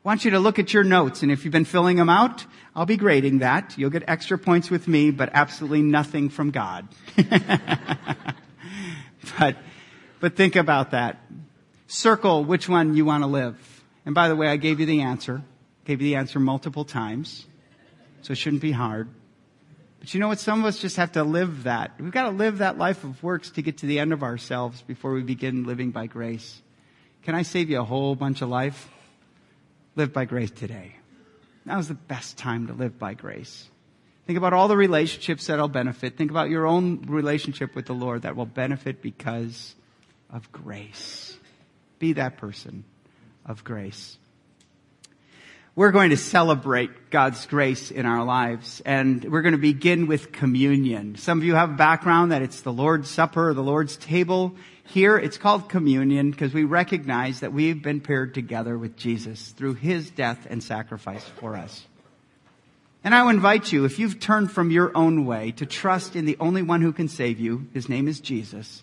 I 0.04 0.08
want 0.08 0.24
you 0.24 0.30
to 0.30 0.38
look 0.38 0.58
at 0.58 0.72
your 0.72 0.84
notes, 0.84 1.22
and 1.22 1.32
if 1.32 1.44
you've 1.44 1.52
been 1.52 1.64
filling 1.64 1.96
them 1.96 2.08
out, 2.08 2.46
I'll 2.74 2.86
be 2.86 2.96
grading 2.96 3.38
that. 3.38 3.74
You'll 3.76 3.90
get 3.90 4.04
extra 4.06 4.38
points 4.38 4.70
with 4.70 4.86
me, 4.86 5.10
but 5.10 5.30
absolutely 5.34 5.82
nothing 5.82 6.28
from 6.28 6.52
God. 6.52 6.86
but, 9.38 9.56
but 10.20 10.36
think 10.36 10.54
about 10.54 10.92
that. 10.92 11.20
Circle 11.88 12.44
which 12.44 12.68
one 12.68 12.94
you 12.94 13.04
want 13.04 13.24
to 13.24 13.26
live. 13.26 13.56
And 14.06 14.14
by 14.14 14.28
the 14.28 14.36
way, 14.36 14.46
I 14.46 14.56
gave 14.56 14.78
you 14.78 14.86
the 14.86 15.00
answer. 15.02 15.42
Gave 15.84 16.00
you 16.00 16.08
the 16.10 16.16
answer 16.16 16.38
multiple 16.38 16.84
times. 16.84 17.44
So 18.22 18.32
it 18.32 18.36
shouldn't 18.36 18.62
be 18.62 18.72
hard. 18.72 19.08
But 19.98 20.14
you 20.14 20.20
know 20.20 20.28
what? 20.28 20.38
Some 20.38 20.60
of 20.60 20.66
us 20.66 20.78
just 20.78 20.96
have 20.96 21.12
to 21.12 21.24
live 21.24 21.64
that. 21.64 22.00
We've 22.00 22.12
got 22.12 22.30
to 22.30 22.36
live 22.36 22.58
that 22.58 22.78
life 22.78 23.02
of 23.02 23.20
works 23.22 23.50
to 23.50 23.62
get 23.62 23.78
to 23.78 23.86
the 23.86 23.98
end 23.98 24.12
of 24.12 24.22
ourselves 24.22 24.80
before 24.82 25.12
we 25.12 25.22
begin 25.22 25.64
living 25.64 25.90
by 25.90 26.06
grace. 26.06 26.62
Can 27.24 27.34
I 27.34 27.42
save 27.42 27.68
you 27.68 27.80
a 27.80 27.84
whole 27.84 28.14
bunch 28.14 28.42
of 28.42 28.48
life? 28.48 28.88
Live 29.98 30.12
by 30.12 30.24
grace 30.24 30.52
today. 30.52 30.94
Now 31.64 31.78
is 31.80 31.88
the 31.88 31.94
best 31.94 32.38
time 32.38 32.68
to 32.68 32.72
live 32.72 32.98
by 32.98 33.14
grace. 33.14 33.68
Think 34.26 34.38
about 34.38 34.52
all 34.52 34.68
the 34.68 34.76
relationships 34.76 35.48
that'll 35.48 35.68
benefit. 35.68 36.16
Think 36.16 36.30
about 36.30 36.50
your 36.50 36.66
own 36.66 37.02
relationship 37.08 37.74
with 37.74 37.86
the 37.86 37.94
Lord 37.94 38.22
that 38.22 38.36
will 38.36 38.46
benefit 38.46 39.02
because 39.02 39.74
of 40.30 40.52
grace. 40.52 41.36
Be 41.98 42.12
that 42.12 42.36
person 42.36 42.84
of 43.44 43.64
grace. 43.64 44.16
We're 45.78 45.92
going 45.92 46.10
to 46.10 46.16
celebrate 46.16 47.08
God's 47.10 47.46
grace 47.46 47.92
in 47.92 48.04
our 48.04 48.24
lives 48.24 48.82
and 48.84 49.22
we're 49.22 49.42
going 49.42 49.52
to 49.52 49.58
begin 49.58 50.08
with 50.08 50.32
communion. 50.32 51.14
Some 51.14 51.38
of 51.38 51.44
you 51.44 51.54
have 51.54 51.70
a 51.70 51.74
background 51.74 52.32
that 52.32 52.42
it's 52.42 52.62
the 52.62 52.72
Lord's 52.72 53.08
Supper 53.08 53.50
or 53.50 53.54
the 53.54 53.62
Lord's 53.62 53.96
table. 53.96 54.56
Here 54.82 55.16
it's 55.16 55.38
called 55.38 55.68
communion 55.68 56.32
because 56.32 56.52
we 56.52 56.64
recognize 56.64 57.38
that 57.38 57.52
we've 57.52 57.80
been 57.80 58.00
paired 58.00 58.34
together 58.34 58.76
with 58.76 58.96
Jesus 58.96 59.50
through 59.50 59.74
his 59.74 60.10
death 60.10 60.48
and 60.50 60.64
sacrifice 60.64 61.22
for 61.38 61.54
us. 61.54 61.86
And 63.04 63.14
I 63.14 63.30
invite 63.30 63.70
you, 63.70 63.84
if 63.84 64.00
you've 64.00 64.18
turned 64.18 64.50
from 64.50 64.72
your 64.72 64.90
own 64.96 65.26
way 65.26 65.52
to 65.52 65.64
trust 65.64 66.16
in 66.16 66.24
the 66.24 66.38
only 66.40 66.62
one 66.62 66.82
who 66.82 66.92
can 66.92 67.06
save 67.06 67.38
you, 67.38 67.68
his 67.72 67.88
name 67.88 68.08
is 68.08 68.18
Jesus. 68.18 68.82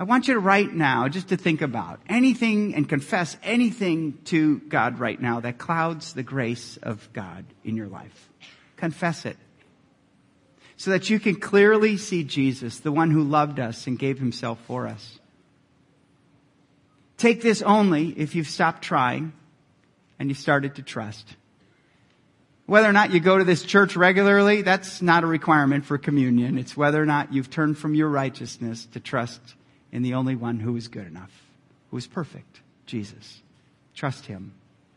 I 0.00 0.04
want 0.04 0.28
you 0.28 0.34
to 0.34 0.40
right 0.40 0.72
now 0.72 1.08
just 1.08 1.28
to 1.28 1.36
think 1.36 1.60
about 1.60 2.00
anything 2.08 2.74
and 2.74 2.88
confess 2.88 3.36
anything 3.42 4.16
to 4.24 4.58
God 4.60 4.98
right 4.98 5.20
now 5.20 5.40
that 5.40 5.58
clouds 5.58 6.14
the 6.14 6.22
grace 6.22 6.78
of 6.82 7.12
God 7.12 7.44
in 7.64 7.76
your 7.76 7.86
life. 7.86 8.30
Confess 8.78 9.26
it. 9.26 9.36
So 10.78 10.92
that 10.92 11.10
you 11.10 11.20
can 11.20 11.34
clearly 11.34 11.98
see 11.98 12.24
Jesus, 12.24 12.80
the 12.80 12.90
one 12.90 13.10
who 13.10 13.22
loved 13.22 13.60
us 13.60 13.86
and 13.86 13.98
gave 13.98 14.18
himself 14.18 14.58
for 14.66 14.86
us. 14.86 15.18
Take 17.18 17.42
this 17.42 17.60
only 17.60 18.18
if 18.18 18.34
you've 18.34 18.48
stopped 18.48 18.80
trying 18.80 19.34
and 20.18 20.30
you've 20.30 20.38
started 20.38 20.76
to 20.76 20.82
trust. 20.82 21.36
Whether 22.64 22.88
or 22.88 22.94
not 22.94 23.12
you 23.12 23.20
go 23.20 23.36
to 23.36 23.44
this 23.44 23.62
church 23.62 23.96
regularly, 23.96 24.62
that's 24.62 25.02
not 25.02 25.24
a 25.24 25.26
requirement 25.26 25.84
for 25.84 25.98
communion. 25.98 26.56
It's 26.56 26.74
whether 26.74 27.02
or 27.02 27.06
not 27.06 27.34
you've 27.34 27.50
turned 27.50 27.76
from 27.76 27.94
your 27.94 28.08
righteousness 28.08 28.86
to 28.92 29.00
trust 29.00 29.56
in 29.92 30.02
the 30.02 30.14
only 30.14 30.36
one 30.36 30.60
who 30.60 30.76
is 30.76 30.88
good 30.88 31.06
enough, 31.06 31.32
who 31.90 31.96
is 31.96 32.06
perfect, 32.06 32.60
Jesus. 32.86 33.42
Trust 33.94 34.26
him. 34.26 34.52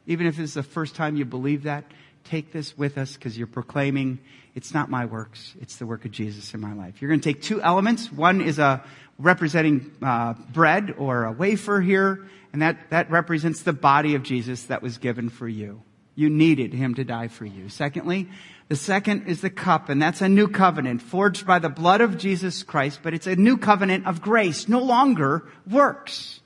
Even 0.06 0.28
if 0.28 0.40
it's 0.40 0.54
the 0.54 0.64
first 0.64 0.96
time 0.96 1.16
you 1.16 1.26
believe 1.26 1.64
that, 1.64 1.86
take 2.24 2.52
this 2.52 2.78
with 2.78 2.98
us 2.98 3.16
because 3.16 3.38
you're 3.38 3.48
proclaiming 3.48 4.20
it's 4.56 4.74
not 4.74 4.90
my 4.90 5.06
works, 5.06 5.54
it's 5.62 5.78
the 5.78 5.86
work 5.86 6.06
of 6.06 6.12
Jesus 6.12 6.54
in 6.54 6.60
my 6.60 6.74
life. 6.74 7.02
You're 7.02 7.10
going 7.10 7.22
to 7.22 7.34
take 7.34 7.42
two 7.42 7.62
elements. 7.62 8.12
One 8.12 8.40
is 8.42 8.60
a 8.60 8.84
representing 9.18 9.92
uh, 10.02 10.34
bread 10.52 10.94
or 10.98 11.26
a 11.26 11.32
wafer 11.32 11.82
here, 11.82 12.28
and 12.52 12.62
that, 12.62 12.90
that 12.92 13.10
represents 13.10 13.64
the 13.64 13.74
body 13.74 14.16
of 14.16 14.24
Jesus 14.24 14.66
that 14.66 14.82
was 14.82 15.00
given 15.00 15.30
for 15.30 15.48
you. 15.48 15.82
You 16.16 16.30
needed 16.30 16.74
him 16.74 16.94
to 16.96 17.04
die 17.04 17.28
for 17.28 17.46
you. 17.46 17.70
Secondly, 17.70 18.30
the 18.70 18.76
second 18.76 19.28
is 19.28 19.42
the 19.42 19.50
cup, 19.50 19.90
and 19.90 20.02
that's 20.02 20.22
a 20.22 20.30
new 20.30 20.48
covenant 20.48 21.02
forged 21.02 21.46
by 21.46 21.60
the 21.60 21.70
blood 21.70 22.02
of 22.02 22.18
Jesus 22.18 22.64
Christ, 22.64 23.00
but 23.04 23.14
it's 23.14 23.28
a 23.28 23.36
new 23.36 23.58
covenant 23.58 24.06
of 24.06 24.22
grace, 24.22 24.68
no 24.70 24.80
longer 24.80 25.48
works. 25.70 26.40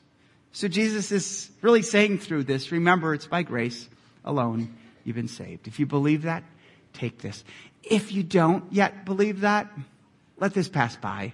So 0.51 0.67
Jesus 0.67 1.11
is 1.11 1.51
really 1.61 1.81
saying 1.81 2.19
through 2.19 2.45
this, 2.45 2.71
remember 2.71 3.13
it's 3.13 3.27
by 3.27 3.43
grace 3.43 3.87
alone 4.25 4.75
you've 5.03 5.15
been 5.15 5.27
saved. 5.27 5.67
If 5.67 5.79
you 5.79 5.85
believe 5.85 6.23
that, 6.23 6.43
take 6.93 7.19
this. 7.19 7.43
If 7.83 8.11
you 8.11 8.23
don't 8.23 8.71
yet 8.73 9.05
believe 9.05 9.41
that, 9.41 9.71
let 10.37 10.53
this 10.53 10.69
pass 10.69 10.95
by. 10.95 11.33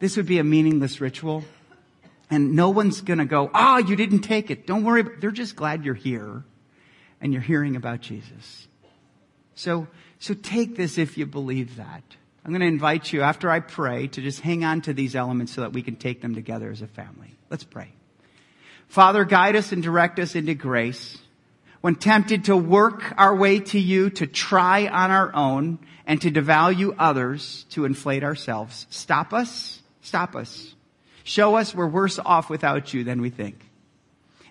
This 0.00 0.16
would 0.16 0.26
be 0.26 0.38
a 0.38 0.44
meaningless 0.44 1.00
ritual. 1.00 1.44
And 2.30 2.56
no 2.56 2.70
one's 2.70 3.02
gonna 3.02 3.26
go, 3.26 3.50
ah, 3.54 3.74
oh, 3.74 3.78
you 3.78 3.94
didn't 3.94 4.22
take 4.22 4.50
it. 4.50 4.66
Don't 4.66 4.84
worry. 4.84 5.02
They're 5.02 5.30
just 5.30 5.54
glad 5.54 5.84
you're 5.84 5.94
here 5.94 6.44
and 7.22 7.32
you're 7.32 7.40
hearing 7.40 7.76
about 7.76 8.00
Jesus. 8.00 8.68
So, 9.54 9.86
so 10.18 10.34
take 10.34 10.76
this 10.76 10.98
if 10.98 11.16
you 11.16 11.24
believe 11.24 11.76
that. 11.76 12.02
I'm 12.44 12.50
going 12.50 12.60
to 12.60 12.66
invite 12.66 13.12
you 13.12 13.22
after 13.22 13.48
I 13.48 13.60
pray 13.60 14.08
to 14.08 14.20
just 14.20 14.40
hang 14.40 14.64
on 14.64 14.82
to 14.82 14.92
these 14.92 15.14
elements 15.14 15.52
so 15.52 15.60
that 15.60 15.72
we 15.72 15.82
can 15.82 15.94
take 15.94 16.20
them 16.20 16.34
together 16.34 16.70
as 16.70 16.82
a 16.82 16.88
family. 16.88 17.36
Let's 17.48 17.62
pray. 17.62 17.92
Father, 18.88 19.24
guide 19.24 19.54
us 19.54 19.70
and 19.70 19.82
direct 19.82 20.18
us 20.18 20.34
into 20.34 20.54
grace. 20.54 21.16
When 21.80 21.94
tempted 21.94 22.44
to 22.44 22.56
work 22.56 23.14
our 23.16 23.34
way 23.34 23.60
to 23.60 23.78
you, 23.78 24.10
to 24.10 24.26
try 24.26 24.86
on 24.88 25.10
our 25.10 25.34
own, 25.34 25.78
and 26.06 26.20
to 26.22 26.30
devalue 26.30 26.94
others, 26.98 27.64
to 27.70 27.84
inflate 27.84 28.24
ourselves, 28.24 28.86
stop 28.90 29.32
us, 29.32 29.80
stop 30.00 30.34
us. 30.34 30.74
Show 31.22 31.54
us 31.54 31.74
we're 31.74 31.86
worse 31.86 32.18
off 32.18 32.50
without 32.50 32.92
you 32.92 33.04
than 33.04 33.20
we 33.20 33.30
think. 33.30 33.64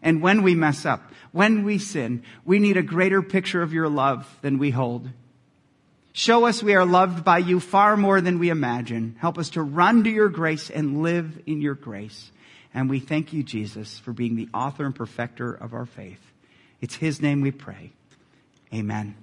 And 0.01 0.21
when 0.21 0.43
we 0.43 0.55
mess 0.55 0.85
up, 0.85 1.11
when 1.31 1.63
we 1.63 1.77
sin, 1.77 2.23
we 2.45 2.59
need 2.59 2.77
a 2.77 2.83
greater 2.83 3.21
picture 3.21 3.61
of 3.61 3.73
your 3.73 3.89
love 3.89 4.27
than 4.41 4.57
we 4.57 4.71
hold. 4.71 5.09
Show 6.13 6.45
us 6.45 6.61
we 6.61 6.75
are 6.75 6.85
loved 6.85 7.23
by 7.23 7.37
you 7.37 7.59
far 7.59 7.95
more 7.95 8.19
than 8.19 8.39
we 8.39 8.49
imagine. 8.49 9.15
Help 9.19 9.37
us 9.37 9.51
to 9.51 9.61
run 9.61 10.03
to 10.03 10.09
your 10.09 10.29
grace 10.29 10.69
and 10.69 11.01
live 11.01 11.41
in 11.45 11.61
your 11.61 11.75
grace. 11.75 12.31
And 12.73 12.89
we 12.89 12.99
thank 12.99 13.33
you, 13.33 13.43
Jesus, 13.43 13.99
for 13.99 14.11
being 14.11 14.35
the 14.35 14.49
author 14.53 14.85
and 14.85 14.95
perfecter 14.95 15.53
of 15.53 15.73
our 15.73 15.85
faith. 15.85 16.21
It's 16.81 16.95
his 16.95 17.21
name 17.21 17.41
we 17.41 17.51
pray. 17.51 17.91
Amen. 18.73 19.20